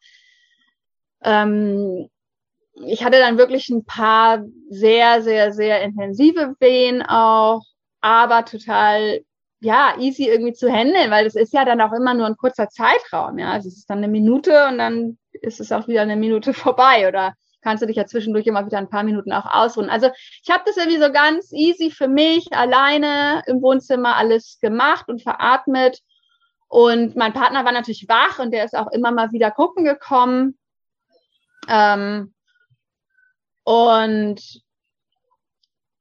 Ähm, 1.22 2.08
ich 2.86 3.04
hatte 3.04 3.18
dann 3.18 3.36
wirklich 3.36 3.68
ein 3.68 3.84
paar 3.84 4.44
sehr, 4.68 5.22
sehr, 5.22 5.52
sehr 5.52 5.82
intensive 5.82 6.54
Wehen 6.60 7.02
auch, 7.02 7.62
aber 8.00 8.44
total 8.44 9.22
ja, 9.60 9.94
easy 9.98 10.26
irgendwie 10.26 10.54
zu 10.54 10.70
handeln, 10.70 11.10
weil 11.10 11.24
das 11.24 11.34
ist 11.34 11.52
ja 11.52 11.64
dann 11.64 11.80
auch 11.80 11.92
immer 11.92 12.14
nur 12.14 12.26
ein 12.26 12.36
kurzer 12.36 12.68
Zeitraum, 12.68 13.38
ja. 13.38 13.52
Also 13.52 13.68
es 13.68 13.76
ist 13.76 13.90
dann 13.90 13.98
eine 13.98 14.08
Minute 14.08 14.68
und 14.68 14.78
dann 14.78 15.18
ist 15.32 15.60
es 15.60 15.70
auch 15.72 15.86
wieder 15.86 16.02
eine 16.02 16.16
Minute 16.16 16.54
vorbei 16.54 17.08
oder 17.08 17.34
kannst 17.62 17.82
du 17.82 17.86
dich 17.86 17.96
ja 17.96 18.06
zwischendurch 18.06 18.46
immer 18.46 18.64
wieder 18.64 18.78
ein 18.78 18.88
paar 18.88 19.02
Minuten 19.02 19.32
auch 19.32 19.44
ausruhen. 19.44 19.90
Also 19.90 20.10
ich 20.42 20.50
habe 20.50 20.62
das 20.66 20.78
irgendwie 20.78 20.98
so 20.98 21.12
ganz 21.12 21.52
easy 21.52 21.90
für 21.90 22.08
mich 22.08 22.48
alleine 22.52 23.42
im 23.46 23.60
Wohnzimmer 23.60 24.16
alles 24.16 24.58
gemacht 24.60 25.08
und 25.08 25.22
veratmet. 25.22 26.00
Und 26.68 27.16
mein 27.16 27.34
Partner 27.34 27.64
war 27.64 27.72
natürlich 27.72 28.06
wach 28.08 28.38
und 28.38 28.52
der 28.52 28.64
ist 28.64 28.76
auch 28.76 28.90
immer 28.92 29.10
mal 29.10 29.32
wieder 29.32 29.50
gucken 29.50 29.84
gekommen. 29.84 30.58
Ähm, 31.68 32.32
und 33.64 34.40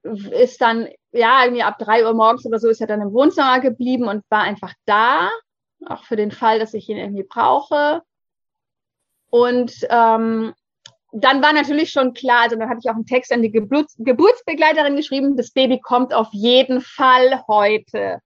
ist 0.03 0.62
dann 0.62 0.88
ja, 1.12 1.43
irgendwie 1.43 1.64
ab 1.64 1.78
drei 1.80 2.05
Uhr 2.05 2.14
morgens 2.14 2.45
oder 2.45 2.60
so 2.60 2.70
ist 2.70 2.82
er 2.82 2.88
dann 2.88 3.01
im 3.01 3.14
Wohnzimmer 3.14 3.60
geblieben 3.60 4.07
und 4.07 4.24
war 4.30 4.41
einfach 4.41 4.74
da, 4.86 5.30
auch 5.86 6.03
für 6.03 6.16
den 6.16 6.32
Fall, 6.32 6.60
dass 6.60 6.74
ich 6.74 6.89
ihn 6.89 6.97
irgendwie 6.97 7.24
brauche. 7.24 8.01
Und 9.30 9.74
ähm, 9.89 10.53
dann 11.12 11.41
war 11.41 11.53
natürlich 11.53 11.89
schon 11.91 12.14
klar, 12.14 12.43
also 12.43 12.55
dann 12.55 12.70
hatte 12.70 12.82
ich 12.84 12.89
auch 12.89 12.95
einen 12.95 13.05
Text 13.05 13.32
an 13.32 13.41
die 13.41 13.51
Geburts 13.51 13.95
Geburtsbegleiterin 13.97 14.95
geschrieben, 14.95 15.38
das 15.38 15.51
Baby 15.51 15.80
kommt 15.80 16.14
auf 16.14 16.30
jeden 16.32 16.82
Fall 16.82 17.43
heute, 17.47 18.20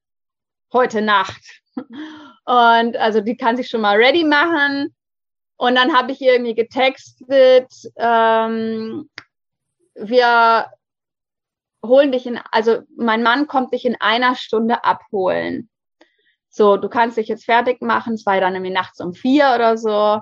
heute 0.71 1.01
Nacht. 1.01 1.61
Und 1.75 2.97
also 2.97 3.21
die 3.21 3.37
kann 3.37 3.55
sich 3.55 3.69
schon 3.69 3.81
mal 3.81 3.95
ready 3.95 4.23
machen. 4.23 4.93
Und 5.55 5.75
dann 5.75 5.95
habe 5.95 6.11
ich 6.11 6.21
irgendwie 6.21 6.55
getextet, 6.55 7.71
ähm, 7.95 9.09
wir 9.95 10.65
holen 11.85 12.11
dich 12.11 12.25
in, 12.25 12.39
also 12.51 12.79
mein 12.95 13.23
Mann 13.23 13.47
kommt 13.47 13.73
dich 13.73 13.85
in 13.85 13.99
einer 13.99 14.35
Stunde 14.35 14.83
abholen. 14.83 15.69
So, 16.49 16.77
du 16.77 16.87
kannst 16.87 17.17
dich 17.17 17.27
jetzt 17.27 17.45
fertig 17.45 17.81
machen, 17.81 18.13
es 18.13 18.25
war 18.25 18.39
dann 18.39 18.53
irgendwie 18.53 18.73
nachts 18.73 18.99
um 19.01 19.13
vier 19.13 19.53
oder 19.55 19.77
so, 19.77 20.21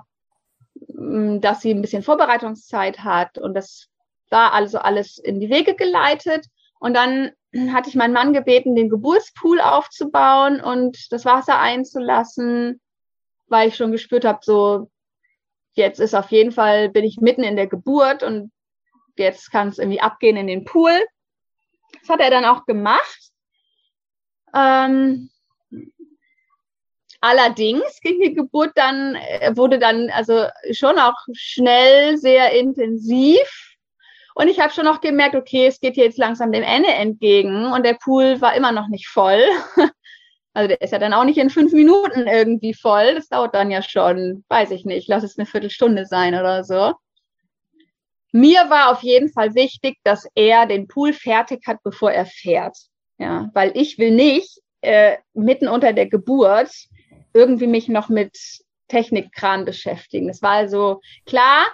mm, 0.94 1.40
dass 1.40 1.60
sie 1.60 1.72
ein 1.72 1.82
bisschen 1.82 2.02
Vorbereitungszeit 2.02 3.00
hat 3.00 3.38
und 3.38 3.54
das 3.54 3.88
war 4.30 4.52
also 4.52 4.78
alles 4.78 5.18
in 5.18 5.38
die 5.38 5.50
Wege 5.50 5.74
geleitet. 5.76 6.46
Und 6.80 6.94
dann 6.94 7.30
hatte 7.72 7.88
ich 7.88 7.94
meinen 7.94 8.14
Mann 8.14 8.32
gebeten, 8.32 8.74
den 8.74 8.88
Geburtspool 8.88 9.60
aufzubauen 9.60 10.60
und 10.60 11.12
das 11.12 11.24
Wasser 11.24 11.60
einzulassen, 11.60 12.80
weil 13.46 13.68
ich 13.68 13.76
schon 13.76 13.92
gespürt 13.92 14.24
habe, 14.24 14.40
so 14.42 14.90
jetzt 15.74 16.00
ist 16.00 16.14
auf 16.14 16.30
jeden 16.30 16.52
Fall, 16.52 16.88
bin 16.88 17.04
ich 17.04 17.18
mitten 17.20 17.44
in 17.44 17.56
der 17.56 17.66
Geburt 17.66 18.22
und 18.22 18.50
jetzt 19.16 19.50
kann 19.50 19.68
es 19.68 19.78
irgendwie 19.78 20.00
abgehen 20.00 20.36
in 20.36 20.46
den 20.46 20.64
Pool. 20.64 20.98
Das 22.02 22.10
hat 22.10 22.20
er 22.20 22.30
dann 22.30 22.44
auch 22.44 22.66
gemacht. 22.66 23.30
Ähm, 24.54 25.30
allerdings 27.20 28.00
ging 28.00 28.20
die 28.20 28.34
Geburt 28.34 28.72
dann, 28.74 29.14
äh, 29.14 29.56
wurde 29.56 29.78
dann 29.78 30.10
also 30.10 30.46
schon 30.72 30.98
auch 30.98 31.16
schnell 31.32 32.18
sehr 32.18 32.52
intensiv. 32.52 33.76
Und 34.34 34.48
ich 34.48 34.60
habe 34.60 34.72
schon 34.72 34.84
noch 34.84 35.00
gemerkt, 35.00 35.36
okay, 35.36 35.66
es 35.66 35.80
geht 35.80 35.96
jetzt 35.96 36.18
langsam 36.18 36.52
dem 36.52 36.62
Ende 36.62 36.88
entgegen 36.88 37.66
und 37.72 37.84
der 37.84 37.94
Pool 37.94 38.40
war 38.40 38.54
immer 38.54 38.72
noch 38.72 38.88
nicht 38.88 39.08
voll. 39.08 39.42
Also 40.54 40.68
der 40.68 40.82
ist 40.82 40.90
ja 40.90 40.98
dann 40.98 41.14
auch 41.14 41.24
nicht 41.24 41.38
in 41.38 41.48
fünf 41.48 41.72
Minuten 41.72 42.26
irgendwie 42.26 42.74
voll. 42.74 43.14
Das 43.14 43.28
dauert 43.28 43.54
dann 43.54 43.70
ja 43.70 43.80
schon, 43.80 44.44
weiß 44.50 44.70
ich 44.72 44.84
nicht, 44.84 45.08
lass 45.08 45.24
es 45.24 45.38
eine 45.38 45.46
Viertelstunde 45.46 46.04
sein 46.04 46.34
oder 46.34 46.62
so. 46.62 46.92
Mir 48.32 48.70
war 48.70 48.90
auf 48.90 49.02
jeden 49.02 49.30
Fall 49.30 49.54
wichtig, 49.54 49.98
dass 50.04 50.26
er 50.34 50.66
den 50.66 50.88
Pool 50.88 51.12
fertig 51.12 51.66
hat, 51.66 51.82
bevor 51.82 52.10
er 52.10 52.26
fährt. 52.26 52.76
Ja, 53.18 53.50
weil 53.52 53.72
ich 53.76 53.98
will 53.98 54.10
nicht 54.10 54.58
äh, 54.80 55.18
mitten 55.34 55.68
unter 55.68 55.92
der 55.92 56.06
Geburt 56.06 56.72
irgendwie 57.34 57.66
mich 57.66 57.88
noch 57.88 58.08
mit 58.08 58.36
Technikkran 58.88 59.64
beschäftigen. 59.64 60.28
Es 60.28 60.42
war 60.42 60.52
also 60.52 61.00
klar, 61.24 61.66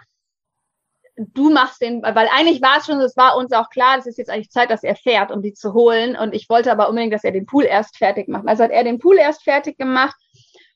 du 1.16 1.50
machst 1.50 1.80
den, 1.80 2.02
weil 2.02 2.28
eigentlich 2.36 2.62
war 2.62 2.78
es 2.78 2.86
schon, 2.86 3.00
es 3.00 3.16
war 3.16 3.36
uns 3.36 3.52
auch 3.52 3.70
klar, 3.70 3.98
es 3.98 4.06
ist 4.06 4.18
jetzt 4.18 4.30
eigentlich 4.30 4.50
Zeit, 4.50 4.70
dass 4.70 4.84
er 4.84 4.94
fährt, 4.94 5.30
um 5.30 5.42
die 5.42 5.52
zu 5.52 5.72
holen. 5.74 6.16
Und 6.16 6.34
ich 6.34 6.48
wollte 6.48 6.70
aber 6.70 6.88
unbedingt, 6.88 7.12
dass 7.12 7.24
er 7.24 7.32
den 7.32 7.46
Pool 7.46 7.64
erst 7.64 7.96
fertig 7.96 8.28
macht. 8.28 8.46
Also 8.46 8.64
hat 8.64 8.70
er 8.70 8.84
den 8.84 8.98
Pool 8.98 9.16
erst 9.16 9.42
fertig 9.42 9.78
gemacht 9.78 10.16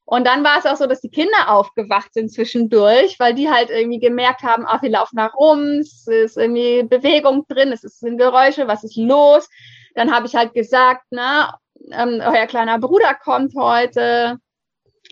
und 0.05 0.27
dann 0.27 0.45
war 0.45 0.59
es 0.59 0.67
auch 0.67 0.77
so, 0.77 0.87
dass 0.87 1.01
die 1.01 1.11
Kinder 1.11 1.49
aufgewacht 1.49 2.13
sind 2.13 2.31
zwischendurch, 2.31 3.19
weil 3.19 3.35
die 3.35 3.49
halt 3.49 3.71
irgendwie 3.71 4.01
gemerkt 4.01 4.43
haben, 4.43 4.65
ach, 4.67 4.83
wir 4.83 4.91
laufen 4.91 5.17
nach 5.17 5.35
rum, 5.35 5.79
es 5.81 6.07
ist 6.07 6.37
irgendwie 6.37 6.83
Bewegung 6.83 7.47
drin, 7.49 7.73
es 7.73 7.83
sind 7.83 8.19
Geräusche, 8.19 8.67
was 8.67 8.85
ist 8.85 8.97
los? 8.97 9.49
Dann 9.95 10.13
habe 10.13 10.27
ich 10.27 10.35
halt 10.35 10.55
gesagt, 10.55 11.05
na, 11.11 11.59
ähm, 11.93 12.21
euer 12.21 12.47
kleiner 12.47 12.79
Bruder 12.79 13.15
kommt 13.15 13.55
heute. 13.57 14.39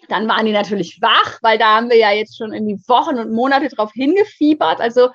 Dann 0.09 0.29
waren 0.29 0.47
die 0.47 0.53
natürlich 0.53 1.01
wach, 1.01 1.39
weil 1.43 1.59
da 1.59 1.77
haben 1.77 1.91
wir 1.91 1.97
ja 1.97 2.11
jetzt 2.11 2.37
schon 2.37 2.53
irgendwie 2.53 2.81
Wochen 2.89 3.19
und 3.19 3.33
Monate 3.33 3.69
drauf 3.69 3.93
hingefiebert. 3.93 4.81
Also 4.81 5.11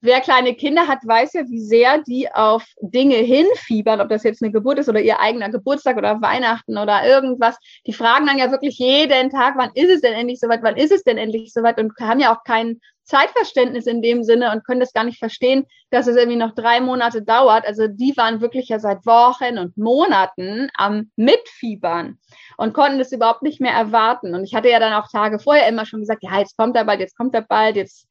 wer 0.00 0.20
kleine 0.20 0.54
Kinder 0.54 0.86
hat, 0.86 0.98
weiß 1.04 1.32
ja, 1.34 1.48
wie 1.48 1.60
sehr 1.60 2.02
die 2.02 2.32
auf 2.32 2.64
Dinge 2.80 3.16
hinfiebern, 3.16 4.00
ob 4.00 4.08
das 4.08 4.22
jetzt 4.22 4.42
eine 4.42 4.52
Geburt 4.52 4.78
ist 4.78 4.88
oder 4.88 5.00
ihr 5.00 5.20
eigener 5.20 5.50
Geburtstag 5.50 5.96
oder 5.96 6.20
Weihnachten 6.20 6.78
oder 6.78 7.06
irgendwas. 7.06 7.58
Die 7.86 7.92
fragen 7.92 8.26
dann 8.26 8.38
ja 8.38 8.50
wirklich 8.50 8.78
jeden 8.78 9.30
Tag, 9.30 9.54
wann 9.56 9.70
ist 9.74 9.90
es 9.90 10.00
denn 10.00 10.12
endlich 10.12 10.40
soweit, 10.40 10.62
wann 10.62 10.76
ist 10.76 10.92
es 10.92 11.02
denn 11.02 11.18
endlich 11.18 11.52
soweit 11.52 11.78
und 11.78 11.92
haben 12.00 12.20
ja 12.20 12.34
auch 12.34 12.44
kein 12.44 12.80
Zeitverständnis 13.06 13.86
in 13.86 14.02
dem 14.02 14.24
Sinne 14.24 14.52
und 14.52 14.64
können 14.64 14.80
das 14.80 14.92
gar 14.92 15.04
nicht 15.04 15.18
verstehen, 15.18 15.64
dass 15.90 16.08
es 16.08 16.16
irgendwie 16.16 16.38
noch 16.38 16.54
drei 16.54 16.80
Monate 16.80 17.22
dauert. 17.22 17.64
Also 17.64 17.86
die 17.86 18.16
waren 18.16 18.40
wirklich 18.40 18.68
ja 18.68 18.80
seit 18.80 19.06
Wochen 19.06 19.58
und 19.58 19.76
Monaten 19.76 20.68
am 20.76 21.10
Mitfiebern 21.14 22.18
und 22.56 22.74
konnten 22.74 22.98
das 22.98 23.12
überhaupt 23.12 23.42
nicht 23.42 23.60
mehr 23.60 23.72
erwarten. 23.72 24.34
Und 24.34 24.44
ich 24.44 24.54
hatte 24.54 24.68
ja 24.68 24.80
dann 24.80 24.92
auch 24.92 25.08
Tage 25.08 25.38
vorher 25.38 25.68
immer 25.68 25.86
schon 25.86 26.00
gesagt, 26.00 26.24
ja, 26.24 26.38
jetzt 26.40 26.56
kommt 26.56 26.76
er 26.76 26.84
bald, 26.84 27.00
jetzt 27.00 27.16
kommt 27.16 27.34
er 27.34 27.42
bald, 27.42 27.76
jetzt 27.76 28.08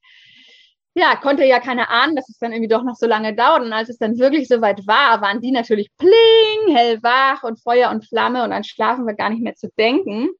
ja, 0.96 1.14
konnte 1.14 1.44
ja 1.44 1.60
keiner 1.60 1.90
ahnen, 1.90 2.16
dass 2.16 2.30
es 2.30 2.38
dann 2.38 2.52
irgendwie 2.52 2.70
doch 2.70 2.82
noch 2.82 2.94
so 2.94 3.06
lange 3.06 3.34
dauert. 3.34 3.62
Und 3.62 3.72
als 3.74 3.90
es 3.90 3.98
dann 3.98 4.18
wirklich 4.18 4.48
soweit 4.48 4.86
war, 4.86 5.20
waren 5.20 5.42
die 5.42 5.50
natürlich 5.50 5.90
pling, 5.98 6.74
hellwach 6.74 7.42
und 7.42 7.62
Feuer 7.62 7.90
und 7.90 8.08
Flamme 8.08 8.42
und 8.42 8.52
an 8.52 8.64
Schlafen 8.64 9.06
wir 9.06 9.12
gar 9.12 9.28
nicht 9.28 9.42
mehr 9.42 9.54
zu 9.54 9.68
denken. 9.76 10.30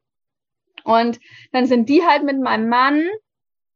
Und 0.82 1.20
dann 1.52 1.66
sind 1.66 1.90
die 1.90 2.02
halt 2.04 2.24
mit 2.24 2.40
meinem 2.40 2.70
Mann, 2.70 3.06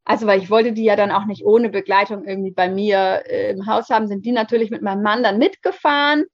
also 0.04 0.26
weil 0.26 0.40
ich 0.40 0.48
wollte 0.48 0.72
die 0.72 0.84
ja 0.84 0.96
dann 0.96 1.10
auch 1.10 1.26
nicht 1.26 1.44
ohne 1.44 1.68
Begleitung 1.68 2.24
irgendwie 2.24 2.52
bei 2.52 2.70
mir 2.70 3.24
äh, 3.26 3.50
im 3.50 3.66
Haus 3.66 3.90
haben, 3.90 4.06
sind 4.06 4.24
die 4.24 4.32
natürlich 4.32 4.70
mit 4.70 4.80
meinem 4.80 5.02
Mann 5.02 5.22
dann 5.22 5.36
mitgefahren, 5.36 6.24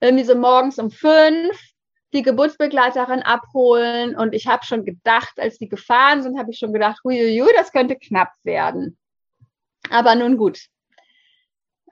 irgendwie 0.00 0.24
so 0.24 0.34
morgens 0.34 0.78
um 0.78 0.90
fünf 0.90 1.58
die 2.12 2.22
Geburtsbegleiterin 2.22 3.22
abholen. 3.22 4.16
Und 4.16 4.34
ich 4.34 4.46
habe 4.48 4.66
schon 4.66 4.84
gedacht, 4.84 5.32
als 5.38 5.56
die 5.56 5.68
gefahren 5.68 6.22
sind, 6.22 6.38
habe 6.38 6.50
ich 6.50 6.58
schon 6.58 6.74
gedacht, 6.74 7.00
huiuiui, 7.04 7.48
das 7.56 7.72
könnte 7.72 7.96
knapp 7.96 8.32
werden. 8.42 8.98
Aber 9.90 10.14
nun 10.14 10.36
gut. 10.36 10.66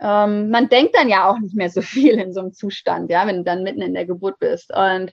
Ähm, 0.00 0.50
man 0.50 0.68
denkt 0.68 0.96
dann 0.96 1.08
ja 1.08 1.30
auch 1.30 1.38
nicht 1.38 1.54
mehr 1.54 1.70
so 1.70 1.80
viel 1.82 2.18
in 2.18 2.32
so 2.32 2.40
einem 2.40 2.52
Zustand, 2.52 3.10
ja, 3.10 3.26
wenn 3.26 3.38
du 3.38 3.44
dann 3.44 3.62
mitten 3.62 3.82
in 3.82 3.94
der 3.94 4.06
Geburt 4.06 4.38
bist. 4.38 4.72
Und 4.74 5.12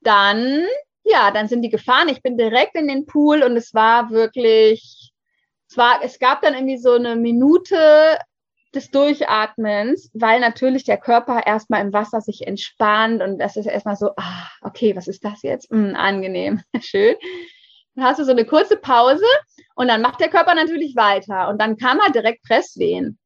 dann, 0.00 0.64
ja, 1.04 1.30
dann 1.30 1.48
sind 1.48 1.62
die 1.62 1.70
gefahren. 1.70 2.08
Ich 2.08 2.22
bin 2.22 2.38
direkt 2.38 2.76
in 2.76 2.88
den 2.88 3.06
Pool 3.06 3.42
und 3.42 3.56
es 3.56 3.74
war 3.74 4.10
wirklich, 4.10 5.12
es 5.68 5.76
war, 5.76 6.00
es 6.02 6.18
gab 6.18 6.42
dann 6.42 6.54
irgendwie 6.54 6.78
so 6.78 6.92
eine 6.92 7.16
Minute 7.16 8.18
des 8.74 8.90
Durchatmens, 8.90 10.10
weil 10.14 10.40
natürlich 10.40 10.84
der 10.84 10.98
Körper 10.98 11.46
erstmal 11.46 11.80
im 11.80 11.92
Wasser 11.92 12.20
sich 12.20 12.46
entspannt 12.46 13.22
und 13.22 13.38
das 13.38 13.56
ist 13.56 13.66
erstmal 13.66 13.96
so, 13.96 14.10
ah, 14.16 14.48
okay, 14.60 14.94
was 14.94 15.08
ist 15.08 15.24
das 15.24 15.42
jetzt? 15.42 15.72
Mm, 15.72 15.94
angenehm, 15.94 16.62
schön. 16.80 17.16
Dann 17.96 18.04
hast 18.04 18.20
du 18.20 18.24
so 18.24 18.30
eine 18.30 18.44
kurze 18.44 18.76
Pause 18.76 19.24
und 19.74 19.88
dann 19.88 20.02
macht 20.02 20.20
der 20.20 20.28
Körper 20.28 20.54
natürlich 20.54 20.94
weiter. 20.96 21.48
Und 21.48 21.60
dann 21.60 21.76
kam 21.76 22.00
halt 22.00 22.14
direkt 22.14 22.44
Presswehen. 22.44 23.18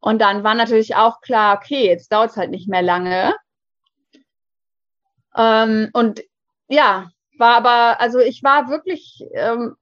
Und 0.00 0.20
dann 0.20 0.44
war 0.44 0.54
natürlich 0.54 0.96
auch 0.96 1.20
klar, 1.20 1.56
okay, 1.56 1.86
jetzt 1.86 2.10
dauert 2.12 2.30
es 2.30 2.36
halt 2.36 2.50
nicht 2.50 2.68
mehr 2.68 2.82
lange. 2.82 3.34
Ähm, 5.36 5.90
und 5.92 6.22
ja, 6.68 7.10
war 7.38 7.56
aber, 7.56 8.00
also 8.00 8.18
ich 8.18 8.42
war 8.42 8.68
wirklich 8.68 9.24
ähm, 9.34 9.76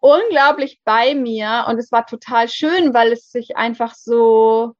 unglaublich 0.00 0.80
bei 0.84 1.14
mir 1.14 1.66
und 1.68 1.78
es 1.78 1.92
war 1.92 2.06
total 2.06 2.48
schön, 2.48 2.94
weil 2.94 3.12
es 3.12 3.30
sich 3.30 3.56
einfach 3.56 3.94
so, 3.94 4.74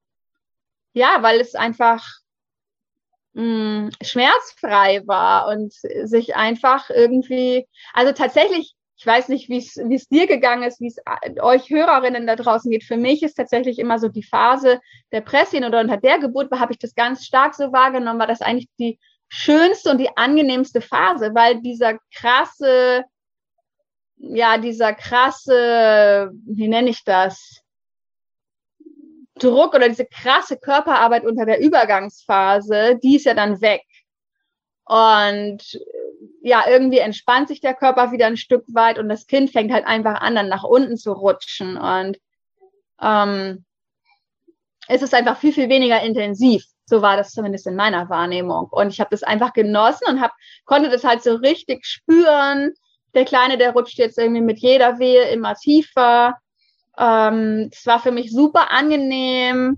ja, 0.92 1.22
weil 1.22 1.40
es 1.40 1.55
einfach 1.55 2.05
mh, 3.34 3.42
mm, 3.42 3.90
schmerzfrei 4.03 5.03
war 5.07 5.49
und 5.49 5.72
sich 5.72 6.36
einfach 6.36 6.90
irgendwie, 6.90 7.66
also 7.94 8.12
tatsächlich 8.12 8.74
ich 8.99 9.07
weiß 9.07 9.28
nicht, 9.28 9.49
wie 9.49 9.59
es 9.59 10.09
dir 10.09 10.26
gegangen 10.26 10.64
ist, 10.64 10.80
wie 10.80 10.88
es 10.88 10.96
äh, 10.99 11.40
euch 11.40 11.70
Hörerinnen 11.70 12.26
da 12.26 12.34
draußen 12.34 12.68
geht. 12.68 12.82
Für 12.82 12.96
mich 12.96 13.22
ist 13.22 13.34
tatsächlich 13.34 13.78
immer 13.78 14.01
so 14.01 14.09
die 14.09 14.24
Phase 14.24 14.80
der 15.12 15.20
Pressin 15.20 15.64
oder 15.64 15.80
unter 15.80 15.96
der 15.96 16.18
Geburt, 16.18 16.51
habe 16.51 16.72
ich 16.72 16.80
das 16.80 16.96
ganz 16.96 17.24
stark 17.24 17.55
so 17.55 17.72
wahrgenommen, 17.72 18.18
war 18.18 18.26
das 18.26 18.42
eigentlich 18.42 18.68
die 18.76 18.99
schönste 19.28 19.90
und 19.90 19.99
die 19.99 20.16
angenehmste 20.16 20.80
Phase, 20.80 21.32
weil 21.32 21.61
dieser 21.61 21.99
krasse, 22.12 23.05
ja, 24.16 24.59
dieser 24.59 24.94
krasse, 24.94 26.32
wie 26.46 26.66
nenne 26.66 26.90
ich 26.90 27.05
das? 27.05 27.62
Druck 29.38 29.76
oder 29.76 29.88
diese 29.88 30.07
krasse 30.07 30.57
Körperarbeit 30.57 31.24
unter 31.24 31.46
der 31.46 31.61
Übergangsphase, 31.61 32.99
die 33.01 33.14
ist 33.14 33.26
ja 33.26 33.34
dann 33.34 33.61
weg. 33.61 33.82
Und 34.89 35.78
ja, 36.41 36.64
irgendwie 36.66 36.99
entspannt 36.99 37.49
sich 37.49 37.61
der 37.61 37.74
Körper 37.74 38.11
wieder 38.11 38.26
ein 38.26 38.39
Stück 38.39 38.64
weit 38.68 38.99
und 38.99 39.09
das 39.11 39.26
Kind 39.26 39.51
fängt 39.51 39.70
halt 39.70 39.86
einfach 39.86 40.20
an, 40.20 40.34
dann 40.34 40.49
nach 40.49 40.64
unten 40.64 40.97
zu 40.97 41.12
rutschen. 41.12 41.76
Und 41.76 42.18
ähm, 43.03 43.64
es 44.89 45.03
ist 45.03 45.14
einfach 45.14 45.36
viel, 45.36 45.53
viel 45.53 45.68
weniger 45.68 46.01
intensiv. 46.01 46.64
So 46.86 47.03
war 47.03 47.18
das 47.18 47.32
zumindest 47.32 47.66
in 47.66 47.76
meiner 47.76 48.09
Wahrnehmung. 48.09 48.68
Und 48.70 48.89
ich 48.89 48.99
habe 48.99 49.11
das 49.11 49.22
einfach 49.22 49.53
genossen 49.53 50.07
und 50.09 50.22
hab, 50.22 50.32
konnte 50.64 50.89
das 50.89 51.05
halt 51.05 51.22
so 51.22 51.34
richtig 51.34 51.84
spüren. 51.84 52.72
Der 53.12 53.26
Kleine, 53.26 53.59
der 53.59 53.72
rutscht 53.72 53.99
jetzt 53.99 54.18
irgendwie 54.18 54.41
mit 54.41 54.59
jeder 54.59 54.99
Wehe 54.99 55.28
immer 55.28 55.55
tiefer. 55.55 56.39
Ähm, 56.97 57.68
es 57.70 57.84
war 57.84 58.01
für 58.01 58.11
mich 58.11 58.32
super 58.32 58.70
angenehm. 58.70 59.76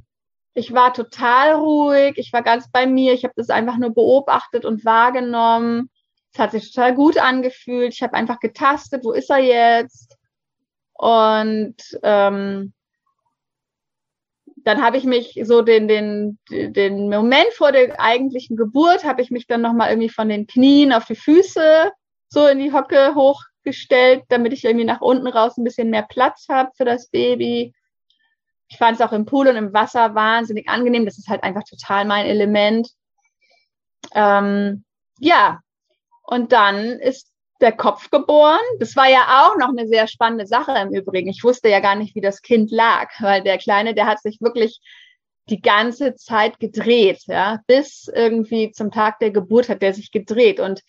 Ich 0.55 0.73
war 0.73 0.93
total 0.93 1.55
ruhig. 1.55 2.15
Ich 2.17 2.33
war 2.33 2.43
ganz 2.43 2.71
bei 2.71 2.87
mir. 2.87 3.13
Ich 3.13 3.25
habe 3.25 3.35
das 3.37 3.51
einfach 3.51 3.77
nur 3.77 3.91
beobachtet 3.91 4.65
und 4.65 4.85
wahrgenommen. 4.85 5.91
Es 6.33 6.39
hat 6.39 6.53
sich 6.53 6.73
total 6.73 6.95
gut 6.95 7.19
angefühlt. 7.19 7.95
Ich 7.95 8.03
habe 8.03 8.15
einfach 8.15 8.41
getastet, 8.41 9.05
wo 9.05 9.13
ist 9.13 9.31
er 9.31 9.39
jetzt? 9.39 10.17
Und 10.95 11.77
ähm, 12.03 12.73
dann 14.65 14.83
habe 14.83 14.97
ich 14.97 15.05
mich 15.05 15.41
so 15.45 15.63
den, 15.63 15.89
den, 15.89 16.39
den 16.51 17.09
Moment 17.09 17.53
vor 17.55 17.73
der 17.73 18.01
eigentlichen 18.01 18.57
Geburt, 18.57 19.05
habe 19.05 19.23
ich 19.23 19.31
mich 19.31 19.47
dann 19.47 19.63
nochmal 19.63 19.91
irgendwie 19.91 20.11
von 20.11 20.29
den 20.29 20.47
Knien 20.47 20.93
auf 20.93 21.07
die 21.07 21.15
Füße 21.15 21.91
so 22.29 22.47
in 22.47 22.59
die 22.59 22.73
Hocke 22.73 23.15
hochgestellt, 23.15 24.25
damit 24.29 24.53
ich 24.53 24.65
irgendwie 24.65 24.85
nach 24.85 25.01
unten 25.01 25.27
raus 25.27 25.57
ein 25.57 25.65
bisschen 25.65 25.91
mehr 25.91 26.07
Platz 26.09 26.47
habe 26.49 26.71
für 26.77 26.85
das 26.85 27.09
Baby. 27.09 27.75
Ich 28.71 28.79
fand 28.79 28.99
es 28.99 29.07
auch 29.07 29.13
im 29.13 29.27
Pool 29.27 29.49
und 29.49 29.57
im 29.57 29.73
Wasser 29.73 30.15
wahnsinnig 30.15 30.69
angenehm. 30.69 31.05
Das 31.05 31.19
ist 31.19 31.29
halt 31.29 31.43
einfach 31.43 31.65
total 31.65 32.05
mein 32.05 32.25
Element. 32.25 32.89
Ähm, 34.15 34.85
ja, 35.19 35.61
und 36.23 36.53
dann 36.53 36.77
ist 36.77 37.31
der 37.61 37.73
Kopf 37.73 38.11
geboren. 38.11 38.61
Das 38.79 38.97
war 38.97 39.09
ja 39.09 39.45
auch 39.45 39.57
noch 39.59 39.69
eine 39.69 39.87
sehr 39.87 40.07
spannende 40.07 40.47
Sache 40.47 40.73
im 40.79 40.95
Übrigen. 40.95 41.29
Ich 41.29 41.45
wusste 41.45 41.69
ja 41.69 41.81
gar 41.81 41.97
nicht, 41.97 42.15
wie 42.15 42.21
das 42.21 42.43
Kind 42.43 42.71
lag, 42.71 43.11
weil 43.19 43.43
der 43.43 43.59
Kleine, 43.59 43.93
der 43.93 44.07
hat 44.07 44.21
sich 44.21 44.41
wirklich 44.41 44.81
die 45.51 45.61
ganze 45.61 46.15
Zeit 46.15 46.61
gedreht, 46.61 47.25
ja, 47.27 47.61
bis 47.67 48.09
irgendwie 48.15 48.71
zum 48.71 48.93
Tag 48.93 49.19
der 49.19 49.33
Geburt 49.33 49.69
hat 49.69 49.83
der 49.83 49.93
sich 49.93 50.13
gedreht 50.13 50.61
und 50.61 50.83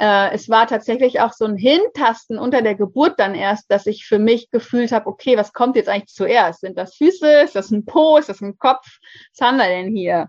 äh, 0.00 0.32
es 0.32 0.48
war 0.48 0.66
tatsächlich 0.66 1.20
auch 1.20 1.34
so 1.34 1.44
ein 1.44 1.58
Hintasten 1.58 2.38
unter 2.38 2.62
der 2.62 2.74
Geburt 2.74 3.20
dann 3.20 3.34
erst, 3.34 3.70
dass 3.70 3.86
ich 3.86 4.06
für 4.06 4.18
mich 4.18 4.50
gefühlt 4.50 4.92
habe, 4.92 5.06
okay, 5.06 5.36
was 5.36 5.52
kommt 5.52 5.76
jetzt 5.76 5.90
eigentlich 5.90 6.14
zuerst? 6.14 6.62
Sind 6.62 6.78
das 6.78 6.94
Füße? 6.94 7.42
Ist 7.42 7.54
das 7.54 7.70
ein 7.70 7.84
Po? 7.84 8.16
Ist 8.16 8.30
das 8.30 8.40
ein 8.40 8.56
Kopf? 8.56 8.98
Was 9.36 9.46
haben 9.46 9.58
wir 9.58 9.66
denn 9.66 9.94
hier? 9.94 10.28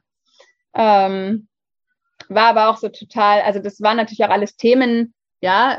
Ähm, 0.73 1.47
war 2.27 2.47
aber 2.47 2.69
auch 2.69 2.75
so 2.75 2.89
total, 2.89 3.41
also 3.43 3.59
das 3.59 3.79
waren 3.81 3.95
natürlich 3.95 4.25
auch 4.25 4.29
alles 4.29 4.57
Themen, 4.57 5.13
ja, 5.39 5.77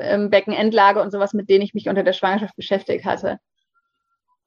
ähm, 0.00 0.30
Beckenendlage 0.30 1.00
und 1.00 1.12
sowas, 1.12 1.34
mit 1.34 1.48
denen 1.48 1.62
ich 1.62 1.72
mich 1.72 1.88
unter 1.88 2.02
der 2.02 2.14
Schwangerschaft 2.14 2.56
beschäftigt 2.56 3.04
hatte. 3.04 3.38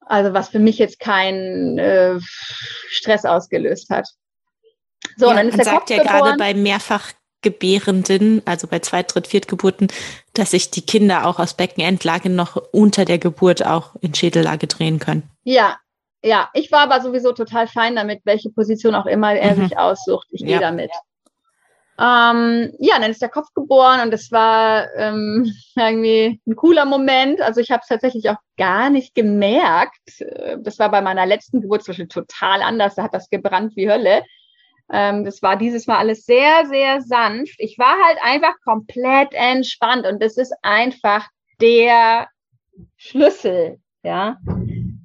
Also 0.00 0.34
was 0.34 0.50
für 0.50 0.58
mich 0.58 0.76
jetzt 0.76 1.00
keinen 1.00 1.78
äh, 1.78 2.18
Stress 2.20 3.24
ausgelöst 3.24 3.88
hat. 3.88 4.08
So, 5.16 5.24
ja, 5.24 5.30
und 5.30 5.36
dann 5.38 5.48
ist 5.48 5.56
man 5.56 5.64
der 5.64 5.64
sagt 5.64 5.88
Kopf 5.88 5.90
ja 5.90 6.02
gerade 6.02 6.36
bei 6.36 6.52
Mehrfachgebärenden, 7.44 8.42
also 8.44 8.66
bei 8.66 8.80
Zweit-, 8.80 9.14
Dritt-, 9.14 9.28
Viertgeburten, 9.28 9.88
dass 10.34 10.52
sich 10.52 10.70
die 10.70 10.84
Kinder 10.84 11.26
auch 11.26 11.38
aus 11.38 11.54
Beckenendlage 11.54 12.30
noch 12.30 12.56
unter 12.72 13.04
der 13.04 13.18
Geburt 13.18 13.64
auch 13.64 13.94
in 14.00 14.14
Schädellage 14.14 14.66
drehen 14.66 14.98
können. 14.98 15.28
Ja, 15.44 15.76
ja. 16.22 16.48
Ich 16.54 16.70
war 16.72 16.80
aber 16.80 17.00
sowieso 17.00 17.32
total 17.32 17.66
fein 17.66 17.96
damit, 17.96 18.20
welche 18.24 18.50
Position 18.50 18.94
auch 18.94 19.06
immer 19.06 19.34
er 19.34 19.56
mhm. 19.56 19.62
sich 19.62 19.78
aussucht. 19.78 20.26
Ich 20.30 20.40
ja. 20.40 20.46
gehe 20.46 20.60
damit. 20.60 20.90
Ähm, 22.00 22.72
ja, 22.78 23.00
dann 23.00 23.10
ist 23.10 23.20
der 23.22 23.28
Kopf 23.28 23.48
geboren 23.54 24.00
und 24.02 24.14
es 24.14 24.30
war 24.30 24.86
ähm, 24.94 25.52
irgendwie 25.76 26.40
ein 26.46 26.56
cooler 26.56 26.84
Moment. 26.84 27.40
Also 27.40 27.60
ich 27.60 27.72
habe 27.72 27.80
es 27.82 27.88
tatsächlich 27.88 28.30
auch 28.30 28.36
gar 28.56 28.88
nicht 28.90 29.16
gemerkt. 29.16 30.24
Das 30.58 30.78
war 30.78 30.90
bei 30.90 31.00
meiner 31.00 31.26
letzten 31.26 31.60
Geburt 31.60 31.82
zum 31.82 31.92
Beispiel 31.92 32.08
total 32.08 32.62
anders. 32.62 32.94
Da 32.94 33.02
hat 33.02 33.14
das 33.14 33.30
gebrannt 33.30 33.74
wie 33.74 33.90
Hölle. 33.90 34.22
Ähm, 34.90 35.24
das 35.24 35.42
war 35.42 35.56
dieses 35.56 35.86
Mal 35.86 35.98
alles 35.98 36.24
sehr, 36.24 36.66
sehr 36.66 37.00
sanft. 37.00 37.56
Ich 37.58 37.78
war 37.78 37.96
halt 38.06 38.18
einfach 38.22 38.54
komplett 38.64 39.32
entspannt 39.32 40.06
und 40.06 40.22
das 40.22 40.36
ist 40.36 40.54
einfach 40.62 41.28
der 41.60 42.28
Schlüssel. 42.96 43.80
Ja, 44.02 44.38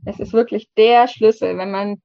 es 0.06 0.20
ist 0.20 0.34
wirklich 0.34 0.70
der 0.78 1.08
Schlüssel. 1.08 1.58
Wenn 1.58 1.72
man 1.72 2.02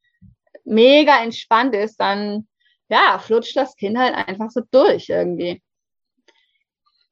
mega 0.64 1.22
entspannt 1.22 1.74
ist, 1.74 2.00
dann 2.00 2.48
ja, 2.88 3.18
flutscht 3.18 3.56
das 3.56 3.76
Kind 3.76 3.98
halt 3.98 4.14
einfach 4.14 4.50
so 4.50 4.62
durch 4.70 5.08
irgendwie. 5.08 5.62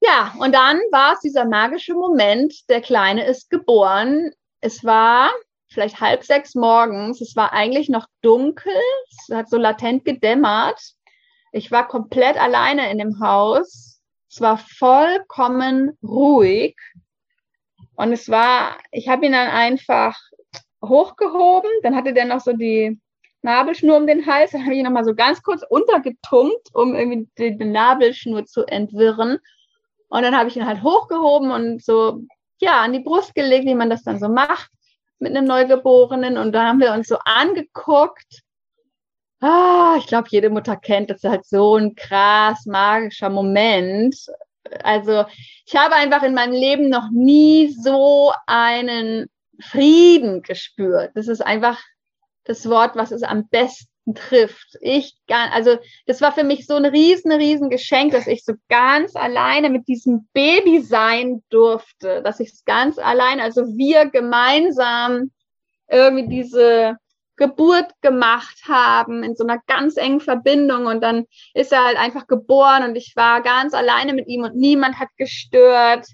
Ja, 0.01 0.35
und 0.39 0.55
dann 0.55 0.79
war 0.91 1.15
es 1.15 1.21
dieser 1.21 1.47
magische 1.47 1.95
Moment, 1.95 2.69
der 2.69 2.81
Kleine 2.81 3.27
ist 3.27 3.51
geboren. 3.51 4.31
Es 4.61 4.85
war 4.85 5.31
vielleicht 5.77 6.01
halb 6.01 6.25
sechs 6.25 6.55
morgens, 6.55 7.21
es 7.21 7.37
war 7.37 7.53
eigentlich 7.53 7.91
noch 7.91 8.07
dunkel, 8.23 8.73
es 9.11 9.37
hat 9.37 9.51
so 9.51 9.59
latent 9.59 10.07
gedämmert. 10.07 10.81
Ich 11.53 11.71
war 11.71 11.87
komplett 11.87 12.41
alleine 12.41 12.91
in 12.91 12.97
dem 12.97 13.21
Haus. 13.21 14.01
Es 14.27 14.41
war 14.41 14.57
vollkommen 14.57 15.99
ruhig. 16.03 16.77
Und 17.95 18.13
es 18.13 18.31
war, 18.31 18.79
ich 18.91 19.09
habe 19.09 19.27
ihn 19.27 19.33
dann 19.33 19.49
einfach 19.49 20.19
hochgehoben, 20.83 21.71
dann 21.83 21.95
hatte 21.95 22.15
der 22.15 22.25
noch 22.25 22.41
so 22.41 22.55
die 22.55 22.99
Nabelschnur 23.43 23.99
um 23.99 24.07
den 24.07 24.25
Hals. 24.25 24.53
Dann 24.53 24.63
habe 24.63 24.73
ich 24.73 24.79
ihn 24.79 24.85
nochmal 24.85 25.05
so 25.05 25.15
ganz 25.15 25.43
kurz 25.43 25.63
untergetunkt, 25.69 26.71
um 26.73 26.95
irgendwie 26.95 27.29
die, 27.37 27.59
die 27.59 27.65
Nabelschnur 27.67 28.47
zu 28.47 28.65
entwirren. 28.65 29.39
Und 30.09 30.23
dann 30.23 30.37
habe 30.37 30.49
ich 30.49 30.57
ihn 30.57 30.67
halt 30.67 30.83
hochgehoben 30.83 31.51
und 31.51 31.85
so, 31.85 32.23
ja, 32.63 32.81
an 32.81 32.95
die 32.95 33.01
Brust 33.01 33.35
gelegt, 33.35 33.67
wie 33.67 33.75
man 33.75 33.91
das 33.91 34.05
dann 34.05 34.19
so 34.19 34.31
macht 34.31 34.71
mit 35.19 35.37
einem 35.37 35.47
Neugeborenen. 35.47 36.39
Und 36.39 36.53
da 36.53 36.67
haben 36.67 36.81
wir 36.81 36.93
uns 36.93 37.09
so 37.09 37.19
angeguckt. 37.25 38.43
Ah, 39.41 39.97
ich 39.99 40.07
glaube, 40.07 40.29
jede 40.31 40.51
Mutter 40.51 40.77
kennt, 40.77 41.11
das 41.11 41.23
ist 41.23 41.31
halt 41.31 41.47
so 41.47 41.77
ein 41.77 41.95
krass 41.95 42.65
magischer 42.67 43.29
Moment. 43.29 44.17
Also, 44.83 45.25
ich 45.67 45.77
habe 45.77 45.95
einfach 45.95 46.23
in 46.23 46.35
meinem 46.35 46.53
Leben 46.53 46.89
noch 46.89 47.11
nie 47.13 47.69
so 47.71 48.33
einen 48.47 49.29
Frieden 49.61 50.43
gespürt. 50.43 51.13
Das 51.15 51.29
ist 51.29 51.41
einfach 51.41 51.79
das 52.45 52.69
Wort, 52.69 52.97
was 52.97 53.11
es 53.13 53.23
am 53.23 53.49
besten 53.49 53.91
trifft. 54.15 54.77
Ich 54.81 55.17
also 55.29 55.79
das 56.07 56.21
war 56.21 56.33
für 56.33 56.45
mich 56.45 56.67
so 56.67 56.75
ein 56.75 56.85
riesen, 56.85 57.33
riesen 57.33 57.71
Geschenk, 57.71 58.13
dass 58.13 58.27
ich 58.27 58.45
so 58.45 58.55
ganz 58.69 59.17
alleine 59.17 59.71
mit 59.71 59.89
diesem 59.89 60.29
Baby 60.33 60.81
sein 60.81 61.43
durfte, 61.51 62.23
dass 62.23 62.41
ich 62.41 62.51
es 62.51 62.65
ganz 62.65 62.99
allein, 62.99 63.41
also 63.41 63.67
wir 63.77 64.07
gemeinsam 64.07 65.33
irgendwie 65.89 66.29
diese 66.29 66.97
Geburt 67.37 67.91
gemacht 68.01 68.63
haben 68.67 69.23
in 69.23 69.35
so 69.35 69.45
einer 69.45 69.61
ganz 69.67 69.97
engen 69.97 70.21
Verbindung 70.21 70.87
und 70.87 71.03
dann 71.03 71.27
ist 71.53 71.73
er 71.73 71.85
halt 71.85 71.99
einfach 71.99 72.27
geboren 72.27 72.85
und 72.85 72.97
ich 72.97 73.15
war 73.15 73.43
ganz 73.43 73.75
alleine 73.75 74.15
mit 74.15 74.27
ihm 74.27 74.43
und 74.43 74.55
niemand 74.57 74.99
hat 74.99 75.09
gestört. 75.17 76.07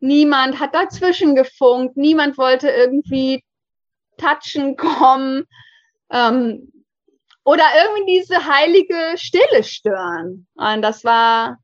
Niemand 0.00 0.60
hat 0.60 0.74
dazwischen 0.74 1.34
gefunkt, 1.34 1.96
niemand 1.96 2.38
wollte 2.38 2.68
irgendwie 2.68 3.42
Touchen 4.16 4.76
kommen 4.76 5.44
ähm, 6.10 6.72
oder 7.46 7.64
irgendwie 7.80 8.18
diese 8.18 8.44
heilige 8.44 8.96
Stille 9.16 9.62
stören. 9.62 10.46
Und 10.56 10.82
das 10.82 11.04
war, 11.04 11.58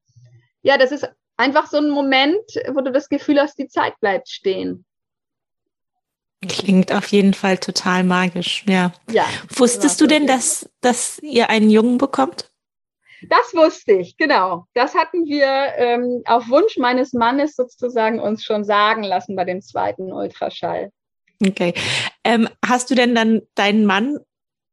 ja, 0.62 0.78
das 0.78 0.92
ist 0.92 1.10
einfach 1.36 1.66
so 1.66 1.78
ein 1.78 1.90
Moment, 1.90 2.46
wo 2.72 2.80
du 2.80 2.92
das 2.92 3.08
Gefühl 3.08 3.40
hast, 3.40 3.58
die 3.58 3.66
Zeit 3.66 3.98
bleibt 4.00 4.28
stehen. 4.28 4.84
Klingt 6.48 6.92
auf 6.92 7.08
jeden 7.08 7.34
Fall 7.34 7.58
total 7.58 8.04
magisch, 8.04 8.64
ja. 8.66 8.92
ja 9.10 9.26
Wusstest 9.56 10.00
du 10.00 10.06
denn, 10.06 10.26
dass, 10.26 10.70
dass 10.80 11.18
ihr 11.20 11.50
einen 11.50 11.68
Jungen 11.68 11.98
bekommt? 11.98 12.50
Das 13.28 13.52
wusste 13.52 13.92
ich, 13.92 14.16
genau. 14.16 14.66
Das 14.74 14.94
hatten 14.94 15.26
wir 15.26 15.46
ähm, 15.76 16.22
auf 16.26 16.48
Wunsch 16.48 16.76
meines 16.76 17.12
Mannes 17.12 17.54
sozusagen 17.56 18.20
uns 18.20 18.44
schon 18.44 18.64
sagen 18.64 19.02
lassen 19.02 19.34
bei 19.36 19.44
dem 19.44 19.60
zweiten 19.60 20.12
Ultraschall. 20.12 20.90
Okay. 21.44 21.74
Ähm, 22.24 22.48
hast 22.64 22.90
du 22.90 22.94
denn 22.94 23.14
dann 23.16 23.42
deinen 23.54 23.84
Mann 23.84 24.18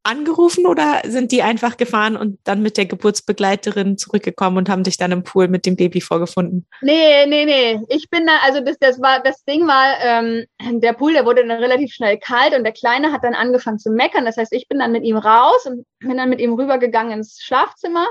angerufen 0.04 0.66
oder 0.66 1.02
sind 1.06 1.32
die 1.32 1.44
einfach 1.44 1.78
gefahren 1.78 2.16
und 2.16 2.40
dann 2.44 2.62
mit 2.62 2.78
der 2.78 2.86
Geburtsbegleiterin 2.86 3.98
zurückgekommen 3.98 4.58
und 4.58 4.70
haben 4.70 4.84
dich 4.84 4.98
dann 4.98 5.12
im 5.12 5.24
Pool 5.24 5.48
mit 5.48 5.66
dem 5.66 5.76
Baby 5.76 6.02
vorgefunden? 6.02 6.66
Nee, 6.82 7.26
nee, 7.28 7.46
nee. 7.46 7.80
Ich 7.90 8.10
bin 8.10 8.26
da, 8.26 8.34
also 8.44 8.62
das, 8.62 8.78
das 8.80 9.02
war, 9.02 9.22
das 9.22 9.44
Ding 9.44 9.68
war, 9.68 9.98
ähm, 10.02 10.46
der 10.82 10.94
Pool, 10.94 11.14
der 11.14 11.26
wurde 11.26 11.46
dann 11.46 11.60
relativ 11.60 11.94
schnell 11.94 12.18
kalt 12.18 12.54
und 12.56 12.64
der 12.64 12.74
Kleine 12.74 13.12
hat 13.12 13.24
dann 13.24 13.34
angefangen 13.34 13.80
zu 13.80 13.92
meckern. 13.92 14.26
Das 14.26 14.38
heißt, 14.38 14.54
ich 14.54 14.68
bin 14.68 14.80
dann 14.80 14.92
mit 14.92 15.04
ihm 15.04 15.18
raus 15.18 15.66
und 15.66 15.86
bin 16.00 16.18
dann 16.18 16.30
mit 16.30 16.40
ihm 16.40 16.54
rübergegangen 16.54 17.12
ins 17.12 17.40
Schlafzimmer 17.42 18.08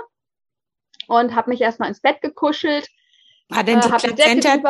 und 1.07 1.35
habe 1.35 1.51
mich 1.51 1.61
erstmal 1.61 1.89
ins 1.89 2.01
Bett 2.01 2.21
gekuschelt. 2.21 2.87
War 3.49 3.65
denn 3.65 3.81
die, 3.81 3.89
äh, 3.89 3.91
Plazenta, 3.91 4.63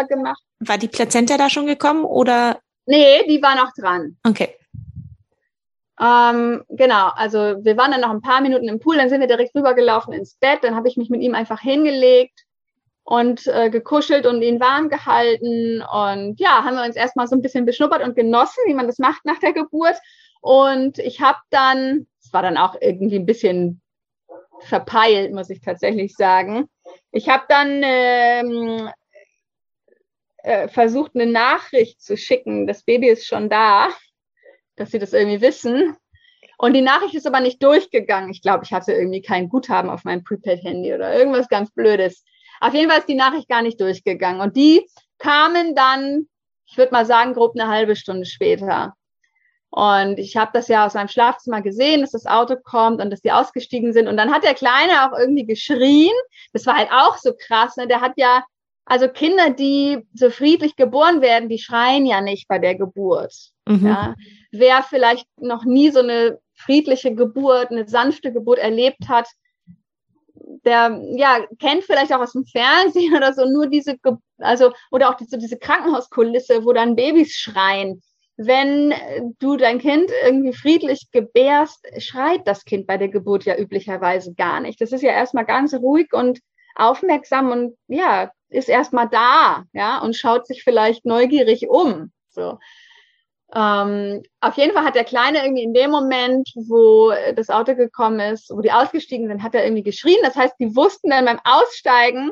war 0.60 0.78
die 0.78 0.88
Plazenta 0.88 1.36
da 1.36 1.50
schon 1.50 1.66
gekommen 1.66 2.04
oder? 2.04 2.60
Nee, 2.86 3.26
die 3.28 3.42
war 3.42 3.56
noch 3.56 3.72
dran. 3.74 4.16
Okay. 4.24 4.57
Ähm, 6.01 6.64
genau, 6.68 7.09
also 7.14 7.38
wir 7.38 7.76
waren 7.76 7.90
dann 7.90 8.01
noch 8.01 8.11
ein 8.11 8.20
paar 8.20 8.40
Minuten 8.40 8.68
im 8.68 8.78
Pool, 8.78 8.96
dann 8.96 9.09
sind 9.09 9.20
wir 9.20 9.26
direkt 9.26 9.55
rübergelaufen 9.55 10.12
ins 10.12 10.34
Bett, 10.36 10.61
dann 10.62 10.76
habe 10.76 10.86
ich 10.88 10.96
mich 10.96 11.11
mit 11.11 11.22
ihm 11.22 11.34
einfach 11.34 11.61
hingelegt 11.61 12.44
und 13.03 13.46
äh, 13.49 13.68
gekuschelt 13.68 14.24
und 14.24 14.42
ihn 14.42 14.61
warm 14.61 14.90
gehalten 14.90 15.82
und 15.82 16.38
ja, 16.38 16.62
haben 16.62 16.76
wir 16.76 16.84
uns 16.84 16.94
erstmal 16.94 17.26
so 17.26 17.34
ein 17.34 17.42
bisschen 17.42 17.64
beschnuppert 17.64 18.03
und 18.03 18.14
genossen, 18.14 18.62
wie 18.66 18.74
man 18.74 18.86
das 18.86 18.99
macht 18.99 19.24
nach 19.24 19.40
der 19.40 19.53
Geburt 19.53 19.96
und 20.40 20.99
ich 21.01 21.20
habe 21.20 21.38
dann, 21.51 22.07
es 22.22 22.32
war 22.32 22.42
dann 22.42 22.59
auch 22.59 22.76
irgendwie 22.80 23.16
ein 23.16 23.26
bisschen 23.26 23.80
verpeilt, 24.61 25.32
muss 25.32 25.51
ich 25.51 25.61
tatsächlich 25.61 26.14
sagen, 26.14 26.68
ich 27.11 27.28
habe 27.28 27.44
dann 27.49 27.80
ähm, 27.82 28.88
äh, 30.44 30.68
versucht, 30.68 31.12
eine 31.16 31.26
Nachricht 31.26 32.01
zu 32.01 32.16
schicken, 32.16 32.68
das 32.68 32.84
Baby 32.84 33.09
ist 33.09 33.26
schon 33.26 33.49
da 33.49 33.88
dass 34.78 34.90
sie 34.90 34.98
das 34.98 35.12
irgendwie 35.12 35.40
wissen. 35.40 35.96
Und 36.56 36.74
die 36.74 36.82
Nachricht 36.82 37.14
ist 37.14 37.26
aber 37.26 37.40
nicht 37.40 37.62
durchgegangen. 37.62 38.30
Ich 38.30 38.42
glaube, 38.42 38.64
ich 38.64 38.72
hatte 38.72 38.92
irgendwie 38.92 39.22
kein 39.22 39.48
Guthaben 39.48 39.90
auf 39.90 40.04
meinem 40.04 40.24
Prepaid-Handy 40.24 40.92
oder 40.92 41.16
irgendwas 41.16 41.48
ganz 41.48 41.70
Blödes. 41.70 42.24
Auf 42.60 42.74
jeden 42.74 42.90
Fall 42.90 42.98
ist 42.98 43.08
die 43.08 43.14
Nachricht 43.14 43.48
gar 43.48 43.62
nicht 43.62 43.80
durchgegangen. 43.80 44.40
Und 44.40 44.56
die 44.56 44.84
kamen 45.18 45.74
dann, 45.74 46.26
ich 46.66 46.76
würde 46.76 46.92
mal 46.92 47.06
sagen, 47.06 47.34
grob 47.34 47.54
eine 47.54 47.68
halbe 47.68 47.94
Stunde 47.94 48.26
später. 48.26 48.94
Und 49.70 50.18
ich 50.18 50.36
habe 50.36 50.50
das 50.54 50.68
ja 50.68 50.86
aus 50.86 50.94
meinem 50.94 51.08
Schlafzimmer 51.08 51.60
gesehen, 51.62 52.00
dass 52.00 52.12
das 52.12 52.26
Auto 52.26 52.56
kommt 52.56 53.00
und 53.00 53.10
dass 53.10 53.20
die 53.20 53.32
ausgestiegen 53.32 53.92
sind. 53.92 54.08
Und 54.08 54.16
dann 54.16 54.32
hat 54.32 54.42
der 54.42 54.54
Kleine 54.54 55.06
auch 55.06 55.18
irgendwie 55.18 55.44
geschrien. 55.44 56.14
Das 56.52 56.66
war 56.66 56.76
halt 56.76 56.90
auch 56.90 57.18
so 57.18 57.32
krass. 57.38 57.76
Ne? 57.76 57.86
Der 57.86 58.00
hat 58.00 58.12
ja, 58.16 58.44
also 58.86 59.08
Kinder, 59.08 59.50
die 59.50 60.06
so 60.14 60.30
friedlich 60.30 60.74
geboren 60.74 61.20
werden, 61.20 61.48
die 61.48 61.58
schreien 61.58 62.06
ja 62.06 62.20
nicht 62.20 62.48
bei 62.48 62.58
der 62.58 62.74
Geburt. 62.76 63.34
Mhm. 63.66 63.86
Ja? 63.86 64.14
Wer 64.51 64.82
vielleicht 64.82 65.26
noch 65.38 65.64
nie 65.64 65.90
so 65.90 66.01
eine 66.01 66.38
friedliche 66.55 67.14
Geburt, 67.14 67.70
eine 67.70 67.88
sanfte 67.88 68.32
Geburt 68.32 68.59
erlebt 68.59 69.09
hat, 69.09 69.28
der 70.64 71.01
ja 71.14 71.46
kennt 71.59 71.84
vielleicht 71.84 72.12
auch 72.12 72.20
aus 72.20 72.32
dem 72.32 72.44
Fernsehen 72.44 73.14
oder 73.16 73.32
so 73.32 73.44
nur 73.44 73.68
diese, 73.68 73.96
also 74.38 74.72
oder 74.90 75.11
auch 75.11 75.14
diese, 75.14 75.38
diese 75.38 75.59
Krankenhauskulisse, 75.59 76.64
wo 76.64 76.72
dann 76.72 76.96
Babys 76.96 77.34
schreien. 77.34 78.03
Wenn 78.40 78.94
du 79.40 79.57
dein 79.57 79.80
Kind 79.80 80.12
irgendwie 80.24 80.53
friedlich 80.53 81.09
gebärst, 81.11 81.84
schreit 81.99 82.46
das 82.46 82.64
Kind 82.64 82.86
bei 82.86 82.96
der 82.96 83.09
Geburt 83.09 83.44
ja 83.44 83.59
üblicherweise 83.59 84.32
gar 84.34 84.61
nicht. 84.61 84.80
Das 84.80 84.92
ist 84.92 85.03
ja 85.03 85.11
erstmal 85.11 85.44
ganz 85.44 85.74
ruhig 85.74 86.12
und 86.12 86.38
aufmerksam 86.76 87.51
und 87.51 87.76
ja, 87.88 88.30
ist 88.49 88.68
erstmal 88.68 89.09
da, 89.09 89.64
ja, 89.72 89.99
und 89.99 90.16
schaut 90.16 90.46
sich 90.46 90.62
vielleicht 90.62 91.05
neugierig 91.05 91.68
um. 91.68 92.12
So. 92.30 92.59
Ähm, 93.55 94.22
auf 94.40 94.57
jeden 94.57 94.74
Fall 94.74 94.84
hat 94.84 94.94
der 94.94 95.05
Kleine 95.05 95.42
irgendwie 95.42 95.62
in 95.62 95.72
dem 95.72 95.90
Moment, 95.90 96.51
wo 96.55 97.12
das 97.34 97.49
Auto 97.49 97.74
gekommen 97.74 98.20
ist, 98.20 98.51
wo 98.51 98.61
die 98.61 98.72
ausgestiegen 98.72 99.26
sind, 99.26 99.42
hat 99.42 99.55
er 99.55 99.64
irgendwie 99.64 99.82
geschrien. 99.82 100.18
Das 100.22 100.36
heißt, 100.36 100.55
die 100.61 100.76
wussten 100.76 101.11
dann 101.11 101.24
beim 101.24 101.40
Aussteigen, 101.44 102.30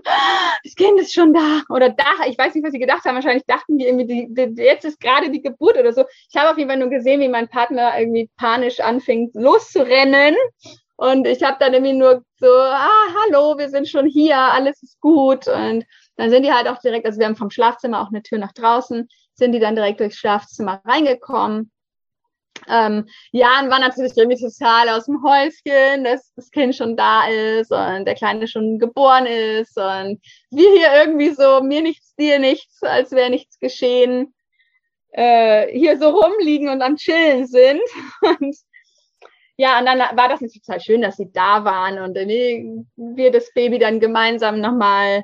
das 0.62 0.74
Kind 0.74 1.00
ist 1.00 1.14
schon 1.14 1.32
da 1.32 1.62
oder 1.70 1.88
da. 1.88 2.04
Ich 2.28 2.36
weiß 2.36 2.54
nicht, 2.54 2.64
was 2.64 2.72
sie 2.72 2.78
gedacht 2.78 3.04
haben. 3.04 3.14
Wahrscheinlich 3.14 3.46
dachten 3.46 3.78
die 3.78 3.86
irgendwie, 3.86 4.06
die, 4.06 4.54
die, 4.54 4.62
jetzt 4.62 4.84
ist 4.84 5.00
gerade 5.00 5.30
die 5.30 5.40
Geburt 5.40 5.78
oder 5.78 5.92
so. 5.94 6.04
Ich 6.28 6.36
habe 6.36 6.50
auf 6.50 6.58
jeden 6.58 6.68
Fall 6.68 6.78
nur 6.78 6.90
gesehen, 6.90 7.20
wie 7.20 7.28
mein 7.28 7.48
Partner 7.48 7.98
irgendwie 7.98 8.28
panisch 8.36 8.80
anfing 8.80 9.30
loszurennen. 9.32 10.36
Und 10.96 11.26
ich 11.26 11.42
habe 11.42 11.56
dann 11.60 11.72
irgendwie 11.72 11.94
nur 11.94 12.24
so, 12.38 12.46
ah, 12.46 13.06
hallo, 13.24 13.56
wir 13.56 13.70
sind 13.70 13.88
schon 13.88 14.06
hier, 14.06 14.38
alles 14.38 14.82
ist 14.82 15.00
gut. 15.00 15.48
Und 15.48 15.84
dann 16.16 16.30
sind 16.30 16.42
die 16.42 16.52
halt 16.52 16.68
auch 16.68 16.78
direkt, 16.80 17.06
also 17.06 17.18
wir 17.18 17.26
haben 17.26 17.36
vom 17.36 17.50
Schlafzimmer 17.50 18.02
auch 18.02 18.08
eine 18.08 18.22
Tür 18.22 18.38
nach 18.38 18.52
draußen 18.52 19.08
sind 19.36 19.52
die 19.52 19.60
dann 19.60 19.76
direkt 19.76 20.00
durchs 20.00 20.16
Schlafzimmer 20.16 20.80
reingekommen. 20.84 21.70
Ähm, 22.68 23.06
Jan 23.32 23.70
war 23.70 23.78
natürlich 23.78 24.16
irgendwie 24.16 24.40
total 24.40 24.88
aus 24.88 25.06
dem 25.06 25.22
Häuschen, 25.22 26.04
dass 26.04 26.32
das 26.34 26.50
Kind 26.50 26.74
schon 26.74 26.96
da 26.96 27.28
ist 27.28 27.70
und 27.70 28.06
der 28.06 28.14
Kleine 28.14 28.48
schon 28.48 28.78
geboren 28.78 29.26
ist 29.26 29.76
und 29.76 30.20
wir 30.50 30.70
hier 30.72 30.88
irgendwie 30.94 31.30
so, 31.30 31.60
mir 31.62 31.82
nichts, 31.82 32.14
dir 32.16 32.38
nichts, 32.38 32.82
als 32.82 33.12
wäre 33.12 33.30
nichts 33.30 33.58
geschehen, 33.58 34.34
äh, 35.12 35.68
hier 35.78 35.98
so 35.98 36.08
rumliegen 36.08 36.68
und 36.68 36.82
am 36.82 36.96
Chillen 36.96 37.46
sind. 37.46 37.80
Und 38.22 38.56
ja, 39.58 39.78
und 39.78 39.86
dann 39.86 39.98
war 39.98 40.28
das 40.28 40.40
total 40.40 40.80
schön, 40.80 41.00
dass 41.00 41.16
sie 41.16 41.32
da 41.32 41.64
waren 41.64 41.98
und 41.98 42.14
äh, 42.14 42.62
wir 42.96 43.32
das 43.32 43.50
Baby 43.54 43.78
dann 43.78 44.00
gemeinsam 44.00 44.60
nochmal 44.60 45.22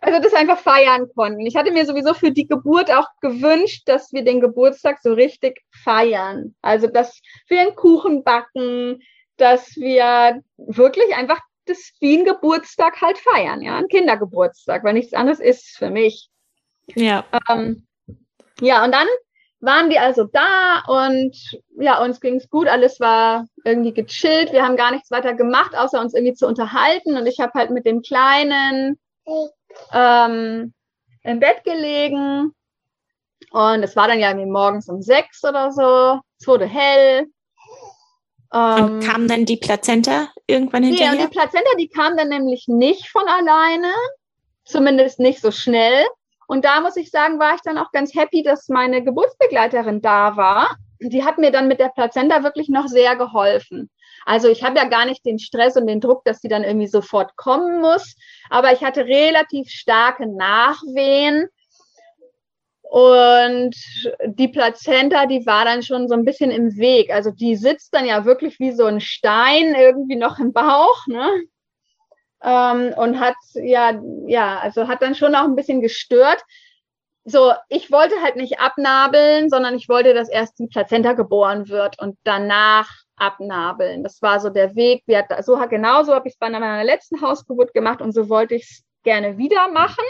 also 0.00 0.20
das 0.20 0.32
einfach 0.32 0.58
feiern 0.58 1.08
konnten. 1.14 1.46
Ich 1.46 1.56
hatte 1.56 1.72
mir 1.72 1.84
sowieso 1.84 2.14
für 2.14 2.30
die 2.30 2.46
Geburt 2.46 2.90
auch 2.90 3.08
gewünscht, 3.20 3.82
dass 3.86 4.12
wir 4.12 4.24
den 4.24 4.40
Geburtstag 4.40 4.98
so 5.02 5.12
richtig 5.12 5.62
feiern. 5.70 6.54
Also 6.62 6.86
dass 6.86 7.20
wir 7.48 7.60
einen 7.60 7.76
Kuchen 7.76 8.24
backen, 8.24 9.02
dass 9.36 9.76
wir 9.76 10.42
wirklich 10.56 11.14
einfach 11.14 11.40
das 11.66 11.92
wie 12.00 12.24
Geburtstag 12.24 13.00
halt 13.00 13.18
feiern, 13.18 13.62
ja, 13.62 13.76
ein 13.76 13.88
Kindergeburtstag, 13.88 14.82
weil 14.82 14.94
nichts 14.94 15.12
anderes 15.12 15.40
ist 15.40 15.76
für 15.76 15.90
mich. 15.90 16.28
Ja. 16.94 17.24
Ähm, 17.48 17.86
ja, 18.60 18.84
und 18.84 18.92
dann 18.92 19.06
waren 19.60 19.90
die 19.90 19.98
also 19.98 20.24
da 20.24 20.82
und 20.88 21.36
ja, 21.78 22.02
uns 22.02 22.20
ging's 22.20 22.48
gut, 22.48 22.66
alles 22.66 22.98
war 22.98 23.46
irgendwie 23.64 23.92
gechillt. 23.92 24.52
Wir 24.52 24.64
haben 24.64 24.76
gar 24.76 24.90
nichts 24.90 25.10
weiter 25.10 25.34
gemacht, 25.34 25.76
außer 25.76 26.00
uns 26.00 26.14
irgendwie 26.14 26.34
zu 26.34 26.46
unterhalten. 26.46 27.16
Und 27.16 27.26
ich 27.26 27.40
habe 27.40 27.52
halt 27.54 27.70
mit 27.70 27.84
dem 27.84 28.00
Kleinen 28.00 28.98
ähm, 29.92 30.72
im 31.22 31.40
Bett 31.40 31.64
gelegen 31.64 32.54
und 33.50 33.82
es 33.82 33.96
war 33.96 34.08
dann 34.08 34.20
ja 34.20 34.28
irgendwie 34.28 34.50
morgens 34.50 34.88
um 34.88 35.02
sechs 35.02 35.44
oder 35.44 35.72
so. 35.72 36.20
Es 36.38 36.46
wurde 36.46 36.66
hell. 36.66 37.26
Ähm, 38.52 38.84
und 38.84 39.00
kam 39.00 39.28
dann 39.28 39.44
die 39.44 39.56
Plazenta 39.56 40.28
irgendwann 40.46 40.84
hinterher? 40.84 41.12
Nee, 41.12 41.22
und 41.22 41.30
die 41.30 41.36
Plazenta, 41.36 41.70
die 41.78 41.88
kam 41.88 42.16
dann 42.16 42.28
nämlich 42.28 42.66
nicht 42.68 43.08
von 43.08 43.26
alleine, 43.26 43.92
zumindest 44.64 45.18
nicht 45.18 45.40
so 45.40 45.50
schnell. 45.50 46.06
Und 46.46 46.64
da 46.64 46.80
muss 46.80 46.96
ich 46.96 47.10
sagen, 47.10 47.38
war 47.38 47.54
ich 47.54 47.60
dann 47.62 47.78
auch 47.78 47.92
ganz 47.92 48.14
happy, 48.14 48.42
dass 48.42 48.68
meine 48.68 49.04
Geburtsbegleiterin 49.04 50.00
da 50.00 50.36
war. 50.36 50.76
Die 51.00 51.24
hat 51.24 51.38
mir 51.38 51.50
dann 51.50 51.68
mit 51.68 51.80
der 51.80 51.88
Plazenta 51.90 52.42
wirklich 52.42 52.68
noch 52.68 52.88
sehr 52.88 53.16
geholfen. 53.16 53.88
Also 54.26 54.48
ich 54.48 54.62
habe 54.62 54.78
ja 54.78 54.84
gar 54.84 55.06
nicht 55.06 55.24
den 55.24 55.38
Stress 55.38 55.76
und 55.76 55.86
den 55.86 56.00
Druck, 56.00 56.24
dass 56.24 56.40
sie 56.40 56.48
dann 56.48 56.64
irgendwie 56.64 56.86
sofort 56.86 57.36
kommen 57.36 57.80
muss. 57.80 58.16
Aber 58.48 58.72
ich 58.72 58.82
hatte 58.82 59.04
relativ 59.04 59.70
starke 59.70 60.26
Nachwehen. 60.26 61.48
Und 62.82 63.76
die 64.24 64.48
Plazenta, 64.48 65.26
die 65.26 65.46
war 65.46 65.64
dann 65.64 65.84
schon 65.84 66.08
so 66.08 66.14
ein 66.14 66.24
bisschen 66.24 66.50
im 66.50 66.76
Weg. 66.76 67.12
Also 67.14 67.30
die 67.30 67.54
sitzt 67.54 67.94
dann 67.94 68.04
ja 68.04 68.24
wirklich 68.24 68.58
wie 68.58 68.72
so 68.72 68.84
ein 68.84 69.00
Stein 69.00 69.76
irgendwie 69.76 70.16
noch 70.16 70.40
im 70.40 70.52
Bauch, 70.52 71.06
ne? 71.06 71.28
Ähm, 72.42 72.92
und 72.96 73.20
hat 73.20 73.36
ja, 73.54 74.00
ja, 74.26 74.58
also 74.58 74.88
hat 74.88 75.02
dann 75.02 75.14
schon 75.14 75.36
auch 75.36 75.44
ein 75.44 75.54
bisschen 75.54 75.80
gestört. 75.80 76.42
So, 77.24 77.52
ich 77.68 77.92
wollte 77.92 78.16
halt 78.22 78.34
nicht 78.36 78.58
abnabeln, 78.58 79.50
sondern 79.50 79.76
ich 79.76 79.88
wollte, 79.88 80.12
dass 80.12 80.28
erst 80.28 80.58
die 80.58 80.66
Plazenta 80.66 81.12
geboren 81.12 81.68
wird 81.68 82.00
und 82.00 82.18
danach 82.24 82.90
abnabeln. 83.20 84.02
Das 84.02 84.22
war 84.22 84.40
so 84.40 84.50
der 84.50 84.74
Weg. 84.74 85.02
Wir, 85.06 85.26
so 85.42 85.56
genauso 85.68 86.14
habe 86.14 86.28
ich 86.28 86.34
es 86.34 86.38
bei 86.38 86.50
meiner 86.50 86.84
letzten 86.84 87.20
Hausgeburt 87.20 87.74
gemacht 87.74 88.00
und 88.00 88.12
so 88.12 88.28
wollte 88.28 88.54
ich 88.54 88.62
es 88.62 88.84
gerne 89.02 89.38
wieder 89.38 89.68
machen, 89.68 90.04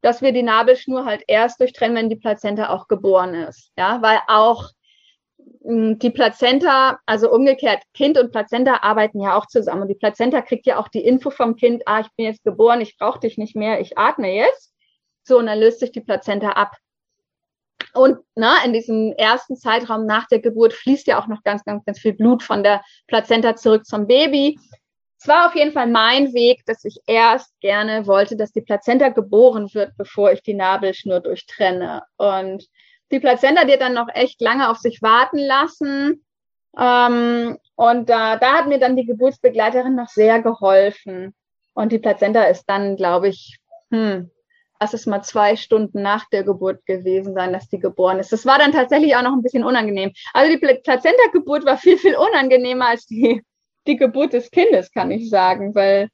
dass 0.00 0.22
wir 0.22 0.32
die 0.32 0.42
Nabelschnur 0.42 1.04
halt 1.04 1.22
erst 1.26 1.60
durchtrennen, 1.60 1.96
wenn 1.96 2.08
die 2.08 2.16
Plazenta 2.16 2.70
auch 2.70 2.88
geboren 2.88 3.34
ist. 3.34 3.72
Ja, 3.76 4.00
weil 4.02 4.20
auch 4.28 4.70
hm, 5.64 5.98
die 5.98 6.10
Plazenta, 6.10 6.98
also 7.06 7.30
umgekehrt, 7.30 7.82
Kind 7.94 8.18
und 8.18 8.32
Plazenta 8.32 8.78
arbeiten 8.82 9.20
ja 9.20 9.36
auch 9.36 9.46
zusammen. 9.46 9.82
Und 9.82 9.88
die 9.88 9.94
Plazenta 9.94 10.40
kriegt 10.40 10.66
ja 10.66 10.78
auch 10.78 10.88
die 10.88 11.04
Info 11.04 11.30
vom 11.30 11.56
Kind, 11.56 11.82
ah, 11.86 12.00
ich 12.00 12.08
bin 12.16 12.26
jetzt 12.26 12.44
geboren, 12.44 12.80
ich 12.80 12.96
brauche 12.98 13.20
dich 13.20 13.38
nicht 13.38 13.56
mehr, 13.56 13.80
ich 13.80 13.98
atme 13.98 14.32
jetzt. 14.32 14.72
So, 15.24 15.38
und 15.38 15.46
dann 15.46 15.58
löst 15.58 15.80
sich 15.80 15.92
die 15.92 16.00
Plazenta 16.00 16.50
ab. 16.52 16.74
Und 17.98 18.18
na, 18.36 18.64
in 18.64 18.72
diesem 18.72 19.12
ersten 19.14 19.56
Zeitraum 19.56 20.06
nach 20.06 20.28
der 20.28 20.38
Geburt 20.38 20.72
fließt 20.72 21.08
ja 21.08 21.20
auch 21.20 21.26
noch 21.26 21.42
ganz, 21.42 21.64
ganz, 21.64 21.84
ganz 21.84 21.98
viel 21.98 22.12
Blut 22.12 22.44
von 22.44 22.62
der 22.62 22.80
Plazenta 23.08 23.56
zurück 23.56 23.86
zum 23.86 24.06
Baby. 24.06 24.56
Es 25.20 25.26
war 25.26 25.48
auf 25.48 25.56
jeden 25.56 25.72
Fall 25.72 25.88
mein 25.88 26.32
Weg, 26.32 26.64
dass 26.66 26.84
ich 26.84 27.00
erst 27.08 27.58
gerne 27.60 28.06
wollte, 28.06 28.36
dass 28.36 28.52
die 28.52 28.60
Plazenta 28.60 29.08
geboren 29.08 29.68
wird, 29.74 29.96
bevor 29.96 30.30
ich 30.30 30.42
die 30.44 30.54
Nabelschnur 30.54 31.18
durchtrenne. 31.18 32.04
Und 32.18 32.68
die 33.10 33.18
Plazenta, 33.18 33.62
hat 33.62 33.80
dann 33.80 33.94
noch 33.94 34.08
echt 34.14 34.40
lange 34.40 34.70
auf 34.70 34.76
sich 34.78 35.02
warten 35.02 35.38
lassen. 35.38 36.24
Ähm, 36.78 37.58
und 37.74 38.08
da, 38.08 38.36
da 38.36 38.52
hat 38.52 38.68
mir 38.68 38.78
dann 38.78 38.94
die 38.94 39.06
Geburtsbegleiterin 39.06 39.96
noch 39.96 40.08
sehr 40.08 40.40
geholfen. 40.40 41.34
Und 41.74 41.90
die 41.90 41.98
Plazenta 41.98 42.44
ist 42.44 42.64
dann, 42.68 42.94
glaube 42.94 43.26
ich, 43.26 43.58
hm, 43.90 44.30
lass 44.80 44.94
es 44.94 45.06
mal 45.06 45.22
zwei 45.22 45.56
Stunden 45.56 46.02
nach 46.02 46.28
der 46.30 46.44
Geburt 46.44 46.84
gewesen 46.86 47.34
sein, 47.34 47.52
dass 47.52 47.68
die 47.68 47.78
geboren 47.78 48.18
ist. 48.18 48.32
Das 48.32 48.46
war 48.46 48.58
dann 48.58 48.72
tatsächlich 48.72 49.16
auch 49.16 49.22
noch 49.22 49.32
ein 49.32 49.42
bisschen 49.42 49.64
unangenehm. 49.64 50.12
Also 50.32 50.52
die 50.52 50.58
Plazenta-Geburt 50.58 51.64
war 51.64 51.78
viel, 51.78 51.98
viel 51.98 52.16
unangenehmer 52.16 52.88
als 52.88 53.06
die, 53.06 53.42
die 53.86 53.96
Geburt 53.96 54.32
des 54.32 54.50
Kindes, 54.50 54.92
kann 54.92 55.10
ich 55.10 55.30
sagen, 55.30 55.74
weil, 55.74 56.08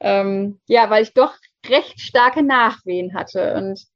ähm, 0.00 0.60
ja, 0.66 0.90
weil 0.90 1.02
ich 1.02 1.14
doch 1.14 1.34
recht 1.68 2.00
starke 2.00 2.42
Nachwehen 2.42 3.14
hatte 3.14 3.54
und 3.54 3.86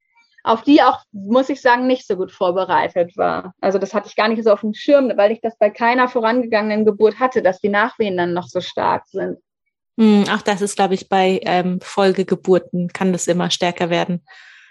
auf 0.43 0.63
die 0.63 0.83
auch, 0.83 1.01
muss 1.13 1.51
ich 1.51 1.61
sagen, 1.61 1.87
nicht 1.87 2.07
so 2.07 2.17
gut 2.17 2.33
vorbereitet 2.33 3.17
war. 3.17 3.55
Also 3.61 3.79
das 3.79 3.93
hatte 3.93 4.09
ich 4.09 4.17
gar 4.17 4.29
nicht 4.29 4.43
so 4.43 4.53
auf 4.53 4.63
dem 4.63 4.73
Schirm, 4.73 5.13
weil 5.17 5.33
ich 5.33 5.41
das 5.43 5.57
bei 5.59 5.69
keiner 5.69 6.09
vorangegangenen 6.09 6.87
Geburt 6.87 7.19
hatte, 7.19 7.43
dass 7.43 7.61
die 7.61 7.69
Nachwehen 7.69 8.17
dann 8.17 8.33
noch 8.33 8.47
so 8.49 8.61
stark 8.61 9.07
sind. 9.07 9.39
Hm, 9.99 10.25
ach, 10.29 10.43
das 10.43 10.61
ist, 10.63 10.77
glaube 10.77 10.95
ich, 10.95 11.09
bei 11.09 11.41
ähm, 11.43 11.81
Folgegeburten 11.83 12.89
kann 12.89 13.13
das 13.13 13.27
immer 13.27 13.51
stärker 13.51 13.91
werden. 13.91 14.25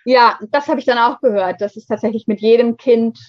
Ja, 0.05 0.39
das 0.49 0.67
habe 0.67 0.79
ich 0.79 0.85
dann 0.85 0.97
auch 0.97 1.19
gehört. 1.21 1.61
Das 1.61 1.75
ist 1.75 1.87
tatsächlich 1.87 2.25
mit 2.27 2.41
jedem 2.41 2.77
Kind, 2.77 3.19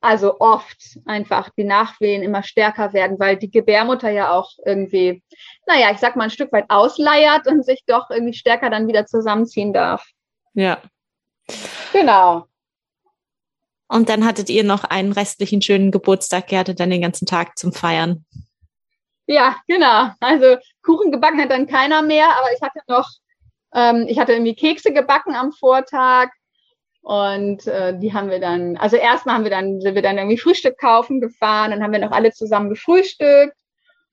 also 0.00 0.38
oft 0.40 0.98
einfach 1.04 1.50
die 1.58 1.64
Nachwehen 1.64 2.22
immer 2.22 2.42
stärker 2.42 2.92
werden, 2.92 3.18
weil 3.18 3.36
die 3.36 3.50
Gebärmutter 3.50 4.10
ja 4.10 4.30
auch 4.32 4.50
irgendwie, 4.64 5.22
naja, 5.66 5.90
ich 5.92 5.98
sag 5.98 6.16
mal, 6.16 6.24
ein 6.24 6.30
Stück 6.30 6.52
weit 6.52 6.66
ausleiert 6.68 7.46
und 7.46 7.64
sich 7.64 7.82
doch 7.86 8.08
irgendwie 8.10 8.34
stärker 8.34 8.70
dann 8.70 8.88
wieder 8.88 9.06
zusammenziehen 9.06 9.72
darf. 9.72 10.06
Ja. 10.54 10.80
Genau. 11.92 12.46
Und 13.88 14.08
dann 14.08 14.24
hattet 14.24 14.50
ihr 14.50 14.64
noch 14.64 14.84
einen 14.84 15.12
restlichen 15.12 15.62
schönen 15.62 15.90
Geburtstag, 15.90 16.50
ihr 16.50 16.58
hattet 16.58 16.80
dann 16.80 16.90
den 16.90 17.02
ganzen 17.02 17.26
Tag 17.26 17.56
zum 17.58 17.72
Feiern. 17.72 18.24
Ja, 19.26 19.56
genau. 19.66 20.10
Also 20.20 20.56
Kuchen 20.82 21.10
gebacken 21.10 21.40
hat 21.40 21.50
dann 21.50 21.66
keiner 21.66 22.02
mehr, 22.02 22.28
aber 22.38 22.52
ich 22.54 22.62
hatte 22.62 22.80
noch, 22.88 23.08
ähm, 23.74 24.06
ich 24.08 24.18
hatte 24.18 24.32
irgendwie 24.32 24.54
Kekse 24.54 24.92
gebacken 24.92 25.34
am 25.34 25.52
Vortag 25.52 26.30
und 27.02 27.66
äh, 27.66 27.98
die 27.98 28.12
haben 28.12 28.30
wir 28.30 28.40
dann, 28.40 28.76
also 28.76 28.96
erstmal 28.96 29.36
haben 29.36 29.44
wir 29.44 29.50
dann, 29.50 29.80
sind 29.80 29.94
wir 29.94 30.02
dann 30.02 30.18
irgendwie 30.18 30.38
Frühstück 30.38 30.78
kaufen 30.78 31.20
gefahren, 31.20 31.72
dann 31.72 31.82
haben 31.82 31.92
wir 31.92 31.98
noch 31.98 32.12
alle 32.12 32.32
zusammen 32.32 32.68
gefrühstückt 32.68 33.56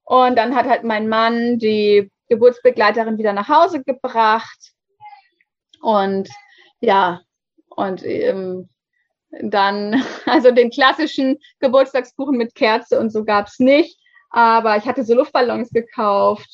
und 0.04 0.36
dann 0.36 0.56
hat 0.56 0.68
halt 0.68 0.84
mein 0.84 1.08
Mann 1.08 1.60
die 1.60 2.12
Geburtsbegleiterin 2.30 3.18
wieder 3.18 3.34
nach 3.34 3.50
Hause 3.50 3.84
gebracht 3.84 4.74
und 5.82 6.30
ja, 6.80 7.22
und 7.70 8.04
ähm, 8.06 8.70
dann, 9.42 10.04
also 10.26 10.52
den 10.52 10.72
klassischen 10.72 11.38
Geburtstagskuchen 11.60 12.38
mit 12.38 12.56
Kerze 12.56 13.00
und 13.00 13.12
so 13.12 13.24
gab's 13.24 13.60
nicht. 13.60 14.00
Aber 14.34 14.78
ich 14.78 14.86
hatte 14.86 15.06
so 15.06 15.14
Luftballons 15.14 15.70
gekauft. 15.70 16.50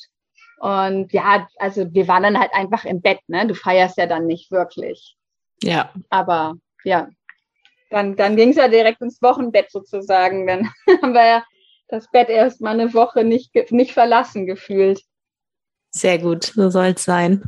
Und 0.60 1.12
ja, 1.12 1.48
also 1.56 1.92
wir 1.92 2.06
waren 2.06 2.22
dann 2.22 2.38
halt 2.38 2.52
einfach 2.52 2.84
im 2.84 3.00
Bett, 3.00 3.20
ne? 3.26 3.46
Du 3.46 3.54
feierst 3.54 3.96
ja 3.96 4.06
dann 4.06 4.26
nicht 4.26 4.50
wirklich. 4.50 5.16
Ja. 5.62 5.90
Aber 6.10 6.54
ja, 6.84 7.08
dann, 7.88 8.16
dann 8.16 8.36
ging 8.36 8.50
es 8.50 8.56
ja 8.56 8.68
direkt 8.68 9.00
ins 9.00 9.22
Wochenbett 9.22 9.72
sozusagen. 9.72 10.46
Dann 10.46 10.70
haben 11.02 11.14
wir 11.14 11.26
ja 11.26 11.44
das 11.88 12.10
Bett 12.10 12.28
erst 12.28 12.60
mal 12.60 12.78
eine 12.78 12.92
Woche 12.92 13.24
nicht, 13.24 13.50
nicht 13.70 13.92
verlassen 13.92 14.46
gefühlt. 14.46 15.02
Sehr 15.90 16.18
gut, 16.18 16.44
so 16.44 16.68
soll 16.68 16.92
es 16.96 17.04
sein. 17.04 17.42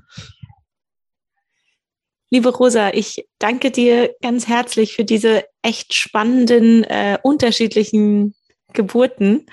Liebe 2.31 2.49
Rosa, 2.49 2.89
ich 2.95 3.29
danke 3.39 3.71
dir 3.71 4.15
ganz 4.23 4.49
herzlich 4.49 4.95
für 4.97 5.05
diese 5.05 5.45
echt 5.61 5.93
spannenden, 5.93 6.83
äh, 6.85 7.19
unterschiedlichen 7.23 8.35
Geburten 8.73 9.47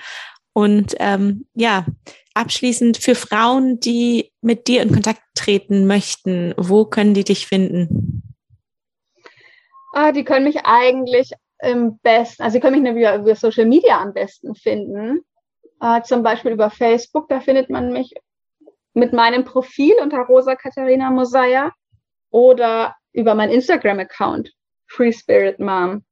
und 0.52 0.94
ähm, 0.98 1.46
ja, 1.54 1.86
abschließend 2.34 2.96
für 2.98 3.14
Frauen, 3.14 3.80
die 3.80 4.32
mit 4.40 4.68
dir 4.68 4.82
in 4.82 4.92
Kontakt 4.92 5.22
treten 5.34 5.86
möchten, 5.86 6.54
wo 6.56 6.84
können 6.84 7.14
die 7.14 7.24
dich 7.24 7.46
finden? 7.46 8.22
Ah, 9.92 10.12
die 10.12 10.24
können 10.24 10.44
mich 10.44 10.64
eigentlich 10.64 11.32
im 11.62 11.98
besten, 11.98 12.42
also 12.42 12.54
sie 12.54 12.60
können 12.60 12.82
mich 12.82 12.92
über, 12.92 13.16
über 13.16 13.34
Social 13.34 13.66
Media 13.66 14.00
am 14.00 14.14
besten 14.14 14.54
finden. 14.54 15.20
Äh, 15.80 16.02
zum 16.02 16.22
Beispiel 16.22 16.52
über 16.52 16.70
Facebook, 16.70 17.28
da 17.28 17.40
findet 17.40 17.70
man 17.70 17.92
mich 17.92 18.14
mit 18.94 19.12
meinem 19.12 19.44
Profil 19.44 19.94
unter 20.02 20.18
Rosa 20.20 20.54
Katharina 20.56 21.10
Mosaya 21.10 21.72
oder 22.30 22.94
über 23.12 23.34
meinen 23.34 23.52
Instagram-Account, 23.52 24.52
Free 24.86 25.12
Spirit 25.12 25.58
Mom. 25.58 26.04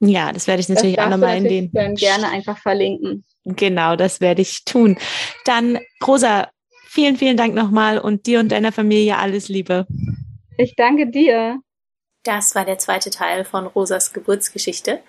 Ja, 0.00 0.32
das 0.32 0.46
werde 0.46 0.60
ich 0.60 0.68
natürlich 0.68 0.98
auch 0.98 1.10
nochmal 1.10 1.36
in 1.36 1.44
den. 1.44 1.72
Dann 1.72 1.94
gerne 1.94 2.28
einfach 2.28 2.56
verlinken. 2.56 3.24
Genau, 3.44 3.96
das 3.96 4.20
werde 4.20 4.40
ich 4.40 4.64
tun. 4.64 4.98
Dann, 5.44 5.78
Rosa, 6.06 6.48
vielen, 6.86 7.16
vielen 7.16 7.36
Dank 7.36 7.54
nochmal 7.54 7.98
und 7.98 8.26
dir 8.26 8.40
und 8.40 8.50
deiner 8.50 8.72
Familie 8.72 9.18
alles 9.18 9.48
Liebe. 9.48 9.86
Ich 10.56 10.74
danke 10.74 11.06
dir. 11.06 11.60
Das 12.22 12.54
war 12.54 12.64
der 12.64 12.78
zweite 12.78 13.10
Teil 13.10 13.44
von 13.44 13.66
Rosas 13.66 14.12
Geburtsgeschichte. 14.12 15.00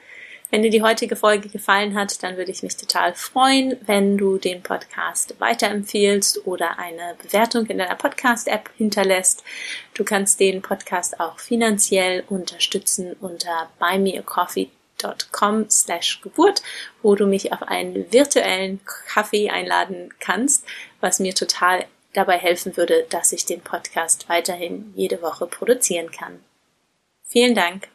Wenn 0.49 0.63
dir 0.63 0.69
die 0.69 0.81
heutige 0.81 1.15
Folge 1.15 1.47
gefallen 1.47 1.95
hat, 1.95 2.21
dann 2.23 2.35
würde 2.35 2.51
ich 2.51 2.61
mich 2.61 2.75
total 2.75 3.13
freuen, 3.13 3.77
wenn 3.85 4.17
du 4.17 4.37
den 4.37 4.61
Podcast 4.61 5.35
weiterempfehlst 5.39 6.45
oder 6.45 6.77
eine 6.77 7.15
Bewertung 7.21 7.65
in 7.67 7.77
deiner 7.77 7.95
Podcast-App 7.95 8.69
hinterlässt. 8.77 9.45
Du 9.93 10.03
kannst 10.03 10.41
den 10.41 10.61
Podcast 10.61 11.21
auch 11.21 11.39
finanziell 11.39 12.25
unterstützen 12.27 13.15
unter 13.21 13.69
buymeacoffee.com 13.79 14.80
www.kaffeehaus.com 15.01 15.69
slash 15.69 16.21
Geburt, 16.21 16.61
wo 17.01 17.15
du 17.15 17.25
mich 17.25 17.51
auf 17.51 17.63
einen 17.63 18.11
virtuellen 18.11 18.79
Kaffee 18.85 19.49
einladen 19.49 20.13
kannst, 20.19 20.65
was 20.99 21.19
mir 21.19 21.33
total 21.33 21.85
dabei 22.13 22.37
helfen 22.37 22.75
würde, 22.77 23.05
dass 23.09 23.31
ich 23.31 23.45
den 23.45 23.61
Podcast 23.61 24.27
weiterhin 24.29 24.93
jede 24.95 25.21
Woche 25.21 25.47
produzieren 25.47 26.11
kann. 26.11 26.43
Vielen 27.23 27.55
Dank. 27.55 27.90